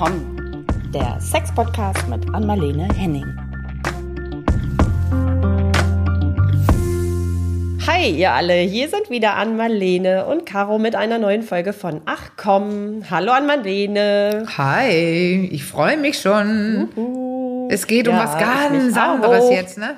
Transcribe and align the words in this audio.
komm, 0.00 0.64
der 0.94 1.20
Sex-Podcast 1.20 2.08
mit 2.08 2.34
Anmalene 2.34 2.88
Henning. 2.96 3.26
Hi, 7.86 8.08
ihr 8.08 8.32
alle, 8.32 8.54
hier 8.54 8.88
sind 8.88 9.10
wieder 9.10 9.34
Anmalene 9.34 10.24
und 10.24 10.46
Caro 10.46 10.78
mit 10.78 10.96
einer 10.96 11.18
neuen 11.18 11.42
Folge 11.42 11.74
von 11.74 12.00
Ach 12.06 12.30
komm. 12.38 13.02
Hallo 13.10 13.32
Anmalene. 13.32 14.46
Hi, 14.56 15.50
ich 15.52 15.64
freue 15.64 15.98
mich 15.98 16.18
schon. 16.18 16.88
Uhu. 16.96 17.19
Es 17.72 17.86
geht 17.86 18.08
um 18.08 18.16
ja, 18.16 18.24
was 18.24 18.36
ganz 18.36 18.96
anderes 18.96 19.48
jetzt, 19.48 19.78
ne? 19.78 19.94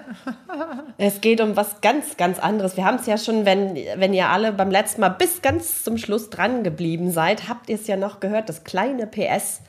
es 0.99 1.23
geht 1.23 1.41
um 1.41 1.57
was 1.57 1.81
ganz, 1.81 2.19
ganz 2.19 2.39
anderes. 2.39 2.77
Wir 2.77 2.85
haben 2.85 2.99
es 2.99 3.07
ja 3.07 3.17
schon, 3.17 3.47
wenn, 3.47 3.79
wenn 3.97 4.13
ihr 4.13 4.29
alle 4.29 4.53
beim 4.53 4.71
letzten 4.71 5.01
Mal 5.01 5.09
bis 5.09 5.41
ganz 5.41 5.83
zum 5.83 5.97
Schluss 5.97 6.29
dran 6.29 6.65
geblieben 6.65 7.11
seid, 7.11 7.49
habt 7.49 7.71
ihr 7.71 7.77
es 7.77 7.87
ja 7.87 7.97
noch 7.97 8.21
gehört, 8.21 8.51
das 8.51 8.65
kleine 8.65 9.07
PS 9.07 9.63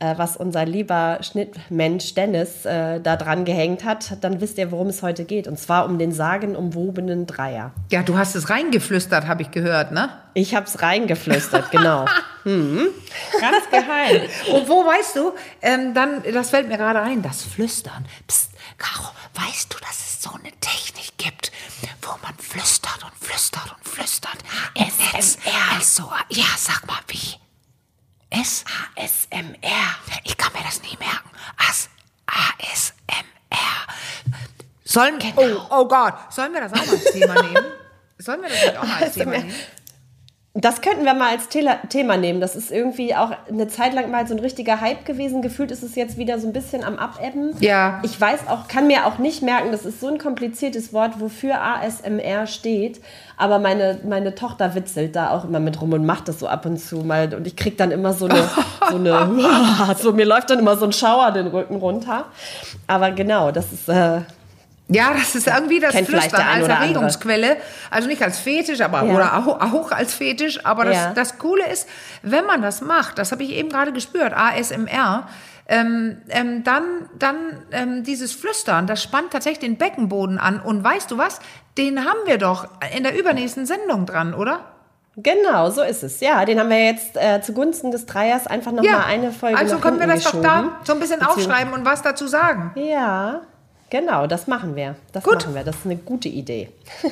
äh, 0.00 0.14
was 0.16 0.36
unser 0.36 0.64
lieber 0.64 1.18
Schnittmensch 1.20 2.14
Dennis 2.14 2.64
äh, 2.64 3.00
da 3.00 3.16
dran 3.16 3.44
gehängt 3.44 3.84
hat, 3.84 4.16
dann 4.22 4.40
wisst 4.40 4.58
ihr, 4.58 4.70
worum 4.72 4.88
es 4.88 5.02
heute 5.02 5.24
geht. 5.24 5.46
Und 5.46 5.58
zwar 5.58 5.84
um 5.84 5.98
den 5.98 6.10
sagenumwobenen 6.10 7.26
Dreier. 7.26 7.72
Ja, 7.90 8.02
du 8.02 8.16
hast 8.18 8.34
es 8.34 8.50
reingeflüstert, 8.50 9.26
habe 9.26 9.42
ich 9.42 9.50
gehört, 9.50 9.92
ne? 9.92 10.08
Ich 10.34 10.54
habe 10.54 10.66
es 10.66 10.80
reingeflüstert, 10.80 11.70
genau. 11.70 12.06
hm. 12.44 12.88
Ganz 13.40 13.70
geheim. 13.70 14.22
Und 14.54 14.68
wo 14.68 14.86
weißt 14.86 15.16
du, 15.16 15.32
ähm, 15.60 15.92
dann, 15.92 16.22
das 16.32 16.50
fällt 16.50 16.68
mir 16.68 16.78
gerade 16.78 17.00
ein, 17.02 17.22
das 17.22 17.42
Flüstern. 17.42 18.06
Psst, 18.26 18.52
Caro, 18.78 19.10
weißt 19.34 19.72
du, 19.74 19.78
dass 19.80 20.00
es 20.00 20.22
so 20.22 20.30
eine 20.30 20.50
Technik 20.60 21.12
gibt, 21.18 21.52
wo 22.00 22.12
man 22.22 22.34
flüstert 22.38 23.04
und 23.04 23.12
flüstert 23.22 23.76
und 23.76 23.86
flüstert? 23.86 24.38
SMR. 24.74 25.76
Also, 25.76 26.04
ja, 26.30 26.46
sag 26.56 26.86
mal, 26.86 27.00
wie? 27.08 27.36
S? 28.30 28.64
ASMR. 28.96 29.96
Ich 30.24 30.36
kann 30.36 30.52
mir 30.52 30.62
das 30.62 30.82
nie 30.82 30.96
merken. 30.98 31.30
As 31.56 31.88
ASMR. 32.26 32.94
Sollen, 34.84 35.18
genau. 35.18 35.34
oh, 35.36 35.66
oh 35.70 35.88
Gott, 35.88 36.14
sollen 36.32 36.52
wir 36.52 36.60
das 36.60 36.72
auch 36.72 36.86
mal 36.86 36.94
als 36.94 37.04
Thema 37.12 37.42
nehmen? 37.42 37.64
Sollen 38.18 38.42
wir 38.42 38.48
das 38.48 38.64
nicht 38.64 38.76
auch 38.76 38.84
mal 38.84 39.02
als 39.02 39.14
Thema 39.14 39.30
nehmen? 39.32 39.54
Das 40.54 40.80
könnten 40.80 41.04
wir 41.04 41.14
mal 41.14 41.30
als 41.30 41.48
Thema 41.48 42.16
nehmen. 42.16 42.40
Das 42.40 42.56
ist 42.56 42.72
irgendwie 42.72 43.14
auch 43.14 43.30
eine 43.48 43.68
Zeit 43.68 43.94
lang 43.94 44.10
mal 44.10 44.26
so 44.26 44.34
ein 44.34 44.40
richtiger 44.40 44.80
Hype 44.80 45.04
gewesen. 45.04 45.42
Gefühlt 45.42 45.70
ist 45.70 45.84
es 45.84 45.94
jetzt 45.94 46.18
wieder 46.18 46.40
so 46.40 46.48
ein 46.48 46.52
bisschen 46.52 46.82
am 46.82 46.96
Abebben. 46.98 47.54
Ja. 47.60 48.00
Ich 48.02 48.20
weiß 48.20 48.48
auch, 48.48 48.66
kann 48.66 48.88
mir 48.88 49.06
auch 49.06 49.18
nicht 49.18 49.42
merken, 49.42 49.70
das 49.70 49.86
ist 49.86 50.00
so 50.00 50.08
ein 50.08 50.18
kompliziertes 50.18 50.92
Wort, 50.92 51.20
wofür 51.20 51.60
ASMR 51.62 52.48
steht. 52.48 53.00
Aber 53.36 53.60
meine, 53.60 54.00
meine 54.04 54.34
Tochter 54.34 54.74
witzelt 54.74 55.14
da 55.14 55.30
auch 55.30 55.44
immer 55.44 55.60
mit 55.60 55.80
rum 55.80 55.92
und 55.92 56.04
macht 56.04 56.26
das 56.26 56.40
so 56.40 56.48
ab 56.48 56.66
und 56.66 56.78
zu 56.78 56.96
mal. 56.96 57.32
Und 57.32 57.46
ich 57.46 57.54
kriege 57.54 57.76
dann 57.76 57.92
immer 57.92 58.12
so 58.12 58.26
eine, 58.26 58.42
so 58.90 58.96
eine, 58.96 59.94
so 59.98 60.12
mir 60.12 60.26
läuft 60.26 60.50
dann 60.50 60.58
immer 60.58 60.76
so 60.76 60.84
ein 60.84 60.92
Schauer 60.92 61.30
den 61.30 61.46
Rücken 61.46 61.76
runter. 61.76 62.24
Aber 62.88 63.12
genau, 63.12 63.52
das 63.52 63.72
ist, 63.72 63.88
äh, 63.88 64.22
ja, 64.92 65.12
das 65.14 65.34
ist 65.34 65.46
irgendwie 65.46 65.78
das 65.78 65.92
Kennt 65.92 66.08
Flüstern 66.08 66.42
als 66.42 66.66
Erregungsquelle. 66.66 67.56
Also 67.90 68.08
nicht 68.08 68.22
als 68.22 68.38
Fetisch, 68.38 68.80
aber 68.80 69.04
ja. 69.04 69.14
oder 69.14 69.36
auch, 69.36 69.60
auch, 69.60 69.92
als 69.92 70.14
Fetisch. 70.14 70.64
Aber 70.66 70.84
das, 70.84 70.96
ja. 70.96 71.12
das 71.14 71.38
Coole 71.38 71.66
ist, 71.66 71.88
wenn 72.22 72.44
man 72.44 72.60
das 72.60 72.80
macht, 72.80 73.18
das 73.18 73.30
habe 73.32 73.42
ich 73.44 73.50
eben 73.50 73.68
gerade 73.68 73.92
gespürt, 73.92 74.32
ASMR, 74.34 75.28
ähm, 75.68 76.18
ähm, 76.28 76.64
dann, 76.64 76.82
dann 77.16 77.36
ähm, 77.70 78.02
dieses 78.02 78.32
Flüstern, 78.32 78.88
das 78.88 79.02
spannt 79.02 79.30
tatsächlich 79.30 79.60
den 79.60 79.78
Beckenboden 79.78 80.38
an. 80.38 80.60
Und 80.60 80.82
weißt 80.82 81.10
du 81.10 81.18
was? 81.18 81.38
Den 81.78 82.04
haben 82.04 82.18
wir 82.26 82.38
doch 82.38 82.66
in 82.96 83.04
der 83.04 83.16
übernächsten 83.16 83.66
Sendung 83.66 84.04
dran, 84.06 84.34
oder? 84.34 84.64
Genau, 85.16 85.70
so 85.70 85.82
ist 85.82 86.02
es. 86.02 86.20
Ja, 86.20 86.44
den 86.44 86.58
haben 86.58 86.70
wir 86.70 86.84
jetzt 86.84 87.16
äh, 87.16 87.40
zugunsten 87.42 87.90
des 87.90 88.06
Dreiers 88.06 88.46
einfach 88.46 88.72
noch 88.72 88.82
ja, 88.82 88.98
mal 88.98 89.04
eine 89.04 89.32
Folge 89.32 89.58
Also 89.58 89.78
können 89.78 90.00
wir 90.00 90.06
das 90.06 90.24
geschoben. 90.24 90.42
doch 90.42 90.50
da 90.50 90.80
so 90.84 90.92
ein 90.94 91.00
bisschen 91.00 91.22
aufschreiben 91.22 91.72
und 91.72 91.84
was 91.84 92.02
dazu 92.02 92.26
sagen. 92.26 92.72
Ja, 92.74 93.42
Genau, 93.90 94.28
das 94.28 94.46
machen 94.46 94.76
wir. 94.76 94.94
Das 95.12 95.24
Gut. 95.24 95.34
machen 95.34 95.54
wir. 95.56 95.64
Das 95.64 95.76
ist 95.76 95.84
eine 95.84 95.96
gute 95.96 96.28
Idee. 96.28 96.70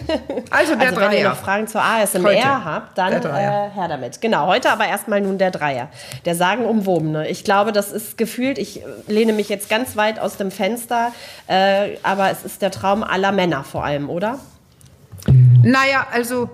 Also 0.50 0.74
der 0.74 0.88
also, 0.88 1.00
Dreier. 1.00 1.10
Wenn 1.10 1.18
ihr 1.18 1.28
noch 1.28 1.36
Fragen 1.36 1.66
zur 1.66 1.82
ASMR 1.82 2.30
heute. 2.30 2.64
habt, 2.64 2.96
dann 2.98 3.12
äh, 3.12 3.70
her 3.70 3.88
damit. 3.88 4.20
Genau, 4.20 4.46
heute 4.46 4.70
aber 4.70 4.86
erstmal 4.86 5.20
nun 5.20 5.38
der 5.38 5.50
Dreier. 5.50 5.88
Der 6.24 6.34
sagenumwobene. 6.34 7.28
Ich 7.28 7.44
glaube, 7.44 7.72
das 7.72 7.92
ist 7.92 8.16
gefühlt, 8.16 8.58
ich 8.58 8.82
lehne 9.06 9.32
mich 9.32 9.48
jetzt 9.48 9.68
ganz 9.68 9.96
weit 9.96 10.18
aus 10.18 10.36
dem 10.36 10.50
Fenster, 10.50 11.12
äh, 11.48 11.96
aber 12.02 12.30
es 12.30 12.44
ist 12.44 12.62
der 12.62 12.70
Traum 12.70 13.02
aller 13.02 13.32
Männer 13.32 13.64
vor 13.64 13.84
allem, 13.84 14.08
oder? 14.08 14.38
Naja, 15.62 16.06
also 16.12 16.48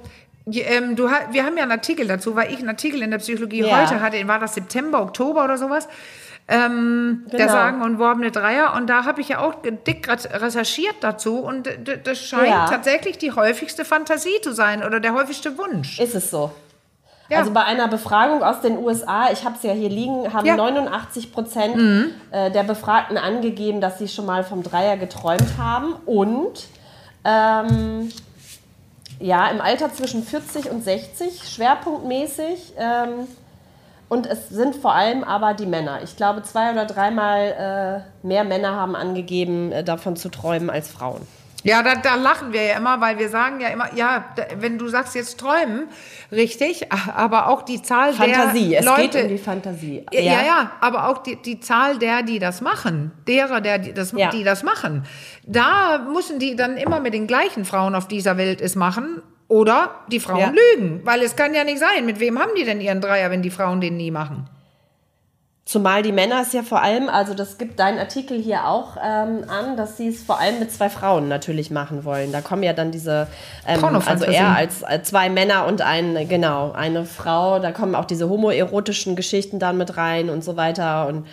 ähm, 0.46 0.96
du, 0.96 1.04
wir 1.30 1.44
haben 1.44 1.56
ja 1.56 1.62
einen 1.62 1.72
Artikel 1.72 2.06
dazu, 2.06 2.36
weil 2.36 2.52
ich 2.52 2.58
einen 2.58 2.68
Artikel 2.68 3.02
in 3.02 3.10
der 3.10 3.18
Psychologie 3.18 3.62
ja. 3.62 3.82
heute 3.82 4.00
hatte, 4.00 4.26
war 4.28 4.38
das 4.38 4.54
September, 4.54 5.02
Oktober 5.02 5.44
oder 5.44 5.56
sowas 5.56 5.88
ähm, 6.46 7.22
genau. 7.24 7.36
der 7.38 7.48
sagenumworbene 7.48 8.30
Dreier. 8.30 8.74
Und 8.76 8.88
da 8.88 9.04
habe 9.04 9.20
ich 9.20 9.28
ja 9.28 9.40
auch 9.40 9.54
dick 9.62 10.08
recherchiert 10.08 10.96
dazu. 11.00 11.38
Und 11.38 11.68
das 12.04 12.18
scheint 12.18 12.48
ja. 12.48 12.66
tatsächlich 12.66 13.18
die 13.18 13.32
häufigste 13.32 13.84
Fantasie 13.84 14.40
zu 14.42 14.52
sein 14.52 14.84
oder 14.84 15.00
der 15.00 15.14
häufigste 15.14 15.56
Wunsch. 15.56 15.98
Ist 15.98 16.14
es 16.14 16.30
so? 16.30 16.50
Ja. 17.30 17.38
Also 17.38 17.52
bei 17.52 17.64
einer 17.64 17.88
Befragung 17.88 18.42
aus 18.42 18.60
den 18.60 18.76
USA, 18.76 19.30
ich 19.32 19.44
habe 19.44 19.56
es 19.56 19.62
ja 19.62 19.72
hier 19.72 19.88
liegen, 19.88 20.32
haben 20.34 20.46
ja. 20.46 20.56
89 20.56 21.32
Prozent 21.32 21.76
mhm. 21.76 22.10
Äh, 22.30 22.50
der 22.50 22.64
Befragten 22.64 23.16
angegeben, 23.16 23.80
dass 23.80 23.98
sie 23.98 24.08
schon 24.08 24.26
mal 24.26 24.44
vom 24.44 24.62
Dreier 24.62 24.98
geträumt 24.98 25.56
haben. 25.58 25.94
Und 26.04 26.66
ähm, 27.24 28.12
ja, 29.18 29.48
im 29.48 29.62
Alter 29.62 29.90
zwischen 29.92 30.22
40 30.22 30.70
und 30.70 30.84
60, 30.84 31.48
schwerpunktmäßig. 31.48 32.74
Ähm, 32.76 33.26
und 34.14 34.26
es 34.26 34.48
sind 34.48 34.76
vor 34.76 34.94
allem 34.94 35.24
aber 35.24 35.54
die 35.54 35.66
Männer. 35.66 36.00
Ich 36.04 36.16
glaube, 36.16 36.42
zwei 36.42 36.70
oder 36.70 36.86
dreimal 36.86 38.04
äh, 38.22 38.26
mehr 38.26 38.44
Männer 38.44 38.76
haben 38.76 38.94
angegeben, 38.94 39.72
äh, 39.72 39.82
davon 39.82 40.14
zu 40.14 40.28
träumen 40.28 40.70
als 40.70 40.88
Frauen. 40.88 41.20
Ja, 41.64 41.82
da, 41.82 41.94
da, 41.96 42.14
lachen 42.14 42.52
wir 42.52 42.62
ja 42.62 42.76
immer, 42.76 43.00
weil 43.00 43.18
wir 43.18 43.30
sagen 43.30 43.58
ja 43.58 43.68
immer, 43.68 43.92
ja, 43.94 44.26
wenn 44.58 44.78
du 44.78 44.86
sagst 44.88 45.14
jetzt 45.14 45.40
träumen, 45.40 45.88
richtig, 46.30 46.92
aber 46.92 47.48
auch 47.48 47.62
die 47.62 47.82
Zahl 47.82 48.12
Fantasie. 48.12 48.68
der 48.68 48.80
es 48.80 48.86
Leute. 48.86 49.02
Es 49.02 49.10
geht 49.10 49.22
um 49.22 49.28
die 49.28 49.38
Fantasie. 49.38 50.06
Ja, 50.12 50.20
ja, 50.20 50.42
ja 50.44 50.70
aber 50.80 51.08
auch 51.08 51.18
die, 51.18 51.40
die 51.40 51.60
Zahl 51.60 51.98
der, 51.98 52.22
die 52.22 52.38
das 52.38 52.60
machen, 52.60 53.12
derer, 53.26 53.62
der, 53.62 53.78
die, 53.78 53.94
das, 53.94 54.12
ja. 54.12 54.30
die 54.30 54.44
das 54.44 54.62
machen. 54.62 55.06
Da 55.46 56.06
müssen 56.12 56.38
die 56.38 56.54
dann 56.54 56.76
immer 56.76 57.00
mit 57.00 57.14
den 57.14 57.26
gleichen 57.26 57.64
Frauen 57.64 57.94
auf 57.94 58.06
dieser 58.06 58.36
Welt 58.36 58.60
es 58.60 58.76
machen 58.76 59.22
oder 59.48 59.90
die 60.10 60.20
Frauen 60.20 60.40
ja. 60.40 60.52
lügen, 60.74 61.00
weil 61.04 61.22
es 61.22 61.36
kann 61.36 61.54
ja 61.54 61.64
nicht 61.64 61.78
sein. 61.78 62.06
Mit 62.06 62.20
wem 62.20 62.38
haben 62.38 62.52
die 62.56 62.64
denn 62.64 62.80
ihren 62.80 63.00
Dreier, 63.00 63.30
wenn 63.30 63.42
die 63.42 63.50
Frauen 63.50 63.80
den 63.80 63.96
nie 63.96 64.10
machen? 64.10 64.48
Zumal 65.66 66.02
die 66.02 66.12
Männer 66.12 66.42
es 66.42 66.52
ja 66.52 66.62
vor 66.62 66.82
allem, 66.82 67.08
also 67.08 67.32
das 67.32 67.56
gibt 67.56 67.78
dein 67.78 67.98
Artikel 67.98 68.38
hier 68.38 68.66
auch 68.66 68.98
ähm, 69.02 69.46
an, 69.48 69.78
dass 69.78 69.96
sie 69.96 70.08
es 70.08 70.22
vor 70.22 70.38
allem 70.38 70.58
mit 70.58 70.70
zwei 70.70 70.90
Frauen 70.90 71.26
natürlich 71.28 71.70
machen 71.70 72.04
wollen. 72.04 72.32
Da 72.32 72.42
kommen 72.42 72.62
ja 72.62 72.74
dann 72.74 72.90
diese, 72.90 73.28
ähm, 73.66 73.82
also 73.82 74.26
er 74.26 74.54
als 74.54 74.82
äh, 74.82 75.02
zwei 75.02 75.30
Männer 75.30 75.64
und 75.64 75.80
ein, 75.80 76.28
genau, 76.28 76.72
eine 76.72 77.06
Frau, 77.06 77.60
da 77.60 77.72
kommen 77.72 77.94
auch 77.94 78.04
diese 78.04 78.28
homoerotischen 78.28 79.16
Geschichten 79.16 79.58
dann 79.58 79.78
mit 79.78 79.96
rein 79.96 80.28
und 80.28 80.44
so 80.44 80.58
weiter 80.58 81.06
und 81.06 81.26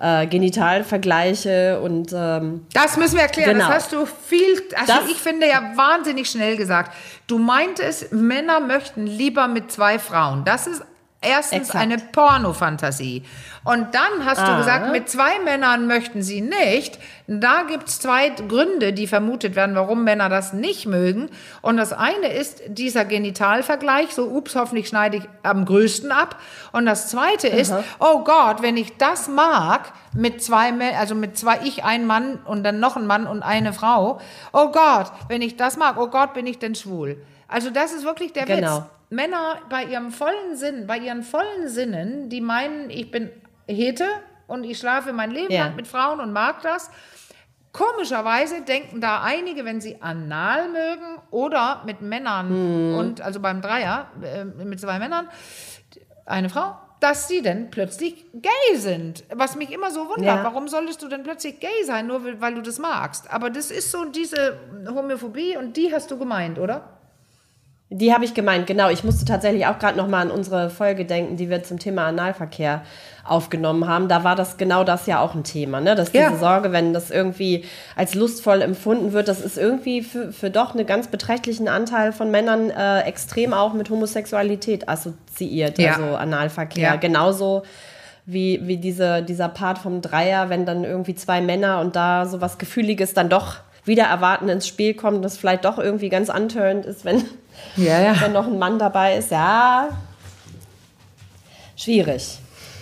äh, 0.00 0.26
Genitalvergleiche 0.26 1.80
und 1.80 2.12
ähm, 2.14 2.66
das 2.72 2.96
müssen 2.96 3.16
wir 3.16 3.22
erklären. 3.22 3.54
Genau. 3.54 3.66
Das 3.66 3.84
hast 3.84 3.92
du 3.92 4.06
viel, 4.06 4.62
also 4.76 4.92
das, 4.92 5.10
ich 5.10 5.16
finde 5.16 5.48
ja 5.48 5.72
wahnsinnig 5.74 6.30
schnell 6.30 6.56
gesagt. 6.56 6.92
Du 7.26 7.38
meintest, 7.38 8.12
Männer 8.12 8.60
möchten 8.60 9.06
lieber 9.06 9.48
mit 9.48 9.72
zwei 9.72 9.98
Frauen. 9.98 10.44
Das 10.44 10.66
ist 10.66 10.82
erstens 11.20 11.68
Exakt. 11.68 11.82
eine 11.82 11.98
Pornofantasie. 11.98 13.24
Und 13.64 13.94
dann 13.94 14.24
hast 14.24 14.38
ah. 14.38 14.52
du 14.52 14.58
gesagt, 14.58 14.92
mit 14.92 15.08
zwei 15.08 15.40
Männern 15.40 15.86
möchten 15.86 16.22
sie 16.22 16.40
nicht. 16.40 16.98
Da 17.26 17.64
gibt 17.68 17.88
es 17.88 18.00
zwei 18.00 18.30
Gründe, 18.30 18.92
die 18.92 19.06
vermutet 19.06 19.56
werden, 19.56 19.74
warum 19.74 20.04
Männer 20.04 20.28
das 20.28 20.52
nicht 20.52 20.86
mögen. 20.86 21.28
Und 21.60 21.76
das 21.76 21.92
eine 21.92 22.32
ist 22.32 22.62
dieser 22.68 23.04
Genitalvergleich, 23.04 24.14
so 24.14 24.26
ups, 24.28 24.54
hoffentlich 24.54 24.88
schneide 24.88 25.18
ich 25.18 25.28
am 25.42 25.64
größten 25.64 26.12
ab. 26.12 26.36
Und 26.72 26.86
das 26.86 27.08
zweite 27.08 27.48
ist, 27.48 27.72
Aha. 27.72 27.84
oh 27.98 28.24
Gott, 28.24 28.62
wenn 28.62 28.76
ich 28.76 28.96
das 28.96 29.28
mag, 29.28 29.92
mit 30.14 30.42
zwei, 30.42 30.72
also 30.96 31.14
mit 31.14 31.36
zwei, 31.36 31.58
ich, 31.64 31.84
ein 31.84 32.06
Mann 32.06 32.38
und 32.44 32.62
dann 32.62 32.80
noch 32.80 32.96
ein 32.96 33.06
Mann 33.06 33.26
und 33.26 33.42
eine 33.42 33.72
Frau, 33.72 34.20
oh 34.52 34.68
Gott, 34.70 35.12
wenn 35.28 35.42
ich 35.42 35.56
das 35.56 35.76
mag, 35.76 35.98
oh 35.98 36.08
Gott, 36.08 36.32
bin 36.32 36.46
ich 36.46 36.58
denn 36.58 36.74
schwul. 36.74 37.20
Also 37.48 37.70
das 37.70 37.92
ist 37.92 38.04
wirklich 38.04 38.32
der 38.32 38.46
genau. 38.46 38.78
Witz. 38.78 38.97
Männer 39.10 39.60
bei 39.70 39.84
ihrem 39.84 40.10
vollen 40.10 40.56
Sinn, 40.56 40.86
bei 40.86 40.98
ihren 40.98 41.22
vollen 41.22 41.68
Sinnen, 41.68 42.28
die 42.28 42.40
meinen, 42.40 42.90
ich 42.90 43.10
bin 43.10 43.30
Hete 43.66 44.06
und 44.46 44.64
ich 44.64 44.78
schlafe 44.78 45.12
mein 45.12 45.30
Leben 45.30 45.52
ja. 45.52 45.66
lang 45.66 45.76
mit 45.76 45.86
Frauen 45.86 46.20
und 46.20 46.32
mag 46.32 46.62
das. 46.62 46.90
Komischerweise 47.72 48.62
denken 48.62 49.00
da 49.00 49.22
einige, 49.22 49.64
wenn 49.64 49.80
sie 49.80 50.00
anal 50.00 50.68
mögen 50.70 51.18
oder 51.30 51.82
mit 51.86 52.00
Männern 52.00 52.48
hm. 52.48 52.94
und 52.94 53.20
also 53.20 53.40
beim 53.40 53.60
Dreier 53.60 54.10
äh, 54.22 54.44
mit 54.44 54.80
zwei 54.80 54.98
Männern, 54.98 55.28
eine 56.24 56.48
Frau, 56.48 56.76
dass 57.00 57.28
sie 57.28 57.42
denn 57.42 57.70
plötzlich 57.70 58.26
gay 58.34 58.76
sind. 58.76 59.24
Was 59.32 59.54
mich 59.54 59.70
immer 59.70 59.90
so 59.90 60.08
wundert. 60.08 60.24
Ja. 60.38 60.44
Warum 60.44 60.66
solltest 60.68 61.02
du 61.02 61.08
denn 61.08 61.22
plötzlich 61.22 61.60
gay 61.60 61.84
sein, 61.84 62.06
nur 62.06 62.40
weil 62.40 62.54
du 62.54 62.62
das 62.62 62.78
magst? 62.78 63.32
Aber 63.32 63.50
das 63.50 63.70
ist 63.70 63.90
so 63.90 64.04
diese 64.06 64.58
Homophobie 64.88 65.56
und 65.56 65.76
die 65.76 65.92
hast 65.92 66.10
du 66.10 66.18
gemeint, 66.18 66.58
oder? 66.58 66.97
Die 67.90 68.12
habe 68.12 68.24
ich 68.26 68.34
gemeint, 68.34 68.66
genau. 68.66 68.90
Ich 68.90 69.02
musste 69.02 69.24
tatsächlich 69.24 69.66
auch 69.66 69.78
gerade 69.78 69.96
noch 69.96 70.08
mal 70.08 70.20
an 70.20 70.30
unsere 70.30 70.68
Folge 70.68 71.06
denken, 71.06 71.36
die 71.36 71.48
wir 71.48 71.62
zum 71.62 71.78
Thema 71.78 72.06
Analverkehr 72.06 72.82
aufgenommen 73.24 73.88
haben. 73.88 74.08
Da 74.08 74.24
war 74.24 74.36
das 74.36 74.58
genau 74.58 74.84
das 74.84 75.06
ja 75.06 75.20
auch 75.20 75.34
ein 75.34 75.42
Thema, 75.42 75.80
ne? 75.80 75.94
Dass 75.94 76.12
diese 76.12 76.36
Sorge, 76.36 76.70
wenn 76.72 76.92
das 76.92 77.10
irgendwie 77.10 77.64
als 77.96 78.14
lustvoll 78.14 78.60
empfunden 78.60 79.12
wird, 79.14 79.28
das 79.28 79.40
ist 79.40 79.56
irgendwie 79.56 80.02
für, 80.02 80.32
für 80.32 80.50
doch 80.50 80.74
einen 80.74 80.86
ganz 80.86 81.08
beträchtlichen 81.08 81.66
Anteil 81.66 82.12
von 82.12 82.30
Männern 82.30 82.70
äh, 82.70 83.00
extrem 83.02 83.54
auch 83.54 83.72
mit 83.72 83.88
Homosexualität 83.88 84.86
assoziiert, 84.86 85.78
ja. 85.78 85.94
also 85.94 86.16
Analverkehr. 86.16 86.90
Ja. 86.90 86.96
Genauso 86.96 87.62
wie, 88.26 88.60
wie 88.66 88.76
diese, 88.76 89.22
dieser 89.22 89.48
Part 89.48 89.78
vom 89.78 90.02
Dreier, 90.02 90.50
wenn 90.50 90.66
dann 90.66 90.84
irgendwie 90.84 91.14
zwei 91.14 91.40
Männer 91.40 91.80
und 91.80 91.96
da 91.96 92.26
so 92.26 92.42
was 92.42 92.58
Gefühliges 92.58 93.14
dann 93.14 93.30
doch 93.30 93.56
wieder 93.88 94.04
erwarten 94.04 94.48
ins 94.48 94.68
Spiel 94.68 94.94
kommt, 94.94 95.24
das 95.24 95.36
vielleicht 95.36 95.64
doch 95.64 95.78
irgendwie 95.78 96.08
ganz 96.08 96.30
antörend 96.30 96.86
ist, 96.86 97.04
wenn, 97.04 97.24
ja, 97.76 98.00
ja. 98.00 98.20
wenn 98.20 98.32
noch 98.32 98.46
ein 98.46 98.58
Mann 98.58 98.78
dabei 98.78 99.16
ist. 99.16 99.32
Ja, 99.32 99.88
schwierig. 101.76 102.38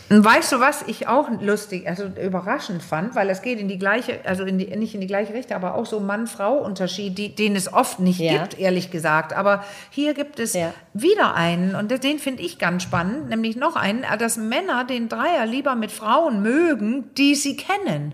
Und 0.09 0.25
weißt 0.25 0.53
du, 0.53 0.61
was 0.61 0.83
ich 0.83 1.09
auch 1.09 1.29
lustig, 1.41 1.89
also 1.89 2.05
überraschend 2.05 2.81
fand, 2.83 3.17
weil 3.17 3.29
es 3.29 3.43
geht 3.43 3.59
in 3.59 3.67
die 3.67 3.79
gleiche, 3.79 4.21
also 4.25 4.45
in 4.45 4.57
die, 4.57 4.67
nicht 4.77 4.95
in 4.95 5.01
die 5.01 5.09
gleiche 5.09 5.35
Richtung, 5.35 5.57
aber 5.57 5.75
auch 5.75 5.87
so 5.87 5.99
Mann-Frau-Unterschied, 5.99 7.39
den 7.39 7.57
es 7.57 7.73
oft 7.73 7.99
nicht 7.99 8.21
ja. 8.21 8.39
gibt, 8.39 8.59
ehrlich 8.59 8.93
gesagt. 8.93 9.33
Aber 9.33 9.65
hier 9.91 10.15
gibt 10.15 10.39
es 10.39 10.53
ja. 10.53 10.73
wieder 10.93 11.35
einen 11.35 11.75
und 11.75 11.91
den 12.05 12.21
finde 12.21 12.45
ich 12.45 12.59
ganz 12.59 12.85
spannend, 12.85 13.31
nämlich 13.31 13.57
noch 13.57 13.75
einen, 13.75 14.05
dass 14.21 14.37
Männer 14.37 14.85
den 14.85 15.09
Dreier 15.09 15.45
lieber 15.45 15.75
mit 15.75 15.91
Frauen 15.91 16.41
mögen, 16.41 17.13
die 17.17 17.35
sie 17.35 17.57
kennen. 17.57 18.13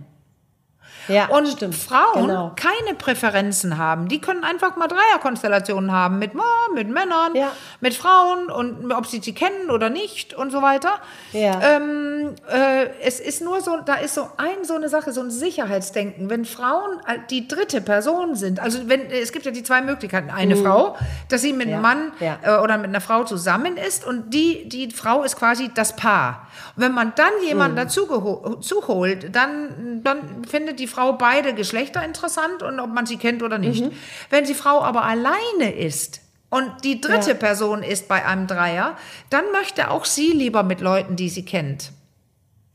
Ja, 1.09 1.27
und 1.27 1.49
stimmt. 1.49 1.75
Frauen 1.75 2.29
genau. 2.29 2.53
keine 2.57 2.95
Präferenzen 2.97 3.79
haben. 3.79 4.09
Die 4.09 4.21
können 4.21 4.45
einfach 4.45 4.77
mal 4.77 4.89
Dreierkonstellationen 4.89 5.93
haben 5.93 6.19
mit, 6.19 6.33
oh, 6.37 6.75
mit 6.75 6.89
Männern, 6.89 7.35
ja. 7.35 7.53
mit 7.81 7.95
Frauen 7.95 8.51
und 8.51 8.93
ob 8.93 9.07
sie 9.07 9.21
sie 9.21 9.35
kennen 9.35 9.71
oder 9.71 9.91
nicht 9.91 10.35
und 10.35 10.51
so 10.51 10.63
weiter. 10.63 11.01
Ja. 11.33 11.61
Ähm, 11.61 12.35
äh, 12.51 12.87
es 13.03 13.21
ist 13.21 13.43
nur 13.43 13.61
so, 13.61 13.79
da 13.85 13.95
ist 13.95 14.15
so 14.15 14.29
ein 14.37 14.65
so 14.65 14.75
eine 14.75 14.89
Sache, 14.89 15.13
so 15.13 15.21
ein 15.21 15.31
Sicherheitsdenken. 15.31 16.31
Wenn 16.31 16.45
Frauen 16.45 17.01
die 17.31 17.49
dritte 17.49 17.81
Person 17.81 18.35
sind, 18.37 18.61
also 18.61 18.89
wenn 18.89 19.11
es 19.11 19.33
gibt 19.33 19.45
ja 19.45 19.53
die 19.53 19.63
zwei 19.63 19.83
Möglichkeiten, 19.83 20.31
eine 20.31 20.57
mhm. 20.57 20.65
Frau, 20.65 20.97
dass 21.29 21.43
sie 21.43 21.53
mit 21.53 21.69
einem 21.69 21.83
Mann 21.83 22.13
äh, 22.21 22.59
oder 22.59 22.79
mit 22.79 22.89
einer 22.89 23.01
Frau 23.01 23.25
zusammen 23.25 23.77
ist 23.77 24.07
und 24.07 24.33
die 24.33 24.69
die 24.69 24.91
Frau 24.91 25.23
ist 25.23 25.37
quasi 25.37 25.71
das 25.75 25.97
Paar. 25.97 26.47
Und 26.77 26.83
wenn 26.83 26.93
man 26.93 27.13
dann 27.17 27.33
jemanden 27.45 27.75
mhm. 27.75 27.85
dazu 27.85 28.89
holt, 28.89 29.35
dann 29.35 30.03
dann 30.05 30.45
findet 30.45 30.79
die 30.79 30.87
Frau 30.93 31.15
beide 31.15 31.55
Geschlechter 31.55 32.05
interessant 32.05 32.63
und 32.63 32.79
ob 32.79 32.91
man 32.91 33.07
sie 33.07 33.17
kennt 33.17 33.43
oder 33.43 33.59
nicht. 33.59 33.85
Mhm. 33.85 33.93
Wenn 34.31 34.45
die 34.45 34.55
Frau 34.55 34.83
aber 34.83 35.05
alleine 35.05 35.75
ist, 35.75 36.21
und 36.53 36.85
die 36.85 37.01
dritte 37.01 37.31
ja. 37.31 37.35
Person 37.35 37.83
ist 37.83 38.09
bei 38.09 38.27
einem 38.27 38.47
Dreier, 38.47 38.99
dann 39.31 39.51
möchte 39.53 39.91
auch 39.91 40.05
sie 40.05 40.33
lieber 40.33 40.63
mit 40.63 40.83
Leuten, 40.83 41.17
die 41.17 41.31
sie 41.31 41.47
kennt. 41.47 41.93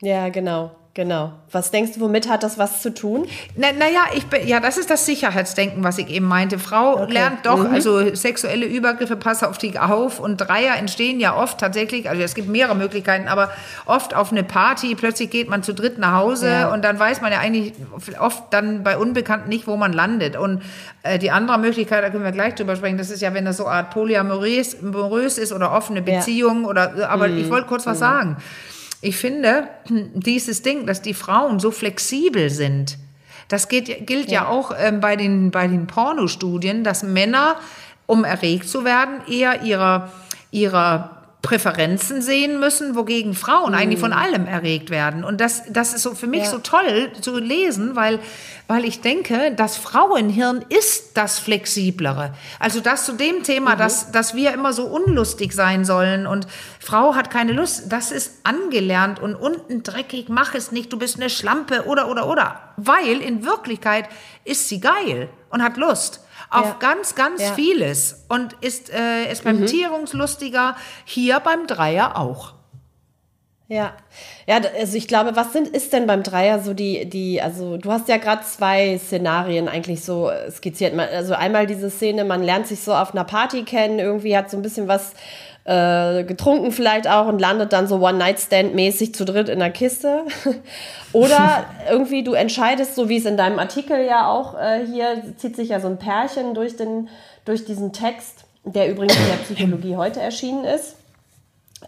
Ja, 0.01 0.29
genau. 0.29 0.75
Genau. 0.97 1.31
Was 1.51 1.69
denkst 1.69 1.91
du, 1.93 1.99
womit 1.99 2.27
hat 2.27 2.41
das 2.41 2.57
was 2.57 2.81
zu 2.81 2.91
tun? 2.91 3.27
Naja, 3.55 3.75
na 3.79 4.17
ich 4.17 4.25
bin, 4.25 4.47
ja, 4.47 4.59
das 4.59 4.79
ist 4.79 4.89
das 4.89 5.05
Sicherheitsdenken, 5.05 5.83
was 5.83 5.99
ich 5.99 6.09
eben 6.09 6.25
meinte. 6.25 6.57
Frau 6.57 7.03
okay. 7.03 7.13
lernt 7.13 7.45
doch, 7.45 7.59
mhm. 7.59 7.71
also 7.71 8.15
sexuelle 8.15 8.65
Übergriffe, 8.65 9.15
pass 9.15 9.43
auf 9.43 9.59
dich 9.59 9.79
auf. 9.79 10.19
Und 10.19 10.37
Dreier 10.37 10.75
entstehen 10.75 11.19
ja 11.19 11.35
oft 11.35 11.59
tatsächlich, 11.59 12.09
also 12.09 12.23
es 12.23 12.33
gibt 12.33 12.49
mehrere 12.49 12.73
Möglichkeiten, 12.73 13.27
aber 13.27 13.51
oft 13.85 14.15
auf 14.15 14.31
eine 14.31 14.43
Party, 14.43 14.95
plötzlich 14.95 15.29
geht 15.29 15.49
man 15.49 15.61
zu 15.61 15.75
dritt 15.75 15.99
nach 15.99 16.13
Hause 16.13 16.49
ja. 16.49 16.73
und 16.73 16.83
dann 16.83 16.97
weiß 16.97 17.21
man 17.21 17.31
ja 17.31 17.41
eigentlich 17.41 17.73
oft 18.19 18.45
dann 18.49 18.81
bei 18.81 18.97
Unbekannten 18.97 19.49
nicht, 19.49 19.67
wo 19.67 19.77
man 19.77 19.93
landet. 19.93 20.35
Und 20.35 20.63
äh, 21.03 21.19
die 21.19 21.29
andere 21.29 21.59
Möglichkeit, 21.59 22.03
da 22.03 22.09
können 22.09 22.23
wir 22.23 22.31
gleich 22.31 22.55
drüber 22.55 22.75
sprechen, 22.75 22.97
das 22.97 23.11
ist 23.11 23.21
ja, 23.21 23.35
wenn 23.35 23.45
das 23.45 23.57
so 23.57 23.67
eine 23.67 23.75
Art 23.75 23.91
polyamorös 23.91 24.73
ist 25.37 25.53
oder 25.53 25.73
offene 25.73 26.01
Beziehung 26.01 26.63
ja. 26.63 26.69
oder, 26.69 27.09
aber 27.11 27.27
mhm. 27.27 27.37
ich 27.37 27.51
wollte 27.51 27.67
kurz 27.67 27.85
was 27.85 27.97
mhm. 27.97 28.01
sagen 28.01 28.37
ich 29.01 29.17
finde, 29.17 29.67
dieses 29.89 30.61
Ding, 30.63 30.85
dass 30.85 31.01
die 31.01 31.13
Frauen 31.13 31.59
so 31.59 31.71
flexibel 31.71 32.49
sind, 32.49 32.97
das 33.47 33.69
geht, 33.69 34.07
gilt 34.07 34.29
ja, 34.29 34.43
ja. 34.43 34.47
auch 34.47 34.71
ähm, 34.77 34.99
bei 34.99 35.15
den, 35.15 35.51
bei 35.51 35.67
den 35.67 35.87
Pornostudien, 35.87 36.83
dass 36.83 37.03
Männer, 37.03 37.55
um 38.05 38.25
erregt 38.25 38.67
zu 38.67 38.83
werden, 38.83 39.21
eher 39.29 39.61
ihrer, 39.61 40.11
ihrer 40.51 41.16
Präferenzen 41.47 42.21
sehen 42.21 42.59
müssen, 42.59 42.97
wogegen 42.97 43.33
Frauen 43.33 43.71
mhm. 43.71 43.77
eigentlich 43.77 43.99
von 44.01 44.11
allem 44.11 44.47
erregt 44.47 44.89
werden. 44.89 45.23
Und 45.23 45.39
das, 45.39 45.63
das 45.69 45.93
ist 45.93 46.01
so 46.01 46.13
für 46.13 46.27
mich 46.27 46.43
ja. 46.43 46.49
so 46.49 46.57
toll 46.57 47.09
zu 47.21 47.39
lesen, 47.39 47.95
weil, 47.95 48.19
weil 48.67 48.83
ich 48.83 48.99
denke, 48.99 49.53
das 49.55 49.77
Frauenhirn 49.77 50.65
ist 50.67 51.15
das 51.15 51.39
Flexiblere. 51.39 52.33
Also 52.59 52.81
das 52.81 53.05
zu 53.05 53.13
dem 53.13 53.43
Thema, 53.43 53.75
mhm. 53.75 53.77
dass, 53.79 54.11
dass 54.11 54.35
wir 54.35 54.53
immer 54.53 54.73
so 54.73 54.87
unlustig 54.87 55.53
sein 55.53 55.85
sollen 55.85 56.27
und 56.27 56.47
Frau 56.81 57.15
hat 57.15 57.31
keine 57.31 57.53
Lust, 57.53 57.93
das 57.93 58.11
ist 58.11 58.41
angelernt 58.43 59.21
und 59.21 59.33
unten 59.33 59.83
dreckig, 59.83 60.27
mach 60.27 60.53
es 60.53 60.73
nicht, 60.73 60.91
du 60.91 60.99
bist 60.99 61.15
eine 61.15 61.29
Schlampe 61.29 61.85
oder, 61.85 62.09
oder, 62.09 62.27
oder. 62.27 62.59
Weil 62.75 63.21
in 63.21 63.45
Wirklichkeit 63.45 64.09
ist 64.43 64.67
sie 64.67 64.81
geil 64.81 65.29
und 65.49 65.63
hat 65.63 65.77
Lust 65.77 66.19
auf 66.49 66.65
ja. 66.65 66.75
ganz, 66.79 67.15
ganz 67.15 67.41
ja. 67.41 67.53
vieles 67.53 68.25
und 68.29 68.53
ist, 68.61 68.91
äh, 68.91 69.31
ist 69.31 69.43
beim 69.43 69.61
mhm. 69.61 69.65
Tierungslustiger, 69.65 70.75
hier 71.05 71.39
beim 71.39 71.67
Dreier 71.67 72.17
auch. 72.17 72.53
Ja, 73.69 73.91
ja, 74.45 74.61
also 74.79 74.95
ich 74.95 75.09
glaube, 75.09 75.35
was 75.35 75.51
sind, 75.51 75.67
ist 75.67 75.91
denn 75.91 76.07
beim 76.07 76.23
Dreier 76.23 76.59
so 76.59 76.73
die, 76.73 77.09
die, 77.09 77.41
also 77.41 77.75
du 77.75 77.91
hast 77.91 78.07
ja 78.07 78.15
gerade 78.15 78.43
zwei 78.43 78.97
Szenarien 78.97 79.67
eigentlich 79.67 80.05
so 80.05 80.31
skizziert. 80.49 80.97
Also 80.97 81.33
einmal 81.33 81.67
diese 81.67 81.89
Szene, 81.89 82.23
man 82.23 82.41
lernt 82.41 82.67
sich 82.67 82.79
so 82.79 82.93
auf 82.93 83.11
einer 83.11 83.25
Party 83.25 83.63
kennen, 83.63 83.99
irgendwie 83.99 84.37
hat 84.37 84.49
so 84.49 84.55
ein 84.55 84.63
bisschen 84.63 84.87
was 84.87 85.11
äh, 85.67 86.23
getrunken 86.23 86.71
vielleicht 86.71 87.09
auch 87.09 87.27
und 87.27 87.39
landet 87.39 87.73
dann 87.73 87.87
so 87.87 87.97
One-Night-Stand-mäßig 87.99 89.13
zu 89.13 89.25
dritt 89.25 89.49
in 89.49 89.59
der 89.59 89.69
Kiste. 89.69 90.21
Oder 91.13 91.65
irgendwie 91.91 92.23
du 92.23 92.33
entscheidest, 92.33 92.95
so 92.95 93.09
wie 93.09 93.17
es 93.17 93.25
in 93.25 93.35
deinem 93.35 93.59
Artikel 93.59 94.05
ja 94.05 94.29
auch 94.29 94.57
äh, 94.57 94.85
hier, 94.85 95.21
zieht 95.35 95.57
sich 95.57 95.69
ja 95.69 95.81
so 95.81 95.87
ein 95.87 95.97
Pärchen 95.97 96.53
durch, 96.53 96.77
den, 96.77 97.09
durch 97.43 97.65
diesen 97.65 97.91
Text, 97.91 98.45
der 98.63 98.89
übrigens 98.89 99.17
in 99.17 99.27
der 99.27 99.43
Psychologie 99.43 99.97
heute 99.97 100.21
erschienen 100.21 100.63
ist. 100.63 100.95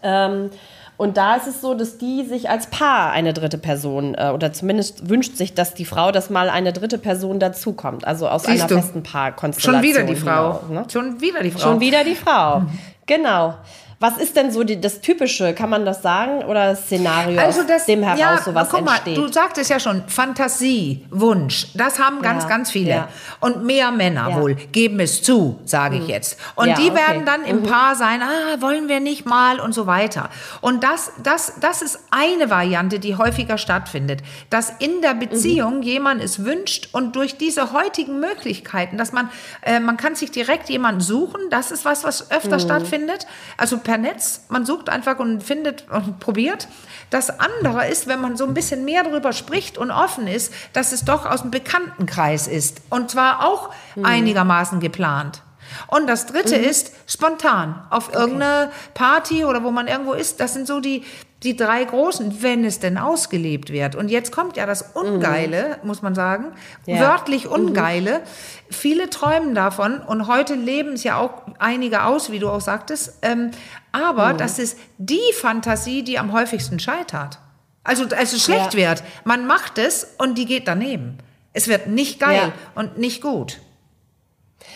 Ähm, 0.02 0.50
und 0.98 1.16
da 1.16 1.36
ist 1.36 1.46
es 1.46 1.62
so, 1.62 1.72
dass 1.72 1.96
die 1.96 2.24
sich 2.24 2.50
als 2.50 2.66
Paar 2.66 3.12
eine 3.12 3.32
dritte 3.32 3.56
Person 3.56 4.14
äh, 4.14 4.32
oder 4.34 4.52
zumindest 4.52 5.08
wünscht 5.08 5.36
sich, 5.36 5.54
dass 5.54 5.72
die 5.72 5.86
Frau, 5.86 6.12
dass 6.12 6.28
mal 6.28 6.50
eine 6.50 6.74
dritte 6.74 6.98
Person 6.98 7.40
dazukommt. 7.40 8.06
Also 8.06 8.28
aus 8.28 8.42
Siehst 8.42 8.60
einer 8.60 8.68
du? 8.68 8.74
festen 8.74 9.02
Paarkonstellation. 9.02 9.82
Schon 9.82 10.04
wieder 10.04 10.14
die 10.14 10.20
Frau. 10.20 10.60
Hinaus, 10.68 10.68
ne? 10.68 10.84
Schon 10.92 11.20
wieder 11.22 11.42
die 11.42 11.50
Frau. 11.50 11.60
Schon 11.60 11.80
wieder 11.80 12.04
die 12.04 12.14
Frau. 12.14 12.64
Genau. 13.10 13.58
Was 14.02 14.16
ist 14.16 14.34
denn 14.34 14.50
so 14.50 14.64
die, 14.64 14.80
das 14.80 15.02
Typische, 15.02 15.52
kann 15.52 15.68
man 15.68 15.84
das 15.84 16.00
sagen? 16.00 16.42
Oder 16.44 16.70
das 16.70 16.86
Szenario, 16.86 17.38
also 17.38 17.64
das, 17.64 17.82
aus 17.82 17.86
dem 17.86 18.02
heraus 18.02 18.18
ja, 18.18 18.40
sowas 18.42 18.68
guck 18.70 18.82
mal, 18.82 18.94
entsteht? 18.94 19.18
Du 19.18 19.28
sagtest 19.28 19.68
ja 19.68 19.78
schon, 19.78 20.04
Fantasie, 20.08 21.04
Wunsch, 21.10 21.66
das 21.74 21.98
haben 21.98 22.22
ganz, 22.22 22.44
ja, 22.44 22.48
ganz 22.48 22.70
viele. 22.70 22.88
Ja. 22.88 23.08
Und 23.40 23.62
mehr 23.62 23.90
Männer 23.90 24.40
wohl, 24.40 24.54
geben 24.54 25.00
es 25.00 25.22
zu, 25.22 25.60
sage 25.66 25.96
mhm. 25.96 26.02
ich 26.02 26.08
jetzt. 26.08 26.38
Und 26.54 26.68
die 26.78 26.90
okay. 26.90 26.94
werden 26.94 27.26
dann 27.26 27.44
im 27.44 27.60
mhm. 27.60 27.64
Paar 27.64 27.94
sein, 27.94 28.22
ah, 28.22 28.62
wollen 28.62 28.88
wir 28.88 29.00
nicht 29.00 29.26
mal 29.26 29.60
und 29.60 29.74
so 29.74 29.86
weiter. 29.86 30.30
Und 30.62 30.82
das, 30.82 31.12
das, 31.22 31.60
das 31.60 31.82
ist 31.82 31.98
eine 32.10 32.48
Variante, 32.48 33.00
die 33.00 33.16
häufiger 33.16 33.58
stattfindet. 33.58 34.22
Dass 34.48 34.72
in 34.78 35.02
der 35.02 35.12
Beziehung 35.12 35.76
mhm. 35.76 35.82
jemand 35.82 36.24
es 36.24 36.42
wünscht 36.42 36.88
und 36.92 37.16
durch 37.16 37.36
diese 37.36 37.74
heutigen 37.74 38.18
Möglichkeiten, 38.18 38.96
dass 38.96 39.12
man, 39.12 39.28
äh, 39.60 39.78
man 39.78 39.98
kann 39.98 40.14
sich 40.14 40.30
direkt 40.30 40.70
jemanden 40.70 41.02
suchen, 41.02 41.42
das 41.50 41.70
ist 41.70 41.84
was, 41.84 42.02
was 42.02 42.30
öfter 42.30 42.56
mhm. 42.56 42.60
stattfindet. 42.60 43.26
Also 43.58 43.76
per 43.90 43.98
Netz. 43.98 44.42
Man 44.48 44.64
sucht 44.64 44.88
einfach 44.88 45.18
und 45.18 45.42
findet 45.42 45.84
und 45.90 46.20
probiert. 46.20 46.68
Das 47.10 47.40
andere 47.40 47.88
ist, 47.88 48.06
wenn 48.06 48.20
man 48.20 48.36
so 48.36 48.46
ein 48.46 48.54
bisschen 48.54 48.84
mehr 48.84 49.02
darüber 49.02 49.32
spricht 49.32 49.78
und 49.78 49.90
offen 49.90 50.28
ist, 50.28 50.54
dass 50.74 50.92
es 50.92 51.04
doch 51.04 51.26
aus 51.26 51.42
dem 51.42 51.50
Bekanntenkreis 51.50 52.46
ist. 52.46 52.82
Und 52.88 53.10
zwar 53.10 53.44
auch 53.44 53.70
mhm. 53.96 54.04
einigermaßen 54.04 54.78
geplant. 54.78 55.42
Und 55.88 56.08
das 56.08 56.26
dritte 56.26 56.56
mhm. 56.56 56.64
ist 56.64 56.92
spontan 57.08 57.82
auf 57.90 58.10
okay. 58.10 58.18
irgendeine 58.18 58.70
Party 58.94 59.44
oder 59.44 59.64
wo 59.64 59.72
man 59.72 59.88
irgendwo 59.88 60.12
ist. 60.12 60.38
Das 60.38 60.54
sind 60.54 60.68
so 60.68 60.78
die, 60.78 61.04
die 61.42 61.56
drei 61.56 61.84
großen, 61.84 62.42
wenn 62.42 62.64
es 62.64 62.80
denn 62.80 62.98
ausgelebt 62.98 63.70
wird. 63.70 63.94
Und 63.94 64.10
jetzt 64.10 64.30
kommt 64.30 64.56
ja 64.56 64.66
das 64.66 64.82
Ungeile, 64.94 65.78
mhm. 65.80 65.88
muss 65.88 66.02
man 66.02 66.14
sagen, 66.14 66.52
ja. 66.86 67.00
wörtlich 67.00 67.46
mhm. 67.46 67.52
Ungeile. 67.52 68.18
Mhm. 68.18 68.22
Viele 68.70 69.10
träumen 69.10 69.54
davon 69.54 70.00
und 70.00 70.26
heute 70.26 70.54
leben 70.54 70.92
es 70.92 71.02
ja 71.04 71.16
auch 71.16 71.42
einige 71.58 72.04
aus, 72.04 72.30
wie 72.30 72.38
du 72.38 72.48
auch 72.48 72.60
sagtest. 72.60 73.18
Ähm, 73.22 73.50
aber 73.92 74.32
mhm. 74.32 74.38
das 74.38 74.58
ist 74.58 74.78
die 74.98 75.32
Fantasie, 75.34 76.02
die 76.02 76.18
am 76.18 76.32
häufigsten 76.32 76.78
scheitert. 76.78 77.38
Also, 77.82 78.04
also 78.14 78.38
schlecht 78.38 78.74
ja. 78.74 78.90
wird. 78.90 79.02
Man 79.24 79.46
macht 79.46 79.78
es 79.78 80.14
und 80.18 80.36
die 80.36 80.46
geht 80.46 80.68
daneben. 80.68 81.18
Es 81.52 81.66
wird 81.66 81.86
nicht 81.86 82.20
geil 82.20 82.36
ja. 82.36 82.52
und 82.74 82.98
nicht 82.98 83.22
gut. 83.22 83.58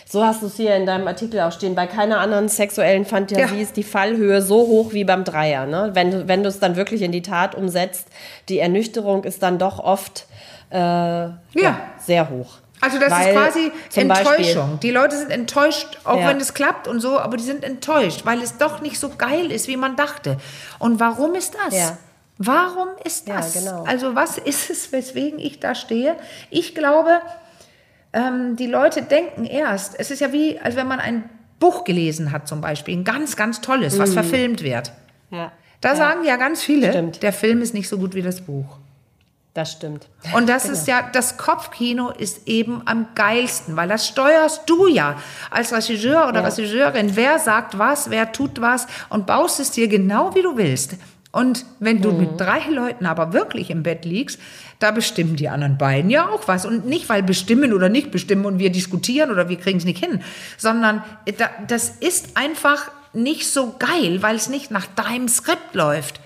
So 0.06 0.25
hast 0.25 0.42
du 0.42 0.47
es 0.47 0.56
hier 0.56 0.75
in 0.76 0.87
deinem 0.87 1.06
Artikel 1.06 1.40
auch 1.40 1.52
stehen. 1.52 1.75
Bei 1.75 1.87
keiner 1.87 2.18
anderen 2.18 2.49
sexuellen 2.49 3.04
Fantasie 3.04 3.56
ja. 3.56 3.62
ist 3.62 3.76
die 3.76 3.83
Fallhöhe 3.83 4.42
so 4.42 4.56
hoch 4.56 4.92
wie 4.92 5.04
beim 5.04 5.25
Dreier. 5.25 5.66
Ne? 5.66 5.90
Wenn, 5.92 6.11
du, 6.11 6.28
wenn 6.28 6.42
du 6.42 6.49
es 6.49 6.59
dann 6.59 6.76
wirklich 6.76 7.02
in 7.02 7.12
die 7.12 7.23
Tat 7.23 7.54
umsetzt, 7.54 8.09
die 8.49 8.59
Ernüchterung 8.59 9.25
ist 9.25 9.42
dann 9.42 9.59
doch 9.59 9.78
oft 9.78 10.26
äh, 10.71 10.76
ja. 10.78 11.80
sehr 11.99 12.30
hoch. 12.30 12.59
Also 12.85 12.99
das 12.99 13.11
weil, 13.11 13.29
ist 13.29 13.35
quasi 13.35 13.73
Enttäuschung. 13.95 14.35
Beispiel, 14.37 14.79
die 14.83 14.91
Leute 14.91 15.17
sind 15.17 15.31
enttäuscht, 15.31 15.99
auch 16.05 16.21
ja. 16.21 16.29
wenn 16.29 16.38
es 16.38 16.55
klappt 16.55 16.87
und 16.87 17.00
so, 17.00 17.19
aber 17.19 17.37
die 17.37 17.45
sind 17.45 17.64
enttäuscht, 17.64 18.25
weil 18.25 18.43
es 18.43 18.59
doch 18.59 18.81
nicht 18.81 18.99
so 18.99 19.11
geil 19.11 19.50
ist, 19.50 19.69
wie 19.69 19.76
man 19.76 19.97
dachte. 19.97 20.38
Und 20.79 21.00
warum 21.00 21.35
ist 21.35 21.55
das? 21.55 21.75
Ja. 21.75 21.99
Warum 22.38 22.88
ist 23.05 23.29
das? 23.29 23.55
Ja, 23.55 23.61
genau. 23.61 23.85
Also 23.85 24.14
was 24.14 24.38
ist 24.38 24.69
es, 24.69 24.93
weswegen 24.93 25.38
ich 25.38 25.61
da 25.61 25.75
stehe? 25.75 26.17
Ich 26.50 26.75
glaube, 26.75 27.21
ähm, 28.12 28.57
die 28.57 28.67
Leute 28.67 29.03
denken 29.03 29.45
erst, 29.45 29.99
es 29.99 30.11
ist 30.11 30.21
ja 30.21 30.33
wie, 30.33 30.59
als 30.59 30.76
wenn 30.76 30.88
man 30.88 31.00
ein 31.00 31.29
Buch 31.61 31.85
gelesen 31.85 32.33
hat 32.33 32.49
zum 32.49 32.61
Beispiel, 32.61 32.97
ein 32.97 33.05
ganz, 33.05 33.37
ganz 33.37 33.61
tolles, 33.61 33.99
was 33.99 34.11
mhm. 34.11 34.14
verfilmt 34.14 34.62
wird. 34.62 34.93
Ja. 35.31 35.53
Da 35.81 35.97
sagen 35.97 36.25
ja 36.25 36.37
ganz 36.37 36.62
viele, 36.62 36.91
Stimmt. 36.91 37.23
der 37.23 37.33
Film 37.33 37.61
ist 37.61 37.75
nicht 37.75 37.88
so 37.88 37.99
gut 37.99 38.14
wie 38.14 38.23
das 38.23 38.41
Buch. 38.41 38.79
Das 39.55 39.71
stimmt. 39.71 40.09
Und 40.35 40.49
das 40.49 40.65
genau. 40.65 40.75
ist 40.75 40.89
ja, 40.89 41.09
das 41.13 41.37
Kopfkino 41.37 42.11
ist 42.11 42.49
eben 42.49 42.83
am 42.87 43.07
geilsten, 43.15 43.77
weil 43.77 43.89
das 43.89 44.09
steuerst 44.09 44.63
du 44.67 44.89
ja 44.89 45.17
als 45.49 45.73
Regisseur 45.73 46.29
oder 46.29 46.41
ja. 46.41 46.49
Regisseurin. 46.49 47.15
Wer 47.15 47.39
sagt 47.39 47.79
was, 47.79 48.11
wer 48.11 48.33
tut 48.33 48.61
was 48.61 48.89
und 49.11 49.27
baust 49.27 49.61
es 49.61 49.71
dir 49.71 49.87
genau 49.87 50.35
wie 50.35 50.43
du 50.43 50.57
willst. 50.57 50.97
Und 51.31 51.67
wenn 51.79 52.03
du 52.03 52.11
mhm. 52.11 52.19
mit 52.19 52.41
drei 52.41 52.69
Leuten 52.69 53.07
aber 53.07 53.33
wirklich 53.33 53.71
im 53.71 53.85
Bett 53.85 54.05
liegst, 54.05 54.41
da 54.81 54.91
bestimmen 54.91 55.37
die 55.37 55.49
anderen 55.49 55.79
beiden 55.79 56.11
ja 56.11 56.29
auch 56.29 56.49
was. 56.49 56.67
Und 56.67 56.87
nicht, 56.87 57.09
weil 57.09 57.23
bestimmen 57.23 57.73
oder 57.73 57.89
nicht 57.89 58.11
bestimmen 58.11 58.47
und 58.47 58.59
wir 58.59 58.71
diskutieren 58.71 59.31
oder 59.31 59.49
wir 59.49 59.57
kriegen 59.57 59.79
es 59.79 59.85
nicht 59.85 60.05
hin, 60.05 60.21
sondern 60.57 61.05
das 61.69 61.91
ist 61.91 62.37
einfach 62.37 62.91
nicht 63.13 63.49
so 63.49 63.77
geil, 63.79 64.21
weil 64.21 64.35
es 64.35 64.49
nicht 64.49 64.73
nach 64.73 64.87
deinem 64.87 65.29
Skript 65.29 65.75
läuft. 65.75 66.21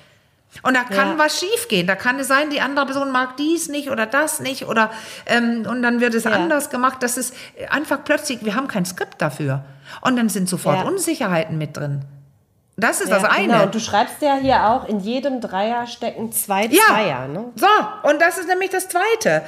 Und 0.63 0.75
da 0.75 0.85
kann 0.85 1.11
ja. 1.11 1.19
was 1.19 1.39
schiefgehen. 1.39 1.87
Da 1.87 1.95
kann 1.95 2.19
es 2.19 2.29
sein, 2.29 2.51
die 2.51 2.61
andere 2.61 2.87
Person 2.87 3.11
mag 3.11 3.37
dies 3.37 3.69
nicht 3.69 3.91
oder 3.91 4.07
das 4.07 4.41
nicht 4.41 4.67
oder 4.67 4.91
ähm, 5.27 5.67
und 5.69 5.83
dann 5.83 6.01
wird 6.01 6.15
es 6.15 6.25
ja. 6.25 6.33
anders 6.33 6.71
gemacht. 6.71 6.99
Das 7.01 7.17
ist 7.17 7.35
einfach 7.71 8.05
plötzlich, 8.05 8.45
wir 8.45 8.55
haben 8.55 8.69
kein 8.69 8.85
Skript 8.85 9.21
dafür. 9.21 9.65
Und 10.01 10.17
dann 10.17 10.29
sind 10.29 10.49
sofort 10.49 10.79
ja. 10.79 10.85
Unsicherheiten 10.85 11.59
mit 11.59 11.77
drin. 11.77 12.05
Das 12.79 13.01
ist 13.01 13.11
das 13.11 13.25
eine. 13.25 13.49
Genau. 13.49 13.63
Und 13.65 13.75
du 13.75 13.81
schreibst 13.81 14.23
ja 14.23 14.37
hier 14.37 14.69
auch, 14.69 14.89
in 14.89 15.01
jedem 15.01 15.41
Dreier 15.41 15.89
stecken 15.89 16.31
zwei 16.31 16.69
Zweier. 16.69 17.27
Ne? 17.27 17.47
So, 17.57 17.67
und 18.09 18.21
das 18.21 18.39
ist 18.39 18.47
nämlich 18.47 18.71
das 18.71 18.89
Zweite. 18.89 19.43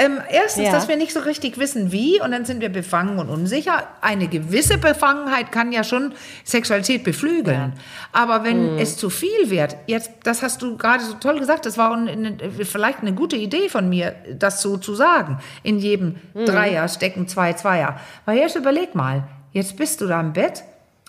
Ähm, 0.00 0.18
erstens, 0.30 0.64
ja. 0.64 0.72
dass 0.72 0.88
wir 0.88 0.96
nicht 0.96 1.12
so 1.12 1.20
richtig 1.20 1.58
wissen, 1.58 1.92
wie, 1.92 2.22
und 2.22 2.30
dann 2.30 2.46
sind 2.46 2.62
wir 2.62 2.70
befangen 2.70 3.18
und 3.18 3.28
unsicher. 3.28 3.86
Eine 4.00 4.28
gewisse 4.28 4.78
Befangenheit 4.78 5.52
kann 5.52 5.72
ja 5.72 5.84
schon 5.84 6.14
Sexualität 6.42 7.04
beflügeln. 7.04 7.74
Ja. 7.74 7.82
Aber 8.10 8.42
wenn 8.42 8.72
mhm. 8.72 8.78
es 8.78 8.96
zu 8.96 9.10
viel 9.10 9.50
wird, 9.50 9.76
jetzt, 9.86 10.10
das 10.22 10.42
hast 10.42 10.62
du 10.62 10.78
gerade 10.78 11.04
so 11.04 11.14
toll 11.14 11.38
gesagt, 11.38 11.66
das 11.66 11.76
war 11.76 11.94
eine, 11.94 12.38
vielleicht 12.64 13.00
eine 13.00 13.12
gute 13.12 13.36
Idee 13.36 13.68
von 13.68 13.90
mir, 13.90 14.14
das 14.38 14.62
so 14.62 14.78
zu 14.78 14.94
sagen. 14.94 15.38
In 15.62 15.78
jedem 15.78 16.16
mhm. 16.32 16.46
Dreier 16.46 16.88
stecken 16.88 17.28
zwei 17.28 17.52
Zweier. 17.52 18.00
Weil 18.24 18.38
jetzt 18.38 18.56
überleg 18.56 18.94
mal, 18.94 19.24
jetzt 19.52 19.76
bist 19.76 20.00
du 20.00 20.06
da 20.06 20.18
im 20.18 20.32
Bett, 20.32 20.64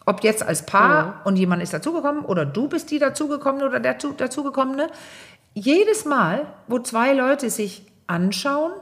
ob 0.05 0.21
jetzt 0.21 0.43
als 0.43 0.65
Paar 0.65 1.05
mhm. 1.05 1.13
und 1.23 1.35
jemand 1.37 1.63
ist 1.63 1.73
dazugekommen 1.73 2.25
oder 2.25 2.45
du 2.45 2.67
bist 2.67 2.91
die 2.91 2.99
dazugekommene 2.99 3.67
oder 3.67 3.79
der 3.79 3.93
dazugekommene. 3.93 4.89
Jedes 5.53 6.03
Mal, 6.03 6.47
wo 6.67 6.79
zwei 6.79 7.13
Leute 7.13 7.49
sich 7.49 7.85
anschauen, 8.11 8.73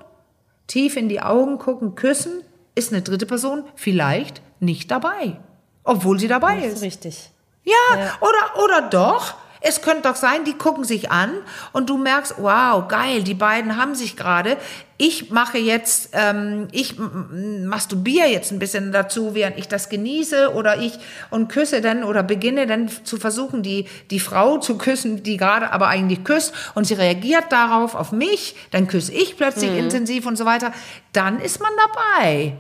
tief 0.67 0.98
in 0.98 1.07
die 1.09 1.21
Augen 1.21 1.57
gucken, 1.57 1.95
küssen, 1.95 2.43
ist 2.75 2.91
eine 2.91 3.01
dritte 3.01 3.25
Person 3.25 3.63
vielleicht 3.75 4.41
nicht 4.59 4.91
dabei, 4.91 5.39
obwohl 5.83 6.19
sie 6.19 6.27
dabei 6.27 6.62
das 6.62 6.74
ist. 6.74 6.81
Richtig. 6.81 7.31
Ja, 7.63 7.98
ja, 7.98 8.17
oder 8.21 8.63
oder 8.63 8.89
doch. 8.89 9.36
Es 9.61 9.81
könnte 9.81 10.03
doch 10.03 10.15
sein, 10.15 10.45
die 10.45 10.53
gucken 10.53 10.83
sich 10.83 11.11
an 11.11 11.31
und 11.73 11.89
du 11.89 11.97
merkst, 11.97 12.35
wow, 12.37 12.87
geil, 12.87 13.23
die 13.23 13.33
beiden 13.33 13.75
haben 13.75 13.93
sich 13.93 14.15
gerade. 14.15 14.57
Ich 14.97 15.31
mache 15.31 15.57
jetzt, 15.57 16.09
ähm, 16.13 16.67
ich 16.71 16.95
masturbiere 16.97 18.27
jetzt 18.27 18.51
ein 18.51 18.59
bisschen 18.59 18.91
dazu, 18.91 19.35
während 19.35 19.57
ich 19.57 19.67
das 19.67 19.89
genieße 19.89 20.53
oder 20.53 20.79
ich 20.79 20.93
und 21.29 21.49
küsse 21.49 21.81
dann 21.81 22.03
oder 22.03 22.23
beginne 22.23 22.67
dann 22.67 22.89
zu 23.03 23.17
versuchen, 23.17 23.63
die, 23.63 23.87
die 24.11 24.19
Frau 24.19 24.57
zu 24.59 24.77
küssen, 24.77 25.23
die 25.23 25.37
gerade 25.37 25.71
aber 25.71 25.87
eigentlich 25.87 26.23
küsst 26.23 26.53
und 26.75 26.85
sie 26.85 26.93
reagiert 26.93 27.51
darauf, 27.51 27.95
auf 27.95 28.11
mich, 28.11 28.55
dann 28.71 28.87
küsse 28.87 29.11
ich 29.11 29.35
plötzlich 29.35 29.71
mhm. 29.71 29.77
intensiv 29.77 30.25
und 30.25 30.37
so 30.37 30.45
weiter. 30.45 30.71
Dann 31.11 31.39
ist 31.39 31.59
man 31.59 31.71
dabei. 31.77 32.57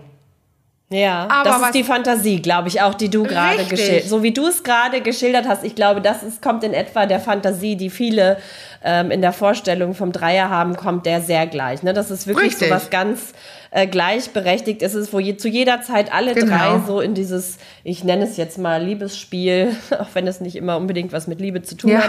Ja, 0.91 1.27
aber 1.29 1.49
das 1.49 1.61
ist 1.61 1.75
die 1.75 1.83
Fantasie, 1.83 2.41
glaube 2.41 2.67
ich, 2.67 2.81
auch, 2.81 2.95
die 2.95 3.09
du 3.09 3.21
gerade 3.21 3.63
geschildert 3.65 4.09
So 4.09 4.23
wie 4.23 4.31
du 4.31 4.47
es 4.47 4.63
gerade 4.63 5.01
geschildert 5.01 5.47
hast, 5.47 5.63
ich 5.63 5.75
glaube, 5.75 6.01
das 6.01 6.23
ist, 6.23 6.41
kommt 6.41 6.63
in 6.63 6.73
etwa 6.73 7.05
der 7.05 7.19
Fantasie, 7.19 7.75
die 7.75 7.91
viele 7.91 8.37
ähm, 8.83 9.11
in 9.11 9.21
der 9.21 9.31
Vorstellung 9.31 9.93
vom 9.93 10.11
Dreier 10.11 10.49
haben, 10.49 10.75
kommt 10.75 11.05
der 11.05 11.21
sehr 11.21 11.45
gleich. 11.45 11.83
Ne? 11.83 11.93
Das 11.93 12.09
ist 12.09 12.25
wirklich 12.25 12.53
Richtig. 12.53 12.69
so 12.69 12.73
was 12.73 12.89
ganz 12.89 13.33
äh, 13.69 13.85
gleichberechtigt 13.85 14.81
ist 14.81 14.95
es, 14.95 15.13
wo 15.13 15.19
je, 15.19 15.37
zu 15.37 15.47
jeder 15.47 15.83
Zeit 15.83 16.11
alle 16.11 16.33
genau. 16.33 16.57
drei 16.57 16.79
so 16.87 17.01
in 17.01 17.13
dieses, 17.13 17.59
ich 17.83 18.03
nenne 18.03 18.23
es 18.23 18.37
jetzt 18.37 18.57
mal 18.57 18.81
Liebesspiel, 18.81 19.75
auch 19.99 20.07
wenn 20.13 20.25
es 20.25 20.41
nicht 20.41 20.55
immer 20.55 20.75
unbedingt 20.77 21.13
was 21.13 21.27
mit 21.27 21.39
Liebe 21.39 21.61
zu 21.61 21.77
tun 21.77 21.91
ja. 21.91 22.01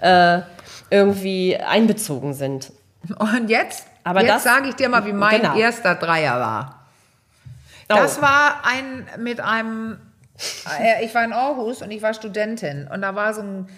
hat, 0.00 0.40
äh, 0.40 0.42
irgendwie 0.88 1.58
einbezogen 1.58 2.32
sind. 2.32 2.72
Und 3.18 3.50
jetzt, 3.50 3.86
aber 4.04 4.24
jetzt 4.24 4.44
sage 4.44 4.70
ich 4.70 4.74
dir 4.74 4.88
mal, 4.88 5.04
wie 5.04 5.12
mein 5.12 5.42
genau. 5.42 5.54
erster 5.54 5.96
Dreier 5.96 6.40
war. 6.40 6.81
Das 7.88 8.22
war 8.22 8.64
ein 8.64 9.06
mit 9.18 9.40
einem, 9.40 9.98
äh, 10.80 11.04
ich 11.04 11.14
war 11.14 11.24
in 11.24 11.32
Aarhus 11.32 11.82
und 11.82 11.90
ich 11.90 12.02
war 12.02 12.14
Studentin. 12.14 12.88
Und 12.92 13.02
da 13.02 13.14
war 13.14 13.34
so 13.34 13.42
ein 13.42 13.68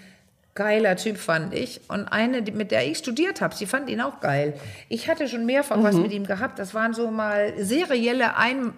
geiler 0.55 0.95
Typ, 0.95 1.19
fand 1.19 1.53
ich. 1.53 1.81
Und 1.89 2.07
eine, 2.07 2.41
mit 2.41 2.71
der 2.71 2.87
ich 2.87 2.99
studiert 2.99 3.41
habe, 3.41 3.55
sie 3.57 3.67
fand 3.67 3.91
ihn 3.91 4.01
auch 4.01 4.21
geil. 4.21 4.55
Ich 4.89 5.09
hatte 5.09 5.29
schon 5.29 5.47
mehrfach 5.47 5.77
mhm. 5.77 5.83
was 5.83 5.97
mit 5.97 6.13
ihm 6.13 6.27
gehabt. 6.27 6.61
Das 6.61 6.75
waren 6.75 6.95
so 6.95 7.11
mal 7.11 7.55
serielle 7.59 8.37
Ein 8.37 8.73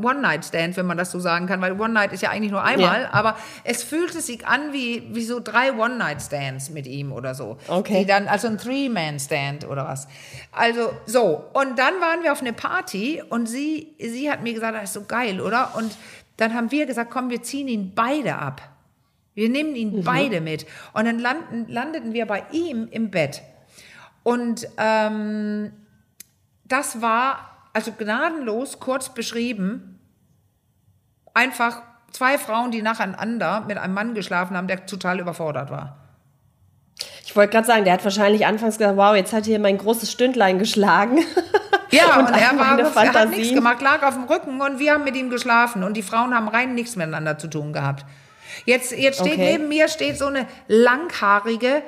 One-Night-Stand, 0.00 0.76
wenn 0.76 0.86
man 0.86 0.96
das 0.96 1.10
so 1.10 1.18
sagen 1.18 1.48
kann, 1.48 1.60
weil 1.60 1.80
One-Night 1.80 2.12
ist 2.12 2.22
ja 2.22 2.30
eigentlich 2.30 2.52
nur 2.52 2.62
einmal, 2.62 3.02
ja. 3.02 3.12
aber 3.12 3.36
es 3.64 3.82
fühlte 3.82 4.20
sich 4.20 4.46
an 4.46 4.72
wie, 4.72 5.08
wie 5.12 5.24
so 5.24 5.40
drei 5.40 5.72
One-Night-Stands 5.72 6.70
mit 6.70 6.86
ihm 6.86 7.12
oder 7.12 7.34
so. 7.34 7.58
Okay. 7.66 8.00
Die 8.00 8.06
dann, 8.06 8.28
also 8.28 8.46
ein 8.46 8.58
Three-Man-Stand 8.58 9.66
oder 9.66 9.84
was. 9.84 10.06
Also 10.52 10.92
so. 11.06 11.44
Und 11.52 11.80
dann 11.80 11.94
waren 12.00 12.22
wir 12.22 12.30
auf 12.30 12.42
eine 12.42 12.52
Party 12.52 13.20
und 13.28 13.46
sie, 13.46 13.94
sie 13.98 14.30
hat 14.30 14.42
mir 14.42 14.54
gesagt, 14.54 14.76
das 14.76 14.84
ist 14.84 14.92
so 14.92 15.02
geil, 15.02 15.40
oder? 15.40 15.74
Und 15.76 15.96
dann 16.36 16.54
haben 16.54 16.70
wir 16.70 16.86
gesagt, 16.86 17.10
komm, 17.10 17.28
wir 17.30 17.42
ziehen 17.42 17.66
ihn 17.66 17.92
beide 17.94 18.36
ab. 18.36 18.71
Wir 19.34 19.48
nehmen 19.48 19.74
ihn 19.74 19.96
mhm. 19.96 20.04
beide 20.04 20.40
mit. 20.40 20.66
Und 20.92 21.06
dann 21.06 21.18
landen, 21.18 21.66
landeten 21.68 22.12
wir 22.12 22.26
bei 22.26 22.44
ihm 22.52 22.88
im 22.90 23.10
Bett. 23.10 23.42
Und 24.22 24.68
ähm, 24.78 25.72
das 26.64 27.00
war 27.00 27.68
also 27.72 27.92
gnadenlos 27.92 28.78
kurz 28.78 29.14
beschrieben. 29.14 29.98
Einfach 31.34 31.82
zwei 32.10 32.38
Frauen, 32.38 32.70
die 32.70 32.82
nacheinander 32.82 33.64
mit 33.66 33.78
einem 33.78 33.94
Mann 33.94 34.14
geschlafen 34.14 34.56
haben, 34.56 34.68
der 34.68 34.86
total 34.86 35.20
überfordert 35.20 35.70
war. 35.70 35.98
Ich 37.24 37.34
wollte 37.34 37.52
gerade 37.52 37.66
sagen, 37.66 37.84
der 37.84 37.94
hat 37.94 38.04
wahrscheinlich 38.04 38.46
anfangs 38.46 38.76
gesagt, 38.76 38.96
wow, 38.96 39.16
jetzt 39.16 39.32
hat 39.32 39.46
hier 39.46 39.58
mein 39.58 39.78
großes 39.78 40.12
Stündlein 40.12 40.58
geschlagen. 40.58 41.18
Ja, 41.92 42.18
und, 42.18 42.28
und 42.28 42.34
er, 42.34 42.58
war, 42.58 42.78
er 42.78 43.12
hat 43.12 43.30
nichts 43.30 43.54
gemacht, 43.54 43.82
lag 43.82 44.02
auf 44.02 44.14
dem 44.14 44.24
Rücken 44.24 44.60
und 44.60 44.78
wir 44.78 44.94
haben 44.94 45.04
mit 45.04 45.14
ihm 45.14 45.28
geschlafen 45.28 45.84
und 45.84 45.94
die 45.94 46.02
Frauen 46.02 46.34
haben 46.34 46.48
rein 46.48 46.74
nichts 46.74 46.96
miteinander 46.96 47.38
zu 47.38 47.48
tun 47.48 47.74
gehabt. 47.74 48.06
Jetzt, 48.64 48.92
jetzt 48.92 49.20
steht 49.20 49.34
okay. 49.34 49.52
neben 49.52 49.68
mir 49.68 49.88
steht 49.88 50.18
so 50.18 50.26
eine 50.26 50.46
langhaarige, 50.68 51.82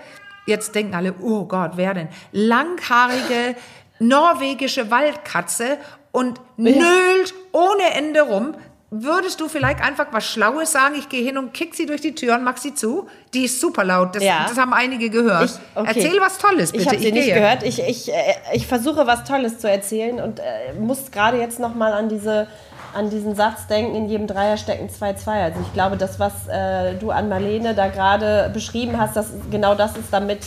jetzt 0.46 0.74
denken 0.74 0.94
alle, 0.94 1.14
oh 1.20 1.44
Gott, 1.44 1.72
wer 1.76 1.94
denn? 1.94 2.08
Langhaarige 2.32 3.56
norwegische 3.98 4.90
Waldkatze 4.90 5.78
und 6.12 6.40
nölt 6.56 7.34
ohne 7.52 7.94
Ende 7.94 8.22
rum. 8.22 8.54
Würdest 8.96 9.40
du 9.40 9.48
vielleicht 9.48 9.80
einfach 9.80 10.06
was 10.12 10.24
Schlaues 10.24 10.70
sagen? 10.70 10.94
Ich 10.96 11.08
gehe 11.08 11.24
hin 11.24 11.36
und 11.36 11.52
kick 11.52 11.74
sie 11.74 11.84
durch 11.84 12.00
die 12.00 12.14
Tür 12.14 12.36
und 12.36 12.44
mach 12.44 12.58
sie 12.58 12.74
zu. 12.74 13.08
Die 13.32 13.46
ist 13.46 13.60
super 13.60 13.82
laut. 13.82 14.14
Das, 14.14 14.22
ja. 14.22 14.46
das 14.48 14.56
haben 14.56 14.72
einige 14.72 15.10
gehört. 15.10 15.46
Ich, 15.46 15.52
okay. 15.74 15.92
Erzähl 15.96 16.20
was 16.20 16.38
Tolles, 16.38 16.70
bitte. 16.70 16.84
Ich 16.84 16.88
habe 16.88 16.98
sie 17.00 17.08
ich 17.08 17.14
nicht 17.14 17.24
gehe. 17.24 17.34
gehört. 17.34 17.64
Ich, 17.64 17.82
ich, 17.82 18.12
äh, 18.12 18.34
ich 18.52 18.68
versuche 18.68 19.04
was 19.04 19.24
Tolles 19.24 19.58
zu 19.58 19.68
erzählen 19.68 20.20
und 20.20 20.38
äh, 20.38 20.74
muss 20.78 21.10
gerade 21.10 21.38
jetzt 21.38 21.58
noch 21.58 21.74
mal 21.74 21.92
an 21.92 22.08
diese 22.08 22.46
an 22.94 23.10
diesen 23.10 23.34
Satz 23.34 23.66
denken, 23.66 23.94
in 23.94 24.08
jedem 24.08 24.26
Dreier 24.26 24.56
stecken 24.56 24.88
zwei 24.88 25.14
Zweier. 25.14 25.46
Also 25.46 25.60
ich 25.60 25.72
glaube, 25.72 25.96
das, 25.96 26.18
was 26.18 26.32
äh, 26.48 26.94
du 26.94 27.10
an 27.10 27.28
Marlene 27.28 27.74
da 27.74 27.88
gerade 27.88 28.50
beschrieben 28.52 28.98
hast, 28.98 29.16
das, 29.16 29.32
genau 29.50 29.74
das 29.74 29.96
ist 29.96 30.12
damit 30.12 30.40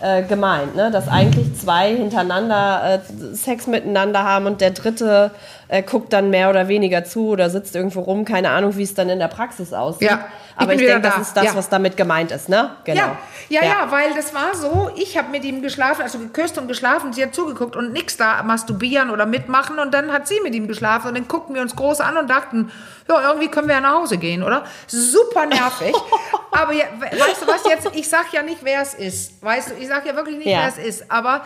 äh, 0.00 0.22
gemeint, 0.22 0.76
ne? 0.76 0.90
dass 0.90 1.08
eigentlich 1.08 1.54
zwei 1.56 1.96
hintereinander 1.96 3.00
äh, 3.02 3.34
Sex 3.34 3.66
miteinander 3.66 4.24
haben 4.24 4.46
und 4.46 4.60
der 4.60 4.70
dritte 4.70 5.30
äh, 5.68 5.82
guckt 5.82 6.12
dann 6.12 6.30
mehr 6.30 6.50
oder 6.50 6.68
weniger 6.68 7.04
zu 7.04 7.28
oder 7.28 7.48
sitzt 7.48 7.74
irgendwo 7.74 8.00
rum, 8.00 8.24
keine 8.24 8.50
Ahnung, 8.50 8.76
wie 8.76 8.82
es 8.82 8.94
dann 8.94 9.08
in 9.08 9.18
der 9.18 9.28
Praxis 9.28 9.72
aussieht. 9.72 10.10
Ja, 10.10 10.26
Aber 10.56 10.72
ich 10.72 10.78
denke, 10.78 11.00
da. 11.00 11.10
das 11.10 11.28
ist 11.28 11.36
das, 11.36 11.44
ja. 11.44 11.54
was 11.54 11.68
damit 11.68 11.96
gemeint 11.96 12.30
ist, 12.30 12.48
ne? 12.48 12.76
Genau. 12.84 13.00
Ja, 13.00 13.16
ja, 13.48 13.60
ja, 13.60 13.66
ja 13.66 13.90
weil 13.90 14.14
das 14.14 14.34
war 14.34 14.54
so, 14.54 14.90
ich 14.96 15.16
habe 15.18 15.28
mit 15.30 15.44
ihm 15.44 15.62
geschlafen, 15.62 16.02
also 16.02 16.18
geküsst 16.18 16.56
und 16.58 16.66
geschlafen, 16.66 17.12
sie 17.12 17.22
hat 17.22 17.34
zugeguckt 17.34 17.76
und 17.76 17.92
nichts 17.92 18.16
da 18.16 18.42
masturbieren 18.42 19.10
oder 19.10 19.26
mitmachen 19.26 19.78
und 19.78 19.92
dann 19.92 20.12
hat 20.12 20.26
sie 20.26 20.40
mit 20.42 20.54
ihm 20.54 20.66
geschlafen 20.66 21.08
und 21.08 21.14
dann 21.14 21.28
guckten 21.28 21.54
wir 21.54 21.62
uns 21.62 21.76
groß 21.76 22.00
an 22.00 22.16
und 22.16 22.30
dachten, 22.30 22.72
ja, 23.08 23.28
irgendwie 23.28 23.48
können 23.48 23.68
wir 23.68 23.74
ja 23.74 23.80
nach 23.80 23.94
Hause 23.94 24.18
gehen, 24.18 24.42
oder? 24.42 24.64
Super 24.86 25.46
nervig. 25.46 25.94
Aber 26.50 26.72
ja, 26.72 26.84
weißt 27.00 27.42
du 27.42 27.46
was 27.46 27.64
jetzt, 27.68 27.94
ich 27.94 28.08
sag 28.08 28.32
ja 28.32 28.42
nicht, 28.42 28.58
wer 28.62 28.80
es 28.80 28.94
ist. 28.94 29.42
Weißt 29.42 29.70
du, 29.70 29.74
ich 29.74 29.88
sag 29.88 30.06
ja 30.06 30.16
wirklich 30.16 30.38
nicht, 30.38 30.48
wer 30.48 30.68
es 30.68 30.78
ist. 30.78 31.10
Aber 31.10 31.44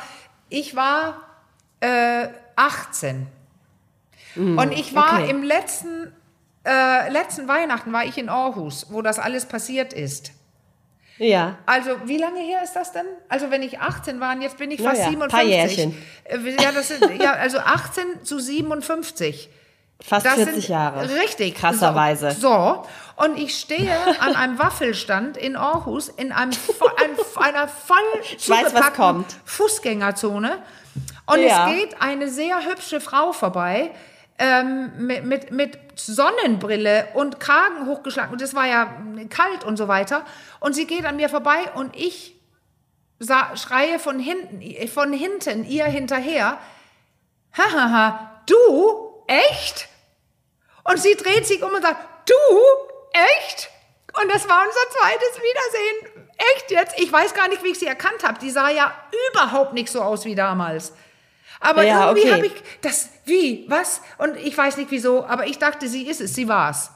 ich 0.48 0.76
war 0.76 1.22
äh, 1.80 2.28
18 2.56 3.26
Mm, 4.34 4.58
und 4.58 4.72
ich 4.72 4.94
war 4.94 5.20
okay. 5.20 5.30
im 5.30 5.42
letzten, 5.42 6.12
äh, 6.64 7.10
letzten 7.10 7.48
Weihnachten 7.48 7.92
war 7.92 8.04
ich 8.04 8.18
in 8.18 8.28
Aarhus, 8.28 8.86
wo 8.90 9.02
das 9.02 9.18
alles 9.18 9.46
passiert 9.46 9.92
ist. 9.92 10.32
Ja. 11.18 11.58
Also, 11.66 11.90
wie 12.06 12.16
lange 12.16 12.40
her 12.40 12.60
ist 12.64 12.72
das 12.72 12.92
denn? 12.92 13.04
Also, 13.28 13.50
wenn 13.50 13.62
ich 13.62 13.78
18 13.78 14.20
war 14.20 14.34
und 14.34 14.40
jetzt 14.40 14.56
bin 14.56 14.70
ich 14.70 14.80
fast 14.80 15.00
ja, 15.00 15.10
57. 15.10 15.30
Paar 15.30 15.46
Jährchen. 15.46 15.96
Äh, 16.24 16.38
ja, 16.62 16.72
das 16.72 16.88
sind, 16.88 17.22
ja, 17.22 17.32
also 17.32 17.58
18 17.58 18.24
zu 18.24 18.38
57. 18.38 19.50
Fast 20.02 20.24
das 20.24 20.34
40 20.34 20.68
Jahre. 20.68 21.10
Richtig. 21.20 21.56
Krasserweise. 21.56 22.30
So, 22.30 22.48
so, 22.48 22.86
und 23.22 23.38
ich 23.38 23.58
stehe 23.58 23.94
an 24.20 24.34
einem 24.34 24.58
Waffelstand 24.58 25.36
in 25.36 25.56
Aarhus 25.56 26.08
in 26.08 26.32
einem, 26.32 26.52
ein, 26.96 27.44
einer 27.44 27.68
voll 27.68 27.96
zugepackten 28.38 29.26
Fußgängerzone. 29.44 30.58
Und 31.26 31.40
ja. 31.40 31.68
es 31.68 31.76
geht 31.76 32.00
eine 32.00 32.28
sehr 32.28 32.64
hübsche 32.64 33.00
Frau 33.00 33.32
vorbei 33.32 33.90
ähm, 34.40 35.06
mit, 35.06 35.50
mit, 35.52 35.78
Sonnenbrille 35.96 37.08
und 37.12 37.40
Kragen 37.40 37.86
hochgeschlagen. 37.86 38.32
Und 38.32 38.40
es 38.40 38.54
war 38.54 38.66
ja 38.66 38.96
kalt 39.28 39.64
und 39.64 39.76
so 39.76 39.86
weiter. 39.86 40.24
Und 40.58 40.72
sie 40.72 40.86
geht 40.86 41.04
an 41.04 41.16
mir 41.16 41.28
vorbei 41.28 41.70
und 41.74 41.94
ich 41.94 42.40
sah, 43.18 43.54
schreie 43.54 43.98
von 43.98 44.18
hinten, 44.18 44.62
von 44.88 45.12
hinten 45.12 45.66
ihr 45.66 45.84
hinterher. 45.84 46.58
Hahaha, 47.52 48.42
du? 48.46 49.22
Echt? 49.26 49.88
Und 50.84 50.98
sie 50.98 51.14
dreht 51.16 51.46
sich 51.46 51.62
um 51.62 51.72
und 51.72 51.82
sagt, 51.82 52.30
du? 52.30 52.34
Echt? 53.12 53.68
Und 54.22 54.32
das 54.32 54.48
war 54.48 54.62
unser 54.64 54.98
zweites 54.98 55.36
Wiedersehen. 55.36 56.28
Echt 56.54 56.70
jetzt? 56.70 56.98
Ich 56.98 57.12
weiß 57.12 57.34
gar 57.34 57.48
nicht, 57.48 57.62
wie 57.62 57.72
ich 57.72 57.78
sie 57.78 57.86
erkannt 57.86 58.24
habe. 58.24 58.38
Die 58.38 58.50
sah 58.50 58.70
ja 58.70 58.90
überhaupt 59.30 59.74
nicht 59.74 59.90
so 59.90 60.00
aus 60.00 60.24
wie 60.24 60.34
damals. 60.34 60.94
Aber 61.60 61.82
ja, 61.82 62.08
irgendwie 62.08 62.28
okay. 62.28 62.32
habe 62.32 62.46
ich 62.46 62.54
das, 62.80 63.10
wie, 63.26 63.66
was? 63.68 64.00
Und 64.18 64.36
ich 64.36 64.56
weiß 64.56 64.78
nicht 64.78 64.90
wieso, 64.90 65.24
aber 65.26 65.46
ich 65.46 65.58
dachte, 65.58 65.88
sie 65.88 66.06
ist 66.06 66.20
es, 66.20 66.34
sie 66.34 66.48
war's. 66.48 66.90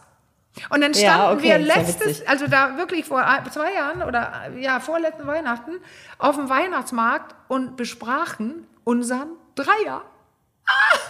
Und 0.71 0.81
dann 0.81 0.95
standen 0.95 1.03
ja, 1.05 1.33
okay, 1.33 1.43
wir 1.43 1.59
letztes, 1.59 2.27
also 2.27 2.47
da 2.47 2.77
wirklich 2.79 3.05
vor 3.05 3.25
zwei 3.51 3.75
Jahren 3.75 4.03
oder 4.03 4.51
ja, 4.59 4.79
vorletzten 4.81 5.27
Weihnachten 5.27 5.73
auf 6.19 6.37
dem 6.37 6.49
Weihnachtsmarkt 6.49 7.35
und 7.49 7.77
besprachen 7.77 8.67
unseren 8.85 9.31
Dreier. 9.57 10.03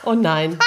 Oh 0.04 0.14
nein. 0.14 0.58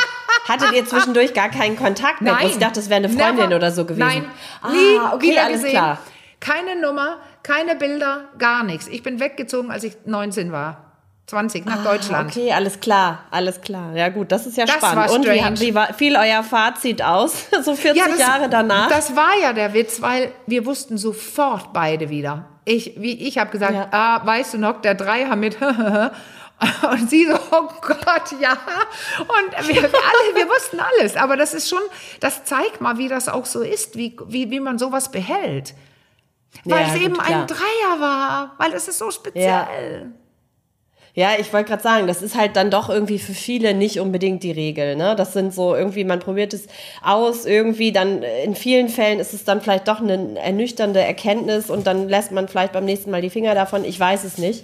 Hattet 0.48 0.72
ihr 0.74 0.86
zwischendurch 0.86 1.34
gar 1.34 1.50
keinen 1.50 1.76
Kontakt 1.76 2.22
mit 2.22 2.32
uns? 2.32 2.52
Ich 2.52 2.58
dachte, 2.58 2.80
es 2.80 2.90
wäre 2.90 2.98
eine 2.98 3.10
Freundin 3.10 3.46
never. 3.46 3.56
oder 3.58 3.72
so 3.72 3.84
gewesen. 3.84 4.00
Nein, 4.00 4.26
ah, 4.62 4.70
nie 4.70 5.00
okay, 5.14 5.32
wieder 5.32 5.44
alles 5.44 5.62
gesehen. 5.62 5.72
Klar. 5.72 5.98
Keine 6.40 6.80
Nummer, 6.80 7.18
keine 7.44 7.76
Bilder, 7.76 8.30
gar 8.38 8.64
nichts. 8.64 8.88
Ich 8.88 9.04
bin 9.04 9.20
weggezogen, 9.20 9.72
als 9.72 9.84
ich 9.84 9.98
19 10.06 10.52
war. 10.52 10.87
20 11.28 11.66
nach 11.66 11.80
ah, 11.80 11.92
Deutschland. 11.92 12.32
Okay, 12.32 12.54
alles 12.54 12.80
klar, 12.80 13.26
alles 13.32 13.60
klar. 13.60 13.94
Ja 13.94 14.08
gut, 14.08 14.32
das 14.32 14.46
ist 14.46 14.56
ja 14.56 14.66
das 14.66 14.76
spannend. 14.76 15.12
Und 15.12 15.26
wie, 15.26 15.60
wie 15.60 15.76
war, 15.76 15.94
fiel 15.94 16.16
euer 16.16 16.42
Fazit 16.42 17.02
aus, 17.02 17.48
so 17.64 17.76
40 17.76 18.02
ja, 18.02 18.08
das, 18.08 18.18
Jahre 18.18 18.50
danach? 18.50 18.88
Das 18.88 19.14
war 19.14 19.38
ja 19.42 19.52
der 19.52 19.74
Witz, 19.74 20.02
weil 20.02 20.32
wir 20.46 20.66
wussten 20.66 20.98
sofort 20.98 21.74
beide 21.74 22.10
wieder. 22.10 22.46
Ich, 22.64 22.94
wie 22.98 23.28
ich 23.28 23.38
habe 23.38 23.52
gesagt, 23.52 23.74
ja. 23.74 23.88
ah, 23.92 24.26
weißt 24.26 24.54
du 24.54 24.58
noch, 24.58 24.82
der 24.82 24.96
Dreier 24.96 25.36
mit 25.36 25.58
und 26.92 27.10
sie 27.10 27.26
so, 27.26 27.36
oh 27.36 27.70
Gott, 27.82 28.40
ja. 28.40 28.54
Und 29.20 29.68
wir, 29.68 29.84
alle, 29.84 30.36
wir 30.36 30.48
wussten 30.50 30.80
alles. 30.80 31.18
Aber 31.18 31.36
das 31.36 31.54
ist 31.54 31.68
schon, 31.68 31.82
das 32.22 32.46
zeigt 32.46 32.80
mal, 32.80 32.98
wie 32.98 33.10
das 33.10 33.28
auch 33.28 33.46
so 33.46 33.62
ist, 33.64 33.98
wie, 33.98 34.16
wie, 34.28 34.50
wie 34.50 34.62
man 34.62 34.80
sowas 34.80 35.12
behält. 35.12 35.74
Weil 36.64 36.88
ja, 36.88 36.88
es 36.88 37.02
eben 37.02 37.16
klar. 37.16 37.42
ein 37.42 37.48
Dreier 37.48 38.00
war, 38.00 38.56
weil 38.58 38.72
es 38.72 38.88
ist 38.88 39.00
so 39.00 39.12
speziell. 39.12 39.44
Ja. 39.46 40.27
Ja, 41.18 41.30
ich 41.40 41.52
wollte 41.52 41.70
gerade 41.70 41.82
sagen, 41.82 42.06
das 42.06 42.22
ist 42.22 42.38
halt 42.38 42.56
dann 42.56 42.70
doch 42.70 42.92
irgendwie 42.92 43.18
für 43.18 43.34
viele 43.34 43.74
nicht 43.74 44.00
unbedingt 44.00 44.44
die 44.44 44.52
Regel. 44.52 44.96
Ne? 44.96 45.16
Das 45.16 45.34
sind 45.34 45.52
so 45.52 45.74
irgendwie, 45.74 46.04
man 46.04 46.20
probiert 46.20 46.54
es 46.54 46.68
aus, 47.02 47.48
irgendwie 47.48 47.92
dann 47.92 48.22
in 48.22 48.54
vielen 48.54 48.88
Fällen 48.88 49.20
ist 49.20 49.34
es 49.34 49.44
dann 49.44 49.60
vielleicht 49.60 49.88
doch 49.88 50.00
eine 50.00 50.40
ernüchternde 50.40 51.02
Erkenntnis 51.02 51.72
und 51.72 51.88
dann 51.88 52.08
lässt 52.08 52.32
man 52.32 52.48
vielleicht 52.48 52.72
beim 52.72 52.86
nächsten 52.86 53.10
Mal 53.10 53.22
die 53.22 53.32
Finger 53.32 53.56
davon. 53.56 53.84
Ich 53.84 54.00
weiß 54.00 54.26
es 54.26 54.38
nicht. 54.38 54.64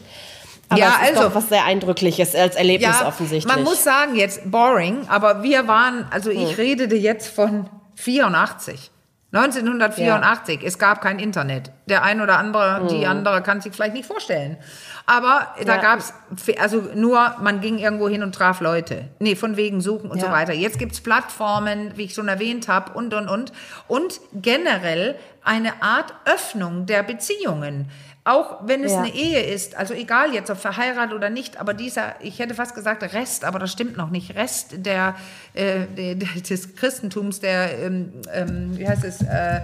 Aber 0.69 0.79
ja, 0.79 0.89
es 1.01 1.09
ist 1.09 1.17
also 1.17 1.29
doch 1.29 1.35
was 1.35 1.49
sehr 1.49 1.65
Eindrückliches 1.65 2.35
als 2.35 2.55
Erlebnis 2.55 2.99
ja, 2.99 3.07
offensichtlich. 3.07 3.51
Man 3.51 3.63
muss 3.63 3.83
sagen, 3.83 4.15
jetzt 4.15 4.51
boring, 4.51 5.07
aber 5.07 5.41
wir 5.41 5.67
waren, 5.67 6.05
also 6.11 6.29
ich 6.29 6.49
hm. 6.49 6.55
redete 6.55 6.95
jetzt 6.95 7.29
von 7.29 7.67
84. 7.95 8.91
1984, 9.31 10.61
ja. 10.61 10.67
es 10.67 10.77
gab 10.77 11.01
kein 11.01 11.17
Internet. 11.17 11.71
Der 11.87 12.03
ein 12.03 12.21
oder 12.21 12.37
andere, 12.37 12.81
hm. 12.81 12.87
die 12.89 13.07
andere 13.07 13.41
kann 13.41 13.59
sich 13.59 13.73
vielleicht 13.73 13.95
nicht 13.95 14.05
vorstellen. 14.05 14.57
Aber 15.05 15.53
da 15.65 15.75
ja. 15.75 15.81
gab's 15.81 16.13
also 16.59 16.81
nur, 16.95 17.35
man 17.41 17.59
ging 17.59 17.77
irgendwo 17.77 18.07
hin 18.07 18.23
und 18.23 18.33
traf 18.33 18.61
Leute. 18.61 19.09
Nee, 19.19 19.35
von 19.35 19.57
wegen 19.57 19.81
Suchen 19.81 20.09
und 20.09 20.19
ja. 20.19 20.25
so 20.25 20.31
weiter. 20.31 20.53
Jetzt 20.53 20.79
gibt's 20.79 21.01
Plattformen, 21.01 21.91
wie 21.95 22.03
ich 22.03 22.13
schon 22.13 22.29
erwähnt 22.29 22.69
habe, 22.69 22.93
und, 22.93 23.13
und, 23.13 23.27
und. 23.27 23.51
Und 23.87 24.21
generell 24.33 25.15
eine 25.43 25.83
Art 25.83 26.13
Öffnung 26.25 26.85
der 26.85 27.03
Beziehungen. 27.03 27.89
Auch 28.25 28.65
wenn 28.65 28.85
es 28.85 28.93
ja. 28.93 28.99
eine 28.99 29.13
Ehe 29.13 29.43
ist, 29.43 29.75
also 29.75 29.93
egal 29.93 30.33
jetzt 30.33 30.49
ob 30.49 30.57
verheiratet 30.57 31.13
oder 31.13 31.29
nicht, 31.29 31.57
aber 31.57 31.73
dieser, 31.73 32.15
ich 32.21 32.39
hätte 32.39 32.55
fast 32.55 32.73
gesagt 32.73 33.03
Rest, 33.03 33.43
aber 33.43 33.59
das 33.59 33.73
stimmt 33.73 33.97
noch 33.97 34.09
nicht, 34.09 34.35
Rest 34.35 34.85
der, 34.85 35.15
äh, 35.53 36.15
des 36.15 36.77
Christentums, 36.77 37.41
der, 37.41 37.77
ähm, 37.79 38.13
ähm, 38.33 38.77
wie 38.77 38.87
heißt 38.87 39.03
es, 39.03 39.21
äh, 39.23 39.59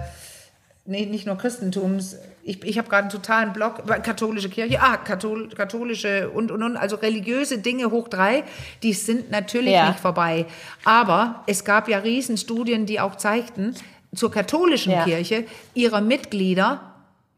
nee, 0.84 1.06
nicht 1.06 1.24
nur 1.26 1.38
Christentums, 1.38 2.16
ich, 2.50 2.64
ich 2.64 2.78
habe 2.78 2.88
gerade 2.88 3.02
einen 3.02 3.10
totalen 3.10 3.52
Blog, 3.52 3.86
katholische 4.02 4.48
Kirche, 4.48 4.80
ah, 4.82 4.96
Kathol, 4.96 5.48
katholische 5.50 6.30
und, 6.30 6.50
und, 6.50 6.62
und, 6.62 6.76
also 6.76 6.96
religiöse 6.96 7.58
Dinge 7.58 7.90
hoch 7.92 8.08
drei, 8.08 8.42
die 8.82 8.92
sind 8.92 9.30
natürlich 9.30 9.72
ja. 9.72 9.88
nicht 9.88 10.00
vorbei. 10.00 10.46
Aber 10.84 11.44
es 11.46 11.64
gab 11.64 11.88
ja 11.88 11.98
Riesenstudien, 11.98 12.86
die 12.86 12.98
auch 12.98 13.14
zeigten, 13.14 13.76
zur 14.12 14.32
katholischen 14.32 14.92
ja. 14.92 15.04
Kirche, 15.04 15.44
ihre 15.74 16.02
Mitglieder 16.02 16.89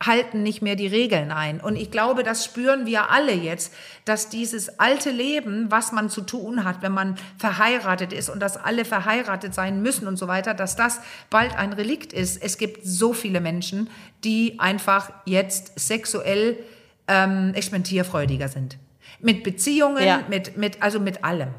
halten 0.07 0.43
nicht 0.43 0.63
mehr 0.63 0.77
die 0.77 0.87
Regeln 0.87 1.31
ein. 1.31 1.61
Und 1.61 1.77
ich 1.77 1.91
glaube, 1.91 2.23
das 2.23 2.45
spüren 2.45 2.87
wir 2.87 3.11
alle 3.11 3.33
jetzt, 3.33 3.73
dass 4.05 4.29
dieses 4.29 4.79
alte 4.79 5.11
Leben, 5.11 5.71
was 5.71 5.93
man 5.93 6.11
zu 6.11 6.23
tun 6.23 6.65
hat, 6.65 6.83
wenn 6.83 6.93
man 6.93 7.17
verheiratet 7.39 8.13
ist 8.13 8.29
und 8.29 8.41
dass 8.41 8.57
alle 8.57 8.85
verheiratet 8.85 9.55
sein 9.55 9.83
müssen 9.83 10.07
und 10.07 10.17
so 10.17 10.29
weiter, 10.29 10.55
dass 10.55 10.77
das 10.77 11.01
bald 11.31 11.57
ein 11.57 11.73
Relikt 11.73 12.13
ist. 12.13 12.43
Es 12.43 12.59
gibt 12.59 12.85
so 12.85 13.13
viele 13.13 13.41
Menschen, 13.41 13.89
die 14.25 14.59
einfach 14.59 15.11
jetzt 15.25 15.79
sexuell 15.79 16.59
ähm, 17.09 17.53
experimentierfreudiger 17.55 18.49
sind. 18.49 18.79
Mit 19.21 19.45
Beziehungen, 19.45 20.05
ja. 20.05 20.23
mit, 20.29 20.57
mit, 20.57 20.83
also 20.83 21.01
mit 21.01 21.25
allem. 21.25 21.55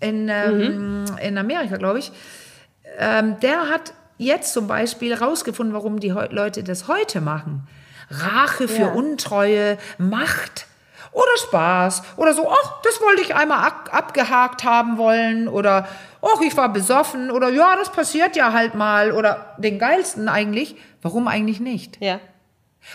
in, 0.00 0.28
ähm, 0.28 1.04
mhm. 1.04 1.06
in 1.22 1.38
Amerika, 1.38 1.78
glaube 1.78 2.00
ich. 2.00 2.12
Ähm, 2.98 3.40
der 3.40 3.70
hat 3.70 3.94
jetzt 4.18 4.52
zum 4.52 4.66
Beispiel 4.66 5.14
rausgefunden, 5.14 5.74
warum 5.74 6.00
die 6.00 6.10
Leute 6.10 6.62
das 6.62 6.88
heute 6.88 7.20
machen. 7.20 7.66
Rache 8.10 8.68
für 8.68 8.82
ja. 8.82 8.92
Untreue, 8.92 9.78
Macht 9.98 10.66
oder 11.12 11.36
Spaß 11.36 12.02
oder 12.16 12.34
so, 12.34 12.50
ach, 12.50 12.82
das 12.82 13.00
wollte 13.00 13.22
ich 13.22 13.34
einmal 13.34 13.64
ab 13.64 13.88
abgehakt 13.92 14.64
haben 14.64 14.98
wollen 14.98 15.48
oder 15.48 15.88
ach, 16.20 16.40
ich 16.40 16.56
war 16.56 16.72
besoffen 16.72 17.30
oder 17.30 17.48
ja, 17.50 17.76
das 17.76 17.90
passiert 17.92 18.36
ja 18.36 18.52
halt 18.52 18.74
mal 18.74 19.12
oder 19.12 19.54
den 19.58 19.78
geilsten 19.78 20.28
eigentlich, 20.28 20.76
warum 21.02 21.28
eigentlich 21.28 21.60
nicht? 21.60 21.98
Ja. 22.00 22.20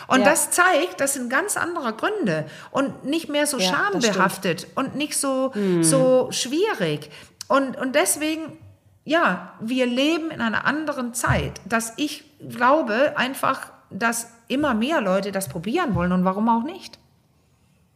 Und 0.08 0.20
ja. 0.20 0.26
das 0.26 0.52
zeigt, 0.52 1.00
das 1.00 1.14
sind 1.14 1.30
ganz 1.30 1.58
andere 1.58 1.94
Gründe 1.94 2.46
und 2.72 3.06
nicht 3.06 3.30
mehr 3.30 3.48
so 3.48 3.58
ja, 3.58 3.70
schambehaftet 3.70 4.68
und 4.76 4.96
nicht 4.96 5.18
so, 5.18 5.52
hm. 5.54 5.84
so 5.84 6.28
schwierig. 6.32 7.10
Und, 7.48 7.76
und 7.78 7.96
deswegen 7.96 8.58
ja, 9.06 9.54
wir 9.60 9.86
leben 9.86 10.32
in 10.32 10.42
einer 10.42 10.66
anderen 10.66 11.14
Zeit, 11.14 11.62
dass 11.66 11.94
ich 11.98 12.24
glaube 12.48 13.14
einfach, 13.16 13.72
dass 13.90 14.32
immer 14.48 14.74
mehr 14.74 15.02
Leute 15.02 15.32
das 15.32 15.50
probieren 15.50 15.96
wollen 15.96 16.12
und 16.12 16.26
warum 16.26 16.50
auch 16.50 16.64
nicht. 16.64 17.00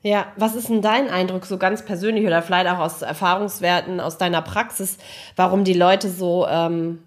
Ja, 0.02 0.26
was 0.36 0.56
ist 0.56 0.68
denn 0.68 0.82
dein 0.82 1.10
Eindruck 1.10 1.46
so 1.46 1.58
ganz 1.58 1.86
persönlich 1.86 2.26
oder 2.26 2.42
vielleicht 2.42 2.68
auch 2.68 2.80
aus 2.80 3.02
Erfahrungswerten 3.02 4.02
aus 4.02 4.18
deiner 4.18 4.42
Praxis, 4.42 4.98
warum 5.38 5.64
die 5.64 5.74
Leute 5.74 6.10
so 6.10 6.46
ähm, 6.48 7.00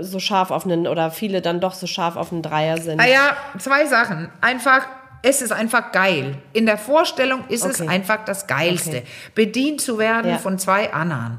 so 0.00 0.18
scharf 0.18 0.50
auf 0.50 0.64
einen 0.64 0.86
oder 0.86 1.10
viele 1.10 1.42
dann 1.42 1.60
doch 1.60 1.74
so 1.74 1.86
scharf 1.86 2.16
auf 2.16 2.32
einen 2.32 2.42
Dreier 2.42 2.78
sind? 2.78 3.00
Ah 3.00 3.06
ja, 3.06 3.36
zwei 3.58 3.86
Sachen. 3.86 4.30
Einfach 4.40 4.86
es 5.22 5.40
ist 5.40 5.52
einfach 5.52 5.92
geil. 5.92 6.36
In 6.52 6.66
der 6.66 6.78
Vorstellung 6.78 7.44
ist 7.48 7.64
okay. 7.64 7.72
es 7.72 7.88
einfach 7.88 8.24
das 8.24 8.46
Geilste, 8.46 8.98
okay. 8.98 9.06
bedient 9.34 9.80
zu 9.80 9.98
werden 9.98 10.32
ja. 10.32 10.38
von 10.38 10.58
zwei 10.58 10.92
anderen. 10.92 11.38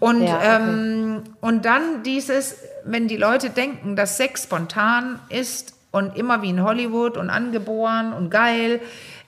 Und, 0.00 0.22
ja, 0.22 0.36
okay. 0.36 0.56
ähm, 0.56 1.22
und 1.40 1.64
dann 1.64 2.02
dieses, 2.02 2.56
wenn 2.84 3.08
die 3.08 3.16
Leute 3.16 3.50
denken, 3.50 3.96
dass 3.96 4.16
Sex 4.16 4.44
spontan 4.44 5.18
ist 5.28 5.74
und 5.90 6.16
immer 6.16 6.42
wie 6.42 6.50
in 6.50 6.62
Hollywood 6.62 7.16
und 7.16 7.30
angeboren 7.30 8.12
und 8.12 8.30
geil, 8.30 8.80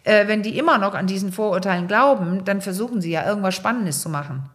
äh, 0.05 0.29
wenn 0.29 0.42
die 0.42 0.59
immer 0.59 0.79
noch 0.79 0.94
an 0.94 1.07
diesen 1.07 1.33
Vorurteilen 1.33 1.88
glauben, 1.88 2.44
dann 2.44 2.61
versuchen 2.61 3.00
sie 3.00 3.11
ja 3.11 3.26
irgendwas 3.26 3.55
Spannendes 3.55 4.00
zu 4.02 4.09
machen. 4.09 4.48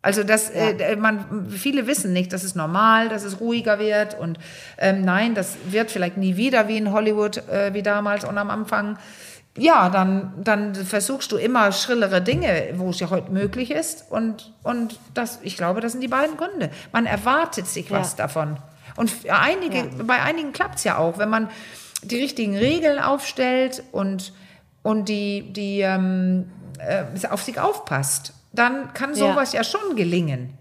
Also 0.00 0.22
das, 0.22 0.52
ja. 0.54 0.70
äh, 0.70 0.96
man, 0.96 1.48
viele 1.50 1.86
wissen 1.86 2.12
nicht, 2.12 2.32
dass 2.32 2.44
es 2.44 2.54
normal, 2.54 3.08
dass 3.08 3.24
es 3.24 3.40
ruhiger 3.40 3.78
wird 3.78 4.18
und 4.18 4.38
ähm, 4.78 5.02
nein, 5.02 5.34
das 5.34 5.56
wird 5.68 5.90
vielleicht 5.90 6.16
nie 6.16 6.36
wieder 6.36 6.68
wie 6.68 6.76
in 6.76 6.92
Hollywood 6.92 7.38
äh, 7.48 7.74
wie 7.74 7.82
damals 7.82 8.24
und 8.24 8.38
am 8.38 8.50
Anfang 8.50 8.96
ja, 9.58 9.88
dann, 9.88 10.32
dann 10.42 10.74
versuchst 10.74 11.32
du 11.32 11.36
immer 11.36 11.72
schrillere 11.72 12.22
Dinge, 12.22 12.70
wo 12.74 12.90
es 12.90 13.00
ja 13.00 13.10
heute 13.10 13.30
möglich 13.30 13.70
ist. 13.70 14.04
Und, 14.10 14.52
und 14.62 14.98
das, 15.14 15.40
ich 15.42 15.56
glaube, 15.56 15.80
das 15.80 15.92
sind 15.92 16.00
die 16.00 16.08
beiden 16.08 16.36
Gründe. 16.36 16.70
Man 16.92 17.06
erwartet 17.06 17.66
sich 17.66 17.90
was 17.90 18.12
ja. 18.12 18.24
davon. 18.24 18.56
Und 18.96 19.12
einige, 19.28 19.78
ja. 19.78 19.84
bei 20.04 20.20
einigen 20.22 20.52
klappt 20.52 20.78
es 20.78 20.84
ja 20.84 20.98
auch, 20.98 21.18
wenn 21.18 21.28
man 21.28 21.48
die 22.02 22.20
richtigen 22.20 22.56
Regeln 22.56 22.98
aufstellt 22.98 23.82
und, 23.92 24.32
und 24.82 25.08
die, 25.08 25.52
die 25.52 25.80
ähm, 25.80 26.50
äh, 26.78 27.04
auf 27.28 27.42
sich 27.42 27.58
aufpasst, 27.58 28.32
dann 28.52 28.92
kann 28.94 29.14
sowas 29.14 29.52
ja, 29.52 29.60
ja 29.60 29.64
schon 29.64 29.96
gelingen. 29.96 30.54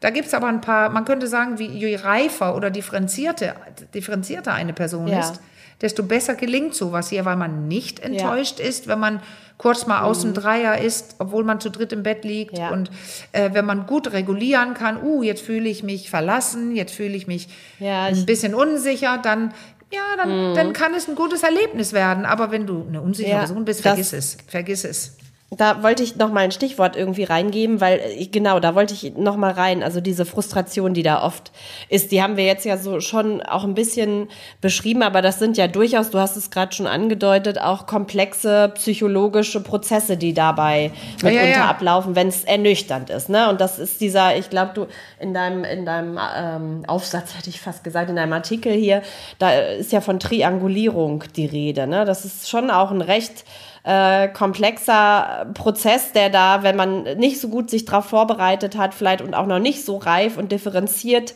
Da 0.00 0.10
gibt 0.10 0.28
es 0.28 0.34
aber 0.34 0.48
ein 0.48 0.60
paar, 0.60 0.90
man 0.90 1.04
könnte 1.04 1.26
sagen, 1.26 1.58
wie 1.58 1.66
je 1.66 1.96
reifer 1.96 2.54
oder 2.54 2.70
differenzierter, 2.70 3.54
differenzierter 3.94 4.52
eine 4.52 4.72
Person 4.72 5.08
ist, 5.08 5.40
desto 5.80 6.02
besser 6.02 6.34
gelingt 6.34 6.74
sowas 6.74 7.10
hier, 7.10 7.24
weil 7.24 7.36
man 7.36 7.68
nicht 7.68 8.00
enttäuscht 8.00 8.60
ja. 8.60 8.66
ist, 8.66 8.88
wenn 8.88 8.98
man 8.98 9.20
kurz 9.58 9.86
mal 9.86 10.02
aus 10.02 10.20
dem 10.20 10.30
mhm. 10.30 10.34
Dreier 10.34 10.78
ist, 10.78 11.16
obwohl 11.18 11.44
man 11.44 11.60
zu 11.60 11.70
dritt 11.70 11.92
im 11.92 12.02
Bett 12.02 12.24
liegt. 12.24 12.58
Ja. 12.58 12.70
Und 12.70 12.90
äh, 13.32 13.50
wenn 13.52 13.64
man 13.64 13.86
gut 13.86 14.12
regulieren 14.12 14.74
kann, 14.74 15.02
uh, 15.02 15.22
jetzt 15.22 15.42
fühle 15.42 15.68
ich 15.68 15.82
mich 15.82 16.10
verlassen, 16.10 16.74
jetzt 16.74 16.94
fühle 16.94 17.14
ich 17.14 17.26
mich 17.26 17.48
ja, 17.78 18.04
ein 18.04 18.26
bisschen 18.26 18.54
unsicher, 18.54 19.18
dann 19.18 19.52
ja, 19.92 20.02
dann, 20.16 20.50
mhm. 20.50 20.54
dann 20.54 20.72
kann 20.72 20.94
es 20.94 21.08
ein 21.08 21.14
gutes 21.14 21.44
Erlebnis 21.44 21.92
werden. 21.92 22.24
Aber 22.24 22.50
wenn 22.50 22.66
du 22.66 22.84
eine 22.88 23.00
unsichere 23.00 23.38
Person 23.38 23.64
bist, 23.64 23.82
vergiss 23.82 24.12
es. 24.12 24.36
Vergiss 24.48 24.84
es 24.84 25.16
da 25.50 25.84
wollte 25.84 26.02
ich 26.02 26.16
noch 26.16 26.32
mal 26.32 26.40
ein 26.40 26.50
Stichwort 26.50 26.96
irgendwie 26.96 27.22
reingeben, 27.22 27.80
weil 27.80 28.00
ich, 28.18 28.32
genau, 28.32 28.58
da 28.58 28.74
wollte 28.74 28.94
ich 28.94 29.16
noch 29.16 29.36
mal 29.36 29.52
rein. 29.52 29.84
Also 29.84 30.00
diese 30.00 30.24
Frustration, 30.24 30.92
die 30.92 31.04
da 31.04 31.22
oft 31.22 31.52
ist, 31.88 32.10
die 32.10 32.20
haben 32.20 32.36
wir 32.36 32.44
jetzt 32.44 32.64
ja 32.64 32.76
so 32.76 32.98
schon 32.98 33.40
auch 33.42 33.62
ein 33.62 33.74
bisschen 33.74 34.26
beschrieben, 34.60 35.04
aber 35.04 35.22
das 35.22 35.38
sind 35.38 35.56
ja 35.56 35.68
durchaus, 35.68 36.10
du 36.10 36.18
hast 36.18 36.36
es 36.36 36.50
gerade 36.50 36.74
schon 36.74 36.88
angedeutet, 36.88 37.60
auch 37.60 37.86
komplexe 37.86 38.72
psychologische 38.74 39.62
Prozesse, 39.62 40.16
die 40.16 40.34
dabei 40.34 40.90
mitunter 41.22 41.44
ja, 41.44 41.46
ja. 41.46 41.66
ablaufen, 41.66 42.16
wenn 42.16 42.26
es 42.26 42.42
ernüchternd 42.42 43.10
ist. 43.10 43.28
Ne? 43.28 43.48
Und 43.48 43.60
das 43.60 43.78
ist 43.78 44.00
dieser, 44.00 44.36
ich 44.36 44.50
glaube, 44.50 44.72
du 44.74 44.86
in 45.20 45.32
deinem 45.32 45.62
in 45.62 45.86
deinem 45.86 46.18
ähm, 46.36 46.82
Aufsatz 46.88 47.36
hätte 47.36 47.50
ich 47.50 47.60
fast 47.60 47.84
gesagt, 47.84 48.10
in 48.10 48.16
deinem 48.16 48.32
Artikel 48.32 48.72
hier, 48.72 49.00
da 49.38 49.52
ist 49.52 49.92
ja 49.92 50.00
von 50.00 50.18
Triangulierung 50.18 51.22
die 51.36 51.46
Rede. 51.46 51.86
Ne? 51.86 52.04
Das 52.04 52.24
ist 52.24 52.50
schon 52.50 52.68
auch 52.72 52.90
ein 52.90 53.00
recht 53.00 53.44
äh, 53.86 54.26
komplexer 54.28 55.46
Prozess, 55.54 56.10
der 56.10 56.28
da, 56.28 56.64
wenn 56.64 56.74
man 56.74 57.04
nicht 57.18 57.40
so 57.40 57.48
gut 57.48 57.70
sich 57.70 57.84
darauf 57.84 58.06
vorbereitet 58.06 58.76
hat, 58.76 58.94
vielleicht 58.94 59.20
und 59.22 59.34
auch 59.34 59.46
noch 59.46 59.60
nicht 59.60 59.84
so 59.84 59.96
reif 59.96 60.36
und 60.36 60.50
differenziert 60.50 61.34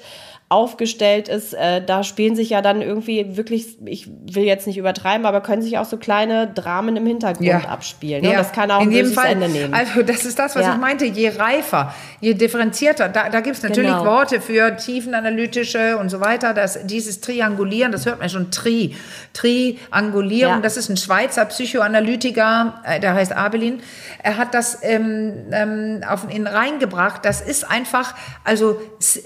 aufgestellt 0.51 1.29
ist, 1.29 1.55
äh, 1.55 1.81
da 1.81 2.03
spielen 2.03 2.35
sich 2.35 2.51
ja 2.51 2.61
dann 2.61 2.83
irgendwie 2.83 3.37
wirklich, 3.37 3.79
ich 3.85 4.09
will 4.09 4.43
jetzt 4.43 4.67
nicht 4.67 4.79
übertreiben, 4.79 5.25
aber 5.25 5.43
können 5.43 5.63
sich 5.63 5.79
auch 5.79 5.85
so 5.85 5.97
kleine 5.97 6.49
Dramen 6.49 6.97
im 6.97 7.07
Hintergrund 7.07 7.47
ja. 7.47 7.61
abspielen. 7.61 8.23
Ne? 8.23 8.33
Ja. 8.33 8.39
Das 8.39 8.51
kann 8.51 8.69
auch 8.73 8.83
In 8.83 8.91
jedem 8.91 9.13
Fall, 9.13 9.29
Ende 9.29 9.49
nehmen. 9.49 9.73
Also 9.73 10.03
das 10.03 10.25
ist 10.25 10.41
das, 10.41 10.57
was 10.57 10.67
ja. 10.67 10.73
ich 10.73 10.81
meinte, 10.81 11.05
je 11.05 11.29
reifer, 11.29 11.95
je 12.21 12.35
differenzierter, 12.35 13.09
da, 13.09 13.29
da 13.29 13.41
gibt 13.43 13.59
es 13.59 13.63
natürlich 13.63 13.93
genau. 13.93 14.05
Worte 14.05 14.41
für 14.41 14.77
tiefenanalytische 14.77 15.97
und 15.99 16.09
so 16.09 16.19
weiter, 16.19 16.53
das, 16.53 16.85
dieses 16.85 17.21
Triangulieren, 17.21 17.93
das 17.93 18.05
hört 18.07 18.19
man 18.19 18.29
schon, 18.29 18.51
Tri, 18.51 18.97
Triangulierung, 19.33 20.55
ja. 20.55 20.61
das 20.61 20.77
ist 20.77 20.89
ein 20.89 20.97
Schweizer 20.97 21.45
Psychoanalytiker, 21.45 22.83
äh, 22.85 22.99
der 22.99 23.15
heißt 23.15 23.33
Abelin, 23.33 23.83
er 24.21 24.37
hat 24.37 24.53
das 24.55 24.81
ähm, 24.83 25.33
ähm, 25.53 26.01
auf 26.09 26.29
ihn 26.29 26.49
reingebracht, 26.49 27.25
das 27.25 27.41
ist 27.41 27.71
einfach, 27.71 28.17
also 28.43 28.81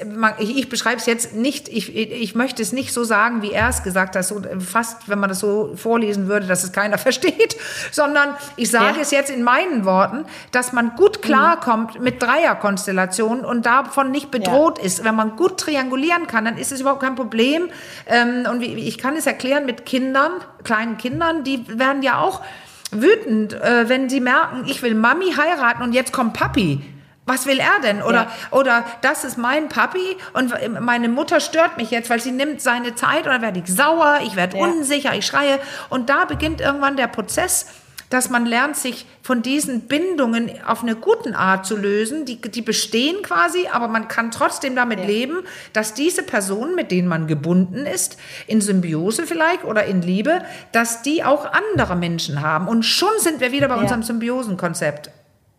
man, 0.04 0.34
ich, 0.38 0.58
ich 0.58 0.68
beschreibe 0.68 0.98
es 0.98 1.06
jetzt 1.06 1.13
jetzt 1.14 1.34
nicht, 1.34 1.68
ich, 1.68 1.94
ich 1.94 2.34
möchte 2.34 2.60
es 2.60 2.72
nicht 2.72 2.92
so 2.92 3.04
sagen, 3.04 3.40
wie 3.42 3.52
er 3.52 3.68
es 3.68 3.82
gesagt 3.82 4.16
hat, 4.16 4.24
so 4.24 4.42
fast, 4.58 5.08
wenn 5.08 5.18
man 5.20 5.28
das 5.28 5.40
so 5.40 5.74
vorlesen 5.76 6.26
würde, 6.28 6.46
dass 6.46 6.64
es 6.64 6.72
keiner 6.72 6.98
versteht, 7.08 7.56
sondern 7.92 8.34
ich 8.56 8.70
sage 8.70 8.96
ja. 8.96 9.02
es 9.02 9.10
jetzt 9.10 9.30
in 9.30 9.42
meinen 9.42 9.84
Worten, 9.84 10.24
dass 10.50 10.72
man 10.72 10.96
gut 10.96 11.22
klarkommt 11.22 12.00
mit 12.00 12.20
Dreierkonstellationen 12.20 13.44
und 13.44 13.64
davon 13.66 14.10
nicht 14.10 14.30
bedroht 14.30 14.78
ja. 14.78 14.84
ist. 14.84 15.04
Wenn 15.04 15.14
man 15.14 15.36
gut 15.36 15.58
triangulieren 15.58 16.26
kann, 16.26 16.44
dann 16.44 16.58
ist 16.58 16.72
es 16.72 16.80
überhaupt 16.80 17.02
kein 17.02 17.14
Problem. 17.14 17.68
Ähm, 18.06 18.46
und 18.50 18.62
ich 18.62 18.98
kann 18.98 19.16
es 19.16 19.26
erklären 19.26 19.66
mit 19.66 19.86
Kindern, 19.86 20.32
kleinen 20.64 20.98
Kindern, 20.98 21.44
die 21.44 21.64
werden 21.78 22.02
ja 22.02 22.18
auch 22.18 22.42
wütend, 22.90 23.54
äh, 23.54 23.88
wenn 23.88 24.08
sie 24.08 24.20
merken, 24.20 24.64
ich 24.66 24.82
will 24.82 24.94
Mami 24.94 25.32
heiraten 25.32 25.82
und 25.82 25.92
jetzt 25.92 26.12
kommt 26.12 26.34
Papi 26.34 26.80
was 27.26 27.46
will 27.46 27.58
er 27.58 27.80
denn? 27.82 28.02
Oder, 28.02 28.24
ja. 28.24 28.30
oder 28.50 28.84
das 29.00 29.24
ist 29.24 29.38
mein 29.38 29.68
Papi 29.68 30.16
und 30.34 30.52
meine 30.80 31.08
Mutter 31.08 31.40
stört 31.40 31.76
mich 31.78 31.90
jetzt, 31.90 32.10
weil 32.10 32.20
sie 32.20 32.32
nimmt 32.32 32.60
seine 32.60 32.94
Zeit 32.94 33.26
oder 33.26 33.40
werde 33.40 33.60
ich 33.60 33.66
sauer, 33.66 34.20
ich 34.24 34.36
werde 34.36 34.58
ja. 34.58 34.64
unsicher, 34.64 35.14
ich 35.14 35.26
schreie. 35.26 35.58
Und 35.88 36.10
da 36.10 36.26
beginnt 36.26 36.60
irgendwann 36.60 36.96
der 36.96 37.06
Prozess, 37.06 37.66
dass 38.10 38.28
man 38.28 38.44
lernt, 38.44 38.76
sich 38.76 39.06
von 39.22 39.40
diesen 39.40 39.88
Bindungen 39.88 40.50
auf 40.66 40.82
eine 40.82 40.94
guten 40.94 41.34
Art 41.34 41.66
zu 41.66 41.76
lösen. 41.76 42.26
Die, 42.26 42.40
die 42.40 42.62
bestehen 42.62 43.22
quasi, 43.22 43.66
aber 43.72 43.88
man 43.88 44.06
kann 44.06 44.30
trotzdem 44.30 44.76
damit 44.76 45.00
ja. 45.00 45.06
leben, 45.06 45.38
dass 45.72 45.94
diese 45.94 46.22
Personen, 46.22 46.74
mit 46.74 46.90
denen 46.90 47.08
man 47.08 47.26
gebunden 47.26 47.86
ist, 47.86 48.18
in 48.46 48.60
Symbiose 48.60 49.26
vielleicht 49.26 49.64
oder 49.64 49.86
in 49.86 50.02
Liebe, 50.02 50.42
dass 50.72 51.02
die 51.02 51.24
auch 51.24 51.50
andere 51.50 51.96
Menschen 51.96 52.42
haben. 52.42 52.68
Und 52.68 52.84
schon 52.84 53.18
sind 53.18 53.40
wir 53.40 53.50
wieder 53.50 53.68
bei 53.68 53.76
unserem 53.76 54.02
Symbiosenkonzept 54.02 55.10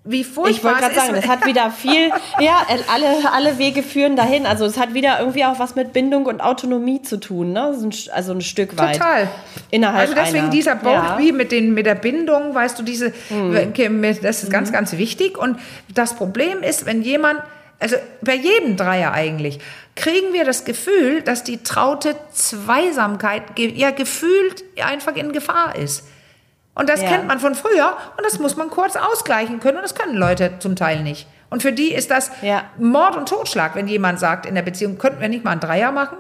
wie 0.06 0.24
furchtbar 0.24 0.52
Ich 0.52 0.64
wollte 0.64 0.80
gerade 0.80 0.96
sagen, 0.96 1.16
es 1.16 1.28
hat 1.28 1.46
wieder 1.46 1.72
viel, 1.78 2.12
ja, 2.40 2.66
alle, 2.94 3.32
alle 3.34 3.58
Wege 3.58 3.82
führen 3.82 4.16
dahin. 4.16 4.46
Also 4.46 4.66
es 4.66 4.78
hat 4.78 4.94
wieder 4.94 5.20
irgendwie 5.20 5.44
auch 5.46 5.58
was 5.58 5.76
mit 5.76 5.94
Bindung 5.94 6.28
und 6.28 6.42
Autonomie 6.42 7.02
zu 7.02 7.18
tun, 7.18 7.54
ne? 7.54 7.76
Also 8.14 8.34
ein 8.34 8.42
Stück 8.42 8.78
weit. 8.78 8.98
Total. 8.98 9.28
Innerhalb 9.72 10.10
also 10.10 10.14
deswegen 10.14 10.46
einer. 10.46 10.50
dieser 10.52 10.76
Boat 10.76 11.20
ja. 11.20 11.32
mit, 11.34 11.52
den, 11.52 11.74
mit 11.74 11.88
der 11.88 11.96
Bindung, 11.96 12.54
weißt 12.54 12.78
du, 12.78 12.84
diese, 12.84 13.14
mhm. 13.30 13.74
das 14.22 14.44
ist 14.44 14.52
ganz, 14.52 14.70
mhm. 14.70 14.74
ganz 14.74 14.94
wichtig. 14.94 15.38
Und 15.38 15.58
das 15.94 16.16
Problem 16.16 16.62
ist, 16.62 16.86
wenn 16.86 17.02
jemand 17.02 17.42
also 17.80 17.98
bei 18.22 18.36
jedem 18.36 18.78
Dreier 18.78 19.12
eigentlich, 19.12 19.60
kriegen 19.96 20.34
wir 20.34 20.46
das 20.46 20.64
Gefühl, 20.66 21.22
dass 21.22 21.44
die 21.44 21.62
traute 21.62 22.16
Zweisamkeit 22.32 23.44
ja 23.58 23.92
gefühlt 23.92 24.64
einfach 24.82 25.16
in 25.16 25.34
Gefahr 25.34 25.76
ist. 25.76 26.08
Und 26.76 26.90
das 26.90 27.02
ja. 27.02 27.08
kennt 27.08 27.28
man 27.28 27.40
von 27.40 27.56
früher 27.56 27.98
und 28.18 28.26
das 28.26 28.38
muss 28.40 28.58
man 28.58 28.70
kurz 28.70 28.96
ausgleichen 28.96 29.60
können 29.60 29.78
und 29.78 29.84
das 29.84 29.96
können 29.96 30.16
Leute 30.16 30.60
zum 30.60 30.76
Teil 30.76 31.02
nicht. 31.02 31.28
Und 31.50 31.62
für 31.62 31.72
die 31.72 31.94
ist 31.94 32.12
das 32.12 32.32
ja. 32.42 32.66
Mord 32.78 33.16
und 33.16 33.30
Totschlag, 33.30 33.76
wenn 33.76 33.88
jemand 33.88 34.20
sagt 34.20 34.46
in 34.46 34.56
der 34.56 34.62
Beziehung, 34.62 34.98
könnten 34.98 35.22
wir 35.22 35.30
nicht 35.30 35.46
mal 35.46 35.52
einen 35.52 35.62
Dreier 35.62 35.92
machen? 35.92 36.18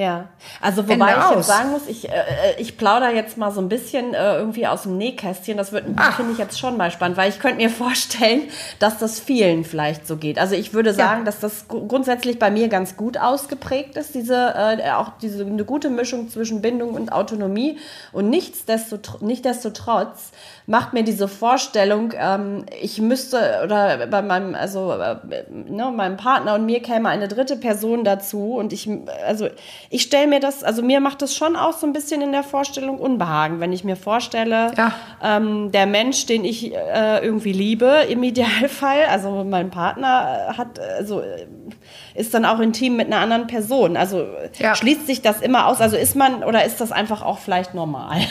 Ja, 0.00 0.28
also 0.62 0.88
wobei 0.88 1.12
Ende 1.12 1.26
ich 1.28 1.36
jetzt 1.36 1.46
sagen 1.46 1.72
muss, 1.72 1.86
ich, 1.86 2.08
äh, 2.08 2.12
äh, 2.12 2.22
ich 2.58 2.78
plaudere 2.78 3.12
jetzt 3.12 3.36
mal 3.36 3.50
so 3.50 3.60
ein 3.60 3.68
bisschen 3.68 4.14
äh, 4.14 4.36
irgendwie 4.36 4.66
aus 4.66 4.84
dem 4.84 4.96
Nähkästchen. 4.96 5.58
Das 5.58 5.72
wird 5.72 5.84
finde 6.16 6.32
ich 6.32 6.38
jetzt 6.38 6.58
schon 6.58 6.78
mal 6.78 6.90
spannend, 6.90 7.18
weil 7.18 7.28
ich 7.28 7.38
könnte 7.38 7.58
mir 7.58 7.68
vorstellen, 7.84 8.44
dass 8.78 8.96
das 8.96 9.20
vielen 9.20 9.62
vielleicht 9.62 10.06
so 10.06 10.16
geht. 10.16 10.38
Also 10.38 10.54
ich 10.54 10.72
würde 10.72 10.94
sagen, 10.94 11.20
ja. 11.20 11.24
dass 11.26 11.40
das 11.40 11.68
grundsätzlich 11.68 12.38
bei 12.38 12.50
mir 12.50 12.68
ganz 12.68 12.96
gut 12.96 13.18
ausgeprägt 13.18 13.98
ist, 13.98 14.14
diese 14.14 14.54
äh, 14.56 14.90
auch 14.92 15.18
diese 15.20 15.44
eine 15.44 15.66
gute 15.66 15.90
Mischung 15.90 16.30
zwischen 16.30 16.62
Bindung 16.62 16.94
und 16.94 17.12
Autonomie. 17.12 17.78
Und 18.12 18.30
nichtsdestotrotz, 18.30 19.20
nichtsdestotrotz 19.20 20.30
macht 20.70 20.92
mir 20.92 21.02
diese 21.02 21.26
Vorstellung, 21.26 22.14
ähm, 22.16 22.64
ich 22.80 23.00
müsste 23.00 23.62
oder 23.64 24.06
bei 24.06 24.22
meinem 24.22 24.54
also 24.54 24.92
äh, 24.92 25.16
ne, 25.50 25.90
meinem 25.90 26.16
Partner 26.16 26.54
und 26.54 26.64
mir 26.64 26.80
käme 26.80 27.08
eine 27.08 27.26
dritte 27.26 27.56
Person 27.56 28.04
dazu 28.04 28.54
und 28.54 28.72
ich 28.72 28.88
also 29.26 29.48
ich 29.90 30.02
stelle 30.02 30.28
mir 30.28 30.38
das, 30.38 30.62
also 30.62 30.82
mir 30.82 31.00
macht 31.00 31.22
das 31.22 31.34
schon 31.34 31.56
auch 31.56 31.72
so 31.72 31.88
ein 31.88 31.92
bisschen 31.92 32.22
in 32.22 32.30
der 32.30 32.44
Vorstellung 32.44 33.00
Unbehagen, 33.00 33.58
wenn 33.58 33.72
ich 33.72 33.82
mir 33.82 33.96
vorstelle, 33.96 34.70
ja. 34.76 34.92
ähm, 35.20 35.72
der 35.72 35.86
Mensch, 35.86 36.26
den 36.26 36.44
ich 36.44 36.72
äh, 36.72 37.18
irgendwie 37.18 37.52
liebe, 37.52 38.04
im 38.08 38.22
Idealfall, 38.22 39.06
also 39.10 39.42
mein 39.42 39.70
Partner 39.70 40.54
hat, 40.56 40.78
also 40.78 41.20
ist 42.20 42.34
dann 42.34 42.44
auch 42.44 42.60
intim 42.60 42.96
mit 42.96 43.06
einer 43.06 43.18
anderen 43.18 43.46
Person. 43.46 43.96
Also 43.96 44.26
ja. 44.58 44.74
schließt 44.74 45.06
sich 45.06 45.22
das 45.22 45.40
immer 45.40 45.66
aus? 45.66 45.80
Also 45.80 45.96
ist 45.96 46.14
man 46.14 46.44
oder 46.44 46.64
ist 46.64 46.80
das 46.80 46.92
einfach 46.92 47.22
auch 47.22 47.38
vielleicht 47.38 47.74
normal? 47.74 48.20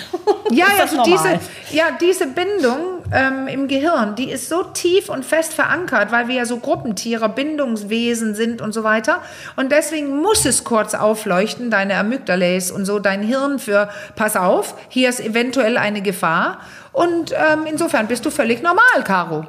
Ja, 0.52 0.65
also 0.82 0.95
normal? 0.95 1.39
diese, 1.67 1.78
ja, 1.78 1.84
diese 2.02 2.25
Bindung 2.25 3.04
ähm, 3.13 3.47
im 3.47 3.67
Gehirn, 3.67 4.15
die 4.15 4.32
ist 4.32 4.49
so 4.49 4.63
tief 4.63 5.10
und 5.10 5.23
fest 5.23 5.54
verankert, 5.54 6.12
weil 6.12 6.28
wir 6.28 6.36
ja 6.36 6.45
so 6.45 6.58
Gruppentiere, 6.58 7.30
Bindungswesen 7.30 8.34
sind 8.34 8.60
und 8.60 8.73
so 8.73 8.84
weiter. 8.84 9.21
Und 9.58 9.71
deswegen 9.71 10.19
muss 10.21 10.45
es 10.45 10.63
kurz 10.63 10.95
aufleuchten, 10.95 11.69
deine 11.69 11.97
Amygdala 11.97 12.58
und 12.73 12.86
so, 12.86 12.97
dein 12.97 13.21
Hirn 13.21 13.60
für, 13.60 13.89
pass 14.15 14.36
auf, 14.36 14.73
hier 14.89 15.10
ist 15.10 15.19
eventuell 15.19 15.78
eine 15.78 16.02
Gefahr. 16.02 16.62
Und 16.93 17.32
ähm, 17.32 17.67
insofern 17.69 18.08
bist 18.08 18.25
du 18.25 18.32
völlig 18.32 18.63
normal, 18.63 19.04
Caro 19.04 19.45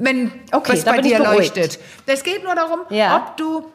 wenn 0.00 0.32
okay, 0.52 0.72
was 0.72 0.84
bei 0.84 1.00
dir 1.00 1.18
leuchtet. 1.20 1.78
Es 2.06 2.24
geht 2.24 2.42
nur 2.42 2.54
darum, 2.54 2.80
ja. 2.90 3.16
ob 3.16 3.36
du 3.36 3.70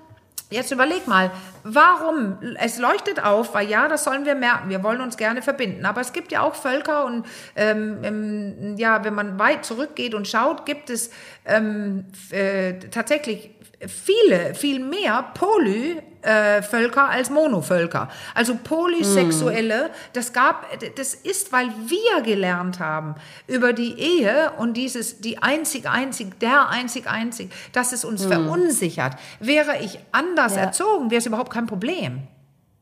Jetzt 0.49 0.71
überleg 0.71 1.07
mal, 1.07 1.31
warum? 1.65 2.37
Es 2.59 2.77
leuchtet 2.77 3.23
auf, 3.23 3.53
weil 3.53 3.67
ja, 3.67 3.87
das 3.87 4.03
sollen 4.03 4.23
wir 4.23 4.35
merken. 4.35 4.69
Wir 4.69 4.83
wollen 4.83 5.01
uns 5.01 5.17
gerne 5.17 5.41
verbinden. 5.41 5.85
Aber 5.85 5.99
es 5.99 6.13
gibt 6.13 6.31
ja 6.31 6.41
auch 6.41 6.55
Völker 6.55 7.05
und 7.05 7.25
ähm, 7.55 8.75
ja, 8.77 9.03
wenn 9.03 9.15
man 9.15 9.39
weit 9.39 9.65
zurückgeht 9.65 10.13
und 10.13 10.27
schaut, 10.27 10.65
gibt 10.65 10.89
es 10.89 11.09
ähm, 11.45 12.05
äh, 12.29 12.73
tatsächlich 12.91 13.49
viele, 13.87 14.55
viel 14.55 14.79
mehr 14.79 15.23
Polyvölker 15.33 17.09
als 17.09 17.29
Monovölker. 17.29 18.09
Also 18.33 18.57
Polysexuelle, 18.63 19.89
das 20.13 20.33
gab, 20.33 20.65
das 20.95 21.13
ist, 21.13 21.51
weil 21.51 21.69
wir 21.85 22.21
gelernt 22.21 22.79
haben 22.79 23.15
über 23.47 23.73
die 23.73 23.99
Ehe 23.99 24.51
und 24.57 24.75
dieses, 24.75 25.21
die 25.21 25.41
einzig, 25.41 25.87
einzig, 25.87 26.39
der 26.39 26.69
einzig, 26.69 27.07
einzig, 27.07 27.51
dass 27.73 27.91
es 27.91 28.05
uns 28.05 28.25
mhm. 28.25 28.31
verunsichert. 28.31 29.13
Wäre 29.39 29.77
ich 29.81 29.99
anders 30.11 30.55
ja. 30.55 30.63
erzogen, 30.63 31.11
wäre 31.11 31.19
es 31.19 31.25
überhaupt 31.25 31.51
kein 31.55 31.67
Problem. 31.67 32.27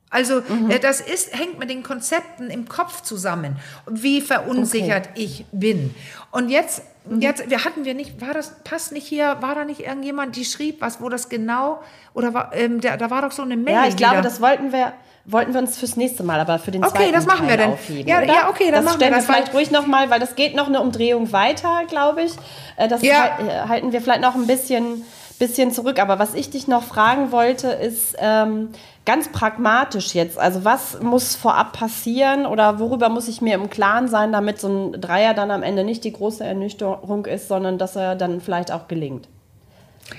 Also 0.10 0.42
mhm. 0.48 0.70
Äh, 0.70 0.80
das 0.80 1.02
ist, 1.02 1.38
hängt 1.38 1.58
mit 1.60 1.70
den 1.70 1.82
Konzepten 1.84 2.50
im 2.50 2.68
Kopf 2.68 3.02
zusammen, 3.02 3.58
wie 3.90 4.22
verunsichert 4.22 5.10
okay. 5.12 5.24
ich 5.24 5.46
bin. 5.52 5.94
Und 6.32 6.50
jetzt, 6.50 6.84
mhm. 7.06 7.22
jetzt, 7.22 7.50
wir 7.50 7.66
hatten 7.66 7.86
wir 7.86 7.94
nicht, 7.96 8.22
war 8.22 8.34
das, 8.34 8.64
passt 8.64 8.92
nicht 8.92 9.08
hier, 9.08 9.38
war 9.42 9.56
da 9.56 9.66
nicht 9.66 9.82
irgendjemand, 9.82 10.36
die 10.36 10.46
schrieb 10.46 10.82
was, 10.82 11.02
wo 11.02 11.10
das 11.10 11.30
genau, 11.30 11.82
oder 12.14 12.34
war, 12.34 12.52
ähm, 12.54 12.80
der, 12.80 12.98
da 12.98 13.10
war 13.10 13.24
doch 13.24 13.32
so 13.32 13.42
eine 13.42 13.58
Mail. 13.58 13.74
Ja, 13.74 13.88
ich 13.88 13.96
glaube, 13.96 14.22
das 14.22 14.40
wollten 14.40 14.72
wir, 14.72 14.94
wollten 15.26 15.54
wir 15.54 15.62
uns 15.62 15.78
fürs 15.78 15.96
nächste 15.98 16.24
Mal, 16.24 16.40
aber 16.40 16.60
für 16.60 16.70
den 16.70 16.84
okay, 16.84 16.92
zweiten 16.92 17.04
Okay, 17.06 17.14
das 17.14 17.26
machen 17.26 17.48
Teil 17.48 17.58
wir 17.58 17.98
dann. 17.98 18.06
Ja, 18.06 18.22
ja, 18.22 18.50
okay, 18.50 18.66
dann 18.66 18.86
das 18.86 18.86
machen 18.86 19.02
wir 19.02 19.10
das. 19.10 19.26
vielleicht 19.26 19.54
ruhig 19.54 19.72
nochmal, 19.72 20.12
weil 20.12 20.20
das 20.20 20.36
geht 20.36 20.56
noch 20.56 20.68
eine 20.68 20.80
Umdrehung 20.80 21.32
weiter, 21.32 21.84
glaube 21.88 22.24
ich. 22.24 22.34
Äh, 22.78 22.88
das 22.88 23.02
ja. 23.02 23.40
Äh, 23.40 23.68
halten 23.68 23.92
wir 23.94 24.02
vielleicht 24.02 24.22
noch 24.22 24.36
ein 24.36 24.46
bisschen, 24.46 25.04
bisschen 25.40 25.72
zurück. 25.72 26.00
Aber 26.00 26.20
was 26.20 26.34
ich 26.34 26.50
dich 26.50 26.68
noch 26.68 26.84
fragen 26.84 27.32
wollte, 27.32 27.68
ist, 27.68 28.16
ähm, 28.20 28.70
ganz 29.06 29.30
pragmatisch 29.32 30.14
jetzt, 30.14 30.38
also 30.38 30.64
was 30.64 31.02
muss 31.02 31.36
vorab 31.36 31.74
passieren 31.74 32.46
oder 32.46 32.80
worüber 32.80 33.10
muss 33.10 33.28
ich 33.28 33.42
mir 33.42 33.56
im 33.56 33.70
Klaren 33.70 34.08
sein, 34.08 34.32
damit 34.32 34.60
so 34.60 34.70
ein 34.70 35.02
Dreier 35.02 35.34
dann 35.34 35.52
am 35.52 35.62
Ende 35.62 35.84
nicht 35.84 36.04
die 36.04 36.14
große 36.14 36.44
Ernüchterung 36.44 37.26
ist, 37.26 37.48
sondern 37.48 37.78
dass 37.78 37.96
er 37.96 38.16
dann 38.16 38.40
vielleicht 38.40 38.72
auch 38.72 38.88
gelingt? 38.88 39.28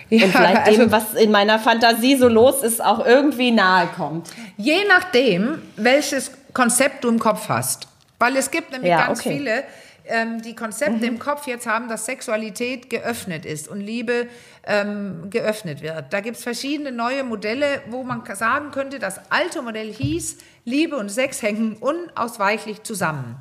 Ja, 0.08 0.26
und 0.26 0.32
vielleicht 0.32 0.66
also, 0.66 0.82
dem, 0.82 0.92
was 0.92 1.14
in 1.14 1.30
meiner 1.30 1.58
Fantasie 1.58 2.16
so 2.16 2.28
los 2.28 2.62
ist, 2.62 2.84
auch 2.84 3.04
irgendwie 3.04 3.50
nahe 3.50 3.86
kommt. 3.86 4.30
Je 4.56 4.84
nachdem, 4.88 5.62
welches 5.76 6.32
Konzept 6.52 7.04
du 7.04 7.08
im 7.08 7.18
Kopf 7.18 7.48
hast. 7.48 7.88
Weil 8.18 8.36
es 8.36 8.50
gibt 8.50 8.72
nämlich 8.72 8.90
ja, 8.90 9.06
ganz 9.06 9.20
okay. 9.20 9.36
viele, 9.36 9.64
ähm, 10.06 10.42
die 10.42 10.54
Konzepte 10.54 10.98
mhm. 10.98 11.14
im 11.14 11.18
Kopf 11.18 11.46
jetzt 11.46 11.66
haben, 11.66 11.88
dass 11.88 12.06
Sexualität 12.06 12.90
geöffnet 12.90 13.44
ist 13.46 13.68
und 13.68 13.80
Liebe 13.80 14.28
ähm, 14.66 15.30
geöffnet 15.30 15.82
wird. 15.82 16.12
Da 16.12 16.20
gibt 16.20 16.36
es 16.36 16.42
verschiedene 16.42 16.92
neue 16.92 17.24
Modelle, 17.24 17.82
wo 17.88 18.02
man 18.02 18.22
sagen 18.34 18.70
könnte, 18.70 18.98
das 18.98 19.20
alte 19.30 19.62
Modell 19.62 19.92
hieß, 19.92 20.38
Liebe 20.64 20.96
und 20.96 21.10
Sex 21.10 21.42
hängen 21.42 21.76
unausweichlich 21.76 22.82
zusammen. 22.82 23.36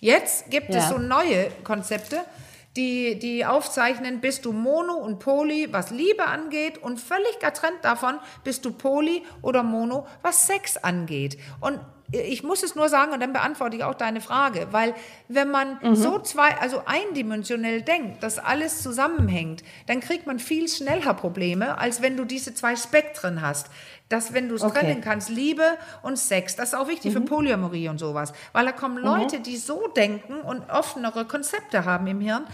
Jetzt 0.00 0.50
gibt 0.50 0.70
ja. 0.70 0.80
es 0.80 0.88
so 0.88 0.98
neue 0.98 1.50
Konzepte, 1.64 2.18
die, 2.76 3.18
die 3.18 3.44
aufzeichnen, 3.44 4.20
bist 4.20 4.44
du 4.44 4.52
Mono 4.52 4.94
und 4.94 5.18
Poly, 5.18 5.72
was 5.72 5.90
Liebe 5.90 6.24
angeht 6.24 6.78
und 6.78 6.98
völlig 6.98 7.38
getrennt 7.38 7.78
davon, 7.82 8.18
bist 8.44 8.64
du 8.64 8.72
Poly 8.72 9.22
oder 9.42 9.62
Mono, 9.62 10.06
was 10.22 10.46
Sex 10.46 10.78
angeht. 10.78 11.38
Und 11.60 11.80
ich 12.12 12.42
muss 12.42 12.62
es 12.62 12.74
nur 12.74 12.88
sagen 12.88 13.12
und 13.12 13.20
dann 13.20 13.32
beantworte 13.32 13.76
ich 13.76 13.84
auch 13.84 13.94
deine 13.94 14.20
Frage, 14.20 14.68
weil 14.70 14.94
wenn 15.28 15.50
man 15.50 15.78
mhm. 15.82 15.96
so 15.96 16.18
zwei, 16.18 16.56
also 16.60 16.82
eindimensionell 16.84 17.82
denkt, 17.82 18.22
dass 18.22 18.38
alles 18.38 18.82
zusammenhängt, 18.82 19.62
dann 19.86 20.00
kriegt 20.00 20.26
man 20.26 20.38
viel 20.38 20.68
schneller 20.68 21.14
Probleme, 21.14 21.78
als 21.78 22.02
wenn 22.02 22.16
du 22.16 22.24
diese 22.24 22.54
zwei 22.54 22.76
Spektren 22.76 23.40
hast. 23.40 23.68
Dass, 24.08 24.34
wenn 24.34 24.50
du 24.50 24.56
es 24.56 24.62
okay. 24.62 24.80
trennen 24.80 25.00
kannst, 25.00 25.30
Liebe 25.30 25.64
und 26.02 26.18
Sex, 26.18 26.54
das 26.54 26.70
ist 26.70 26.74
auch 26.74 26.88
wichtig 26.88 27.14
mhm. 27.14 27.18
für 27.18 27.20
Polyamorie 27.22 27.88
und 27.88 27.96
sowas, 27.96 28.34
weil 28.52 28.66
da 28.66 28.72
kommen 28.72 28.98
Leute, 28.98 29.38
mhm. 29.38 29.42
die 29.44 29.56
so 29.56 29.88
denken 29.88 30.34
und 30.42 30.68
offenere 30.68 31.24
Konzepte 31.24 31.86
haben 31.86 32.06
im 32.06 32.20
Hirn, 32.20 32.44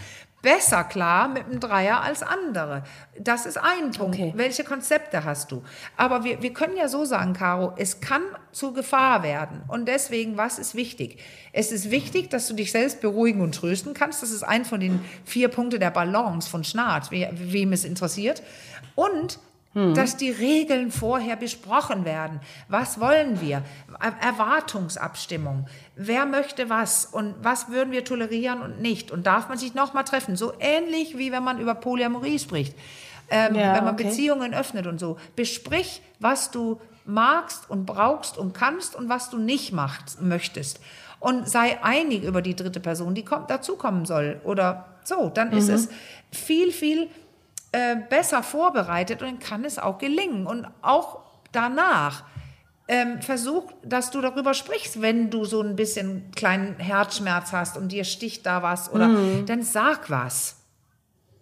besser 0.41 0.83
klar 0.83 1.27
mit 1.27 1.45
einem 1.45 1.59
Dreier 1.59 2.01
als 2.01 2.23
andere. 2.23 2.83
Das 3.19 3.45
ist 3.45 3.57
ein 3.57 3.91
Punkt. 3.91 4.15
Okay. 4.15 4.33
Welche 4.35 4.63
Konzepte 4.63 5.23
hast 5.23 5.51
du? 5.51 5.63
Aber 5.97 6.23
wir, 6.23 6.41
wir 6.41 6.53
können 6.53 6.77
ja 6.77 6.87
so 6.87 7.05
sagen, 7.05 7.33
Caro, 7.33 7.73
es 7.77 7.99
kann 8.01 8.21
zu 8.51 8.73
Gefahr 8.73 9.23
werden. 9.23 9.63
Und 9.67 9.87
deswegen, 9.87 10.37
was 10.37 10.59
ist 10.59 10.75
wichtig? 10.75 11.21
Es 11.51 11.71
ist 11.71 11.91
wichtig, 11.91 12.29
dass 12.29 12.47
du 12.47 12.53
dich 12.53 12.71
selbst 12.71 13.01
beruhigen 13.01 13.41
und 13.41 13.55
trösten 13.55 13.93
kannst. 13.93 14.23
Das 14.23 14.31
ist 14.31 14.43
ein 14.43 14.65
von 14.65 14.79
den 14.79 15.03
vier 15.25 15.49
Punkten 15.49 15.79
der 15.79 15.91
Balance 15.91 16.49
von 16.49 16.63
Schnarz, 16.63 17.11
wem 17.11 17.73
es 17.73 17.83
interessiert. 17.83 18.41
Und 18.95 19.39
hm. 19.73 19.93
dass 19.93 20.17
die 20.17 20.31
Regeln 20.31 20.91
vorher 20.91 21.35
besprochen 21.35 22.03
werden. 22.03 22.39
Was 22.69 22.99
wollen 22.99 23.39
wir? 23.39 23.61
Erwartungsabstimmung. 24.21 25.67
Wer 25.95 26.25
möchte 26.25 26.69
was 26.69 27.05
und 27.05 27.35
was 27.43 27.69
würden 27.69 27.91
wir 27.91 28.03
tolerieren 28.03 28.61
und 28.61 28.81
nicht? 28.81 29.11
Und 29.11 29.27
darf 29.27 29.47
man 29.47 29.59
sich 29.59 29.75
nochmal 29.75 30.05
treffen? 30.05 30.35
So 30.35 30.53
ähnlich 30.59 31.17
wie 31.17 31.31
wenn 31.31 31.43
man 31.43 31.59
über 31.59 31.75
Polyamorie 31.75 32.39
spricht. 32.39 32.75
Ähm, 33.29 33.53
ja, 33.53 33.75
wenn 33.75 33.83
man 33.83 33.93
okay. 33.93 34.05
Beziehungen 34.05 34.55
öffnet 34.55 34.87
und 34.87 34.99
so. 34.99 35.17
Besprich, 35.35 36.01
was 36.19 36.49
du 36.49 36.81
magst 37.05 37.69
und 37.69 37.85
brauchst 37.85 38.39
und 38.39 38.53
kannst 38.53 38.95
und 38.95 39.07
was 39.07 39.29
du 39.29 39.37
nicht 39.37 39.71
machst, 39.71 40.19
möchtest. 40.19 40.79
Und 41.19 41.47
sei 41.47 41.83
einig 41.83 42.23
über 42.23 42.41
die 42.41 42.55
dritte 42.55 42.79
Person, 42.79 43.13
die 43.13 43.23
kommt, 43.23 43.51
dazukommen 43.51 44.05
soll. 44.05 44.41
Oder 44.43 44.85
so, 45.03 45.29
dann 45.29 45.49
mhm. 45.49 45.57
ist 45.57 45.69
es 45.69 45.89
viel, 46.31 46.71
viel 46.71 47.09
äh, 47.71 47.95
besser 48.09 48.43
vorbereitet 48.43 49.21
und 49.21 49.27
dann 49.27 49.39
kann 49.39 49.65
es 49.65 49.79
auch 49.79 49.97
gelingen. 49.97 50.47
Und 50.47 50.67
auch 50.81 51.19
danach 51.51 52.23
ähm, 52.87 53.21
versuch, 53.21 53.71
dass 53.83 54.09
du 54.09 54.21
darüber 54.21 54.53
sprichst, 54.53 55.01
wenn 55.01 55.29
du 55.29 55.45
so 55.45 55.61
ein 55.61 55.75
bisschen 55.75 56.31
kleinen 56.35 56.77
Herzschmerz 56.79 57.51
hast 57.51 57.77
und 57.77 57.91
dir 57.91 58.03
sticht 58.03 58.45
da 58.45 58.63
was 58.63 58.91
oder 58.91 59.07
mhm. 59.07 59.45
dann 59.45 59.61
sag 59.61 60.09
was. 60.09 60.55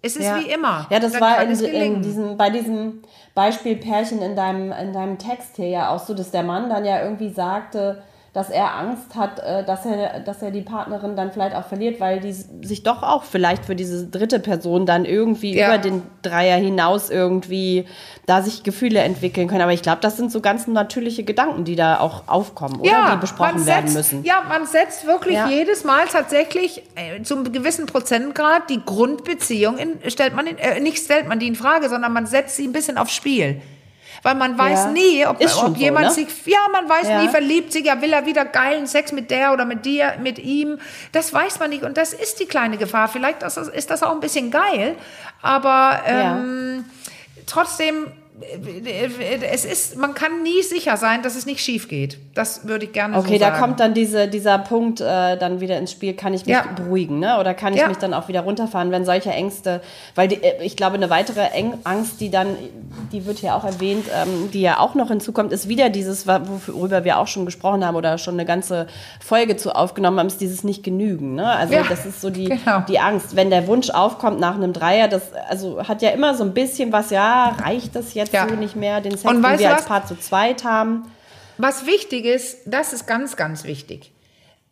Es 0.01 0.15
ist 0.15 0.25
ja. 0.25 0.39
wie 0.39 0.49
immer. 0.49 0.85
Ja, 0.89 0.99
das 0.99 1.19
war 1.19 1.41
in, 1.41 1.49
in, 1.49 2.01
diesem, 2.01 2.37
bei 2.37 2.49
diesem 2.49 3.01
Beispiel 3.33 3.77
Pärchen 3.77 4.21
in 4.21 4.35
deinem, 4.35 4.71
in 4.71 4.93
deinem 4.93 5.17
Text 5.17 5.55
hier 5.55 5.69
ja 5.69 5.89
auch 5.89 5.99
so, 5.99 6.13
dass 6.13 6.31
der 6.31 6.43
Mann 6.43 6.69
dann 6.69 6.85
ja 6.85 7.01
irgendwie 7.01 7.29
sagte, 7.29 8.03
dass 8.37 8.51
er 8.51 8.75
Angst 8.75 9.15
hat, 9.15 9.39
äh, 9.39 9.65
dass 9.65 9.83
er, 9.83 10.19
dass 10.19 10.43
er 10.43 10.51
die 10.51 10.61
Partnerin 10.61 11.15
dann 11.15 11.31
vielleicht 11.31 11.55
auch 11.55 11.65
verliert, 11.65 11.99
weil 11.99 12.19
die 12.19 12.33
sich 12.33 12.83
doch 12.83 13.01
auch 13.01 13.23
vielleicht 13.23 13.65
für 13.65 13.75
diese 13.75 14.05
dritte 14.05 14.39
Person 14.39 14.85
dann 14.85 15.05
irgendwie 15.05 15.57
ja. 15.57 15.69
über 15.69 15.79
den 15.79 16.03
Dreier 16.21 16.57
hinaus 16.57 17.09
irgendwie 17.09 17.87
da 18.27 18.43
sich 18.43 18.61
Gefühle 18.61 18.99
entwickeln 18.99 19.47
können. 19.47 19.63
Aber 19.63 19.73
ich 19.73 19.81
glaube, 19.81 20.01
das 20.01 20.17
sind 20.17 20.31
so 20.31 20.39
ganz 20.39 20.67
natürliche 20.67 21.23
Gedanken, 21.23 21.63
die 21.63 21.75
da 21.75 21.99
auch 21.99 22.27
aufkommen, 22.27 22.81
oder? 22.81 22.91
Ja, 22.91 23.15
die 23.15 23.21
besprochen 23.21 23.65
werden 23.65 23.91
müssen. 23.91 24.23
Ja, 24.23 24.43
man 24.47 24.67
setzt 24.67 25.07
wirklich 25.07 25.33
ja. 25.33 25.49
jedes 25.49 25.83
Mal 25.83 26.05
tatsächlich 26.05 26.83
äh, 26.93 27.23
zum 27.23 27.51
gewissen 27.51 27.87
Prozentgrad 27.87 28.69
die 28.69 28.85
Grundbeziehung 28.85 29.79
in, 29.79 30.11
stellt 30.11 30.35
man 30.35 30.45
in, 30.45 30.59
äh, 30.59 30.79
nicht 30.79 31.03
stellt 31.03 31.27
man 31.27 31.39
die 31.39 31.47
in 31.47 31.55
Frage, 31.55 31.89
sondern 31.89 32.13
man 32.13 32.27
setzt 32.27 32.55
sie 32.55 32.67
ein 32.67 32.71
bisschen 32.71 32.99
aufs 32.99 33.15
Spiel. 33.15 33.63
Weil 34.27 34.35
man 34.35 34.57
weiß 34.57 34.83
ja. 34.83 34.91
nie, 34.91 35.25
ob, 35.25 35.37
ob 35.39 35.77
jemand 35.77 36.11
so, 36.11 36.19
ne? 36.19 36.27
sich, 36.27 36.45
ja, 36.47 36.59
man 36.69 36.89
weiß 36.89 37.07
ja. 37.07 37.21
nie, 37.21 37.29
verliebt 37.29 37.71
sich, 37.71 37.85
ja, 37.85 38.01
will 38.01 38.11
er 38.11 38.25
wieder 38.25 38.43
geilen 38.43 38.85
Sex 38.85 39.13
mit 39.13 39.31
der 39.31 39.53
oder 39.53 39.63
mit 39.63 39.85
dir, 39.85 40.15
mit 40.21 40.37
ihm. 40.37 40.79
Das 41.13 41.33
weiß 41.33 41.61
man 41.61 41.69
nicht. 41.69 41.83
Und 41.83 41.95
das 41.95 42.11
ist 42.11 42.37
die 42.41 42.45
kleine 42.45 42.75
Gefahr. 42.75 43.07
Vielleicht 43.07 43.41
ist 43.41 43.89
das 43.89 44.03
auch 44.03 44.11
ein 44.11 44.19
bisschen 44.19 44.51
geil, 44.51 44.97
aber 45.41 46.01
ähm, 46.05 46.83
trotzdem 47.45 48.11
es 49.51 49.65
ist, 49.65 49.97
man 49.97 50.13
kann 50.13 50.43
nie 50.43 50.61
sicher 50.61 50.95
sein, 50.97 51.23
dass 51.23 51.35
es 51.35 51.47
nicht 51.47 51.59
schief 51.59 51.87
geht. 51.87 52.19
Das 52.35 52.67
würde 52.67 52.85
ich 52.85 52.93
gerne 52.93 53.17
okay, 53.17 53.21
so 53.21 53.39
sagen. 53.39 53.43
Okay, 53.43 53.51
da 53.51 53.59
kommt 53.59 53.79
dann 53.79 53.93
diese, 53.95 54.27
dieser 54.27 54.59
Punkt 54.59 55.01
äh, 55.01 55.37
dann 55.37 55.59
wieder 55.59 55.77
ins 55.77 55.91
Spiel. 55.91 56.13
Kann 56.13 56.35
ich 56.35 56.45
mich 56.45 56.53
ja. 56.53 56.63
beruhigen, 56.75 57.19
ne? 57.19 57.39
Oder 57.39 57.55
kann 57.55 57.73
ich 57.73 57.79
ja. 57.79 57.87
mich 57.87 57.97
dann 57.97 58.13
auch 58.13 58.27
wieder 58.27 58.41
runterfahren, 58.41 58.91
wenn 58.91 59.05
solche 59.05 59.31
Ängste, 59.31 59.81
weil 60.13 60.27
die, 60.27 60.35
äh, 60.35 60.63
ich 60.63 60.75
glaube, 60.75 60.95
eine 60.95 61.09
weitere 61.09 61.47
Angst, 61.83 62.21
die 62.21 62.29
dann, 62.29 62.55
die 63.11 63.25
wird 63.25 63.39
hier 63.39 63.55
auch 63.55 63.63
erwähnt, 63.63 64.05
ähm, 64.13 64.51
die 64.51 64.61
ja 64.61 64.79
auch 64.79 64.93
noch 64.93 65.07
hinzukommt, 65.07 65.51
ist 65.51 65.67
wieder 65.67 65.89
dieses, 65.89 66.27
worüber 66.27 67.03
wir 67.03 67.17
auch 67.17 67.27
schon 67.27 67.45
gesprochen 67.45 67.83
haben 67.83 67.95
oder 67.95 68.19
schon 68.19 68.35
eine 68.35 68.45
ganze 68.45 68.85
Folge 69.19 69.57
zu 69.57 69.75
aufgenommen 69.75 70.19
haben, 70.19 70.27
ist 70.27 70.41
dieses 70.41 70.63
nicht 70.63 70.83
genügen. 70.83 71.33
Ne? 71.33 71.47
Also 71.47 71.73
ja, 71.73 71.83
das 71.89 72.05
ist 72.05 72.21
so 72.21 72.29
die, 72.29 72.45
genau. 72.45 72.81
die 72.87 72.99
Angst. 72.99 73.35
Wenn 73.35 73.49
der 73.49 73.65
Wunsch 73.65 73.89
aufkommt 73.89 74.39
nach 74.39 74.55
einem 74.55 74.73
Dreier, 74.73 75.07
das 75.07 75.33
also 75.49 75.81
hat 75.87 76.03
ja 76.03 76.11
immer 76.11 76.35
so 76.35 76.43
ein 76.43 76.53
bisschen 76.53 76.91
was, 76.91 77.09
ja, 77.09 77.55
reicht 77.63 77.95
das 77.95 78.13
jetzt? 78.13 78.26
Jetzt 78.27 78.49
ja. 78.49 78.49
so 78.49 78.55
nicht 78.55 78.75
mehr, 78.75 79.01
den 79.01 79.17
Sex, 79.17 79.23
den 79.23 79.41
wir 79.41 79.75
als 79.75 79.85
Paar 79.85 80.05
zu 80.05 80.17
zweit 80.19 80.63
haben. 80.63 81.11
Was 81.57 81.85
wichtig 81.85 82.25
ist, 82.25 82.59
das 82.65 82.93
ist 82.93 83.07
ganz, 83.07 83.35
ganz 83.35 83.63
wichtig. 83.63 84.13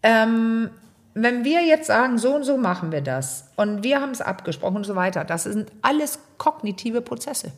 Ähm, 0.03 0.69
wenn 1.15 1.43
wir 1.43 1.65
jetzt 1.65 1.87
sagen, 1.87 2.17
so 2.17 2.35
und 2.35 2.43
so 2.43 2.57
machen 2.57 2.91
wir 2.91 3.01
das 3.01 3.49
und 3.55 3.83
wir 3.83 4.01
haben 4.01 4.11
es 4.11 4.21
abgesprochen 4.21 4.77
und 4.77 4.83
so 4.83 4.95
weiter, 4.95 5.23
das 5.23 5.43
sind 5.43 5.71
alles 5.81 6.19
kognitive 6.37 7.01
Prozesse. 7.01 7.53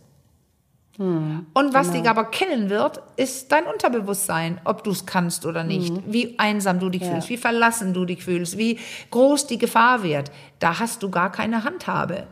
Hm, 0.97 1.45
und 1.53 1.73
was 1.73 1.88
genau. 1.88 1.99
dich 1.99 2.10
aber 2.10 2.25
killen 2.25 2.69
wird, 2.69 3.01
ist 3.17 3.51
dein 3.51 3.65
Unterbewusstsein, 3.65 4.60
ob 4.63 4.83
du 4.83 4.91
es 4.91 5.05
kannst 5.05 5.45
oder 5.45 5.63
nicht, 5.63 5.89
hm. 5.89 6.03
wie 6.07 6.39
einsam 6.39 6.79
du 6.79 6.89
dich 6.89 7.03
ja. 7.03 7.12
fühlst, 7.12 7.29
wie 7.29 7.38
verlassen 7.38 7.93
du 7.93 8.05
dich 8.05 8.23
fühlst, 8.23 8.57
wie 8.57 8.79
groß 9.12 9.47
die 9.47 9.57
Gefahr 9.57 10.03
wird. 10.03 10.31
Da 10.60 10.79
hast 10.79 11.03
du 11.03 11.10
gar 11.10 11.31
keine 11.31 11.63
Handhabe. 11.63 12.27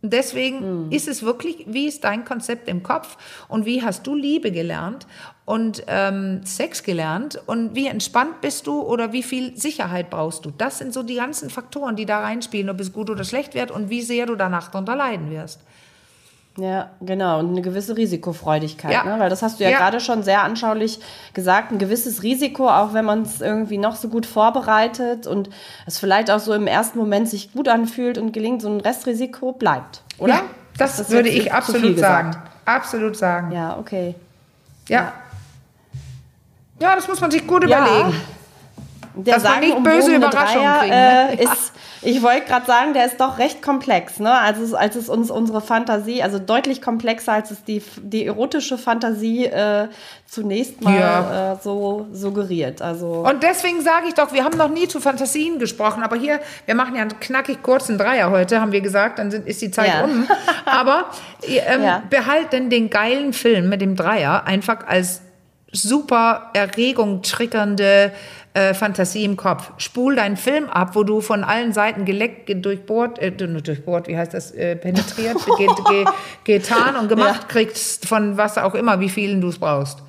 Und 0.00 0.12
deswegen 0.12 0.86
mhm. 0.86 0.92
ist 0.92 1.08
es 1.08 1.22
wirklich, 1.22 1.64
wie 1.66 1.86
ist 1.86 2.04
dein 2.04 2.24
Konzept 2.24 2.68
im 2.68 2.82
Kopf 2.82 3.16
und 3.48 3.66
wie 3.66 3.82
hast 3.82 4.06
du 4.06 4.14
Liebe 4.14 4.52
gelernt 4.52 5.06
und 5.44 5.82
ähm, 5.88 6.42
Sex 6.44 6.84
gelernt 6.84 7.40
und 7.46 7.74
wie 7.74 7.88
entspannt 7.88 8.40
bist 8.40 8.68
du 8.68 8.80
oder 8.80 9.12
wie 9.12 9.24
viel 9.24 9.56
Sicherheit 9.56 10.08
brauchst 10.08 10.44
du? 10.44 10.52
Das 10.56 10.78
sind 10.78 10.94
so 10.94 11.02
die 11.02 11.16
ganzen 11.16 11.50
Faktoren, 11.50 11.96
die 11.96 12.06
da 12.06 12.20
reinspielen, 12.20 12.70
ob 12.70 12.78
es 12.80 12.92
gut 12.92 13.10
oder 13.10 13.24
schlecht 13.24 13.54
wird 13.54 13.72
und 13.72 13.90
wie 13.90 14.02
sehr 14.02 14.26
du 14.26 14.36
danach 14.36 14.68
darunter 14.68 14.94
leiden 14.94 15.30
wirst. 15.30 15.62
Ja, 16.58 16.90
genau. 17.00 17.38
Und 17.38 17.50
eine 17.50 17.62
gewisse 17.62 17.96
Risikofreudigkeit, 17.96 18.92
ja. 18.92 19.04
ne? 19.04 19.20
weil 19.20 19.30
das 19.30 19.42
hast 19.42 19.60
du 19.60 19.64
ja, 19.64 19.70
ja, 19.70 19.78
gerade 19.78 20.00
schon 20.00 20.24
sehr 20.24 20.42
anschaulich 20.42 20.98
gesagt. 21.32 21.70
Ein 21.70 21.78
gewisses 21.78 22.24
Risiko, 22.24 22.68
auch 22.68 22.92
wenn 22.94 23.04
man 23.04 23.22
es 23.22 23.40
irgendwie 23.40 23.78
noch 23.78 23.94
so 23.94 24.08
gut 24.08 24.26
vorbereitet 24.26 25.28
und 25.28 25.50
es 25.86 26.00
vielleicht 26.00 26.32
auch 26.32 26.40
so 26.40 26.52
im 26.52 26.66
ersten 26.66 26.98
Moment 26.98 27.28
sich 27.28 27.52
gut 27.52 27.68
anfühlt 27.68 28.18
und 28.18 28.32
gelingt, 28.32 28.62
so 28.62 28.68
ein 28.68 28.80
Restrisiko 28.80 29.52
bleibt, 29.52 30.02
oder? 30.18 30.34
Ja, 30.34 30.42
das, 30.76 30.96
das 30.96 31.10
würde 31.10 31.28
ich 31.28 31.52
absolut 31.52 31.96
sagen. 31.96 32.36
Absolut 32.64 33.16
sagen. 33.16 33.52
Ja, 33.52 33.78
okay. 33.78 34.16
Ja. 34.88 35.12
Ja, 36.80 36.94
das 36.96 37.06
muss 37.06 37.20
man 37.20 37.30
sich 37.30 37.46
gut 37.46 37.64
überlegen. 37.64 38.14
Der 39.14 39.34
Dass 39.34 39.44
man 39.44 39.60
nicht 39.60 39.82
böse 39.82 40.14
Überraschungen 40.14 40.72
kriegen. 40.80 40.90
Ne? 40.90 41.38
Äh, 41.38 41.44
ist 41.44 41.72
ich 42.02 42.22
wollte 42.22 42.46
gerade 42.46 42.66
sagen, 42.66 42.94
der 42.94 43.06
ist 43.06 43.20
doch 43.20 43.38
recht 43.38 43.62
komplex, 43.62 44.20
ne? 44.20 44.32
Als 44.32 44.58
es, 44.58 44.74
als 44.74 44.96
es 44.96 45.08
uns 45.08 45.30
unsere 45.30 45.60
Fantasie, 45.60 46.22
also 46.22 46.38
deutlich 46.38 46.80
komplexer, 46.80 47.32
als 47.32 47.50
es 47.50 47.64
die, 47.64 47.82
die 48.00 48.26
erotische 48.26 48.78
Fantasie 48.78 49.46
äh, 49.46 49.88
zunächst 50.26 50.80
mal 50.82 50.98
ja. 50.98 51.52
äh, 51.52 51.56
so 51.62 52.06
suggeriert. 52.12 52.82
Also 52.82 53.24
Und 53.28 53.42
deswegen 53.42 53.80
sage 53.80 54.08
ich 54.08 54.14
doch, 54.14 54.32
wir 54.32 54.44
haben 54.44 54.56
noch 54.58 54.68
nie 54.68 54.86
zu 54.86 55.00
Fantasien 55.00 55.58
gesprochen, 55.58 56.02
aber 56.02 56.16
hier, 56.16 56.40
wir 56.66 56.74
machen 56.74 56.94
ja 56.94 57.02
einen 57.02 57.18
knackig 57.18 57.62
kurzen 57.62 57.98
Dreier 57.98 58.30
heute, 58.30 58.60
haben 58.60 58.72
wir 58.72 58.80
gesagt, 58.80 59.18
dann 59.18 59.30
sind, 59.30 59.46
ist 59.46 59.62
die 59.62 59.70
Zeit 59.70 59.88
ja. 59.88 60.04
um. 60.04 60.28
Aber 60.64 61.06
ähm, 61.42 61.82
ja. 61.82 62.02
behalt 62.10 62.52
denn 62.52 62.70
den 62.70 62.90
geilen 62.90 63.32
Film 63.32 63.68
mit 63.68 63.80
dem 63.80 63.96
Dreier 63.96 64.44
einfach 64.46 64.86
als 64.86 65.22
super 65.72 66.50
Erregung 66.54 67.22
triggernde 67.22 68.12
äh, 68.58 68.74
Fantasie 68.74 69.24
im 69.24 69.36
Kopf. 69.36 69.70
Spul 69.76 70.16
deinen 70.16 70.36
Film 70.36 70.68
ab, 70.68 70.94
wo 70.94 71.04
du 71.04 71.20
von 71.20 71.44
allen 71.44 71.72
Seiten 71.72 72.04
geleckt, 72.04 72.50
durchbohrt, 72.64 73.18
äh, 73.18 73.30
durchbohrt, 73.30 74.08
wie 74.08 74.16
heißt 74.16 74.34
das, 74.34 74.50
äh, 74.50 74.74
penetriert, 74.76 75.36
ge, 75.56 75.68
ge, 75.88 76.04
getan 76.44 76.96
und 76.96 77.08
gemacht 77.08 77.42
ja. 77.42 77.48
kriegst 77.48 78.06
von 78.06 78.36
was 78.36 78.58
auch 78.58 78.74
immer, 78.74 79.00
wie 79.00 79.08
vielen 79.08 79.40
du 79.40 79.48
es 79.48 79.58
brauchst. 79.58 80.02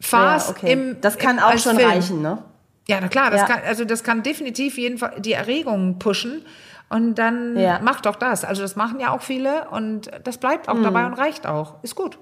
Fahr's 0.00 0.48
ja, 0.48 0.54
okay. 0.54 0.72
im 0.72 1.00
Das 1.00 1.16
kann 1.16 1.38
auch 1.38 1.56
schon 1.58 1.76
Film. 1.76 1.88
reichen, 1.88 2.22
ne? 2.22 2.42
Ja, 2.88 2.98
na 3.00 3.08
klar, 3.08 3.30
das 3.30 3.40
ja. 3.40 3.46
kann, 3.46 3.60
also 3.66 3.84
das 3.84 4.04
kann 4.04 4.22
definitiv 4.22 4.76
jeden 4.76 4.98
Fall 4.98 5.14
die 5.18 5.32
Erregung 5.32 5.98
pushen. 5.98 6.44
Und 6.88 7.16
dann 7.16 7.58
ja. 7.58 7.80
mach 7.82 8.00
doch 8.00 8.14
das. 8.14 8.44
Also 8.44 8.62
das 8.62 8.76
machen 8.76 9.00
ja 9.00 9.10
auch 9.10 9.22
viele 9.22 9.68
und 9.70 10.08
das 10.22 10.38
bleibt 10.38 10.68
auch 10.68 10.74
mhm. 10.74 10.84
dabei 10.84 11.06
und 11.06 11.14
reicht 11.14 11.46
auch. 11.46 11.82
Ist 11.82 11.96
gut. 11.96 12.18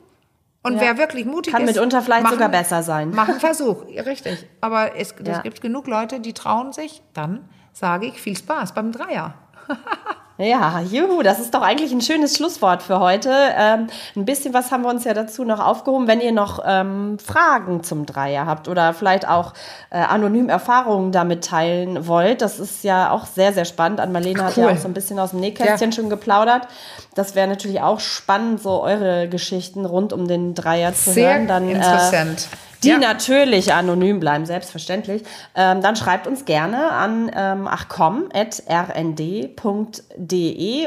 Und 0.64 0.76
ja. 0.76 0.80
wer 0.80 0.98
wirklich 0.98 1.26
mutig 1.26 1.52
Kann 1.52 1.62
ist. 1.62 1.68
Kann 1.68 1.74
mitunter 1.74 2.02
vielleicht 2.02 2.22
machen, 2.22 2.34
sogar 2.34 2.48
besser 2.48 2.82
sein. 2.82 3.10
Machen 3.10 3.32
einen 3.32 3.40
Versuch, 3.40 3.84
richtig. 3.84 4.48
Aber 4.62 4.96
es, 4.96 5.14
ja. 5.24 5.36
es 5.36 5.42
gibt 5.42 5.60
genug 5.60 5.86
Leute, 5.86 6.20
die 6.20 6.32
trauen 6.32 6.72
sich. 6.72 7.02
Dann 7.12 7.48
sage 7.72 8.06
ich 8.06 8.20
viel 8.20 8.36
Spaß 8.36 8.72
beim 8.72 8.90
Dreier. 8.90 9.34
Ja, 10.36 10.80
juhu, 10.80 11.22
das 11.22 11.38
ist 11.38 11.54
doch 11.54 11.62
eigentlich 11.62 11.92
ein 11.92 12.00
schönes 12.00 12.36
Schlusswort 12.36 12.82
für 12.82 12.98
heute. 12.98 13.30
Ähm, 13.56 13.86
ein 14.16 14.24
bisschen 14.24 14.52
was 14.52 14.72
haben 14.72 14.82
wir 14.82 14.88
uns 14.88 15.04
ja 15.04 15.14
dazu 15.14 15.44
noch 15.44 15.60
aufgehoben. 15.60 16.08
Wenn 16.08 16.20
ihr 16.20 16.32
noch 16.32 16.60
ähm, 16.66 17.18
Fragen 17.24 17.84
zum 17.84 18.04
Dreier 18.04 18.44
habt 18.44 18.66
oder 18.66 18.94
vielleicht 18.94 19.28
auch 19.28 19.52
äh, 19.90 19.98
anonym 19.98 20.48
Erfahrungen 20.48 21.12
damit 21.12 21.44
teilen 21.44 22.08
wollt, 22.08 22.42
das 22.42 22.58
ist 22.58 22.82
ja 22.82 23.12
auch 23.12 23.26
sehr, 23.26 23.52
sehr 23.52 23.64
spannend. 23.64 24.00
An 24.00 24.10
Marlene 24.10 24.40
cool. 24.40 24.46
hat 24.46 24.56
ja 24.56 24.68
auch 24.70 24.76
so 24.76 24.88
ein 24.88 24.94
bisschen 24.94 25.20
aus 25.20 25.30
dem 25.30 25.38
Nähkästchen 25.38 25.90
ja. 25.90 25.96
schon 25.96 26.10
geplaudert. 26.10 26.66
Das 27.14 27.36
wäre 27.36 27.46
natürlich 27.46 27.80
auch 27.80 28.00
spannend, 28.00 28.60
so 28.60 28.82
eure 28.82 29.28
Geschichten 29.28 29.84
rund 29.84 30.12
um 30.12 30.26
den 30.26 30.54
Dreier 30.56 30.94
zu 30.94 31.12
sehr 31.12 31.34
hören. 31.34 31.46
Dann, 31.46 31.68
äh, 31.68 31.74
interessant. 31.74 32.48
Äh, 32.50 32.73
die 32.84 32.90
ja. 32.90 32.98
natürlich 32.98 33.72
anonym 33.72 34.20
bleiben, 34.20 34.46
selbstverständlich, 34.46 35.22
ähm, 35.54 35.80
dann 35.82 35.96
schreibt 35.96 36.26
uns 36.26 36.44
gerne 36.44 36.90
an 36.92 37.30
ähm, 37.34 37.66
achcom.rnd.de 37.66 38.48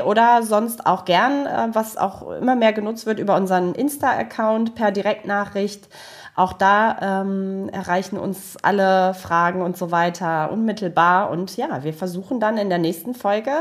oder 0.02 0.44
sonst 0.44 0.86
auch 0.86 1.06
gern, 1.06 1.46
äh, 1.46 1.68
was 1.74 1.98
auch 1.98 2.30
immer 2.32 2.56
mehr 2.56 2.74
genutzt 2.74 3.06
wird, 3.06 3.20
über 3.20 3.36
unseren 3.36 3.74
Insta-Account 3.74 4.76
per 4.76 4.92
Direktnachricht. 4.92 5.90
Auch 6.36 6.54
da 6.54 7.22
ähm, 7.22 7.68
erreichen 7.70 8.18
uns 8.20 8.58
alle 8.62 9.16
Fragen 9.16 9.64
und 9.64 9.76
so 9.76 9.90
weiter 9.90 10.52
unmittelbar. 10.52 11.32
Und 11.32 11.58
ja, 11.58 11.84
wir 11.84 11.96
versuchen 11.96 12.40
dann 12.40 12.58
in 12.58 12.70
der 12.70 12.78
nächsten 12.78 13.16
Folge 13.16 13.52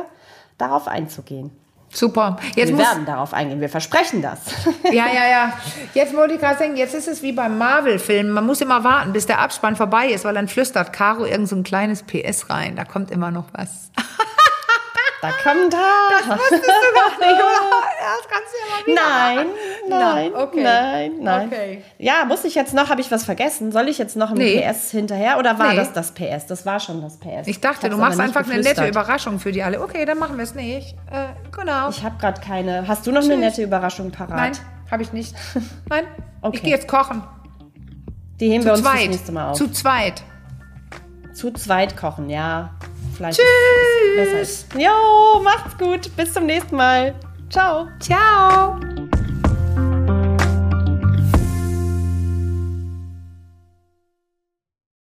darauf 0.58 0.86
einzugehen. 0.86 1.50
Super. 1.92 2.36
Jetzt 2.54 2.70
wir 2.70 2.78
werden 2.78 3.06
darauf 3.06 3.32
eingehen, 3.32 3.60
wir 3.60 3.68
versprechen 3.68 4.22
das. 4.22 4.40
Ja, 4.84 5.06
ja, 5.06 5.28
ja. 5.28 5.52
Jetzt 5.94 6.14
wollte 6.14 6.34
ich 6.34 6.40
gerade 6.40 6.58
sagen, 6.58 6.76
jetzt 6.76 6.94
ist 6.94 7.08
es 7.08 7.22
wie 7.22 7.32
beim 7.32 7.58
Marvel-Film. 7.58 8.30
Man 8.30 8.46
muss 8.46 8.60
immer 8.60 8.84
warten, 8.84 9.12
bis 9.12 9.26
der 9.26 9.40
Abspann 9.40 9.76
vorbei 9.76 10.08
ist, 10.08 10.24
weil 10.24 10.34
dann 10.34 10.48
flüstert 10.48 10.92
Caro 10.92 11.24
irgend 11.24 11.48
so 11.48 11.56
ein 11.56 11.62
kleines 11.62 12.02
PS 12.02 12.50
rein. 12.50 12.76
Da 12.76 12.84
kommt 12.84 13.10
immer 13.10 13.30
noch 13.30 13.46
was. 13.52 13.90
Da 15.22 15.30
kommt 15.42 15.72
da. 15.72 15.78
Das 16.10 16.38
wusstest 16.38 16.64
du 16.64 16.94
gar 16.94 17.28
nicht, 17.28 17.40
oder? 17.40 17.86
Das 17.98 18.28
kannst 18.28 18.52
du 18.52 18.58
ja 18.58 18.66
mal 18.70 18.86
wieder 18.86 19.02
Nein, 19.02 19.46
nein, 19.88 20.32
no, 20.32 20.42
okay. 20.42 20.62
nein, 20.62 21.12
nein. 21.20 21.46
Okay. 21.48 21.82
Ja, 21.98 22.24
muss 22.26 22.44
ich 22.44 22.54
jetzt 22.54 22.74
noch, 22.74 22.90
habe 22.90 23.00
ich 23.00 23.10
was 23.10 23.24
vergessen? 23.24 23.72
Soll 23.72 23.88
ich 23.88 23.98
jetzt 23.98 24.16
noch 24.16 24.30
ein 24.30 24.36
nee. 24.36 24.60
PS 24.60 24.90
hinterher 24.90 25.38
oder 25.38 25.58
war 25.58 25.70
nee. 25.70 25.76
das 25.76 25.92
das 25.92 26.12
PS? 26.12 26.46
Das 26.46 26.66
war 26.66 26.80
schon 26.80 27.00
das 27.00 27.18
PS. 27.18 27.46
Ich 27.46 27.60
dachte, 27.60 27.88
du 27.88 27.96
machst 27.96 28.20
einfach 28.20 28.48
eine 28.48 28.62
nette 28.62 28.86
Überraschung 28.86 29.38
für 29.38 29.52
die 29.52 29.62
alle. 29.62 29.80
Okay, 29.80 30.04
dann 30.04 30.18
machen 30.18 30.36
wir 30.36 30.44
es 30.44 30.54
nicht. 30.54 30.94
Äh, 31.10 31.28
genau. 31.56 31.88
Ich 31.88 32.02
habe 32.04 32.16
gerade 32.18 32.40
keine. 32.40 32.86
Hast 32.86 33.06
du 33.06 33.12
noch 33.12 33.20
Tschüss. 33.20 33.30
eine 33.30 33.40
nette 33.40 33.62
Überraschung 33.62 34.10
parat? 34.10 34.36
Nein, 34.36 34.52
habe 34.90 35.02
ich 35.02 35.12
nicht. 35.12 35.34
Nein, 35.88 36.04
okay. 36.42 36.56
ich 36.56 36.62
gehe 36.62 36.72
jetzt 36.72 36.88
kochen. 36.88 37.22
Die 38.38 38.50
heben 38.50 38.62
Zu 38.62 38.68
wir 38.68 38.72
uns 38.74 38.82
zweit. 38.82 39.00
das 39.00 39.08
nächste 39.08 39.32
Mal 39.32 39.50
auf. 39.50 39.56
Zu 39.56 39.70
zweit. 39.72 40.22
Zu 41.32 41.52
zweit 41.52 41.96
kochen, 41.96 42.30
ja. 42.30 42.70
Vielleicht 43.16 43.38
Tschüss. 43.38 44.16
besser 44.16 44.40
ist. 44.40 44.66
Jo, 44.74 45.40
macht's 45.42 45.76
gut. 45.78 46.14
Bis 46.16 46.32
zum 46.32 46.46
nächsten 46.46 46.76
Mal. 46.76 47.14
Ciao. 47.50 47.88
Ciao. 48.00 48.78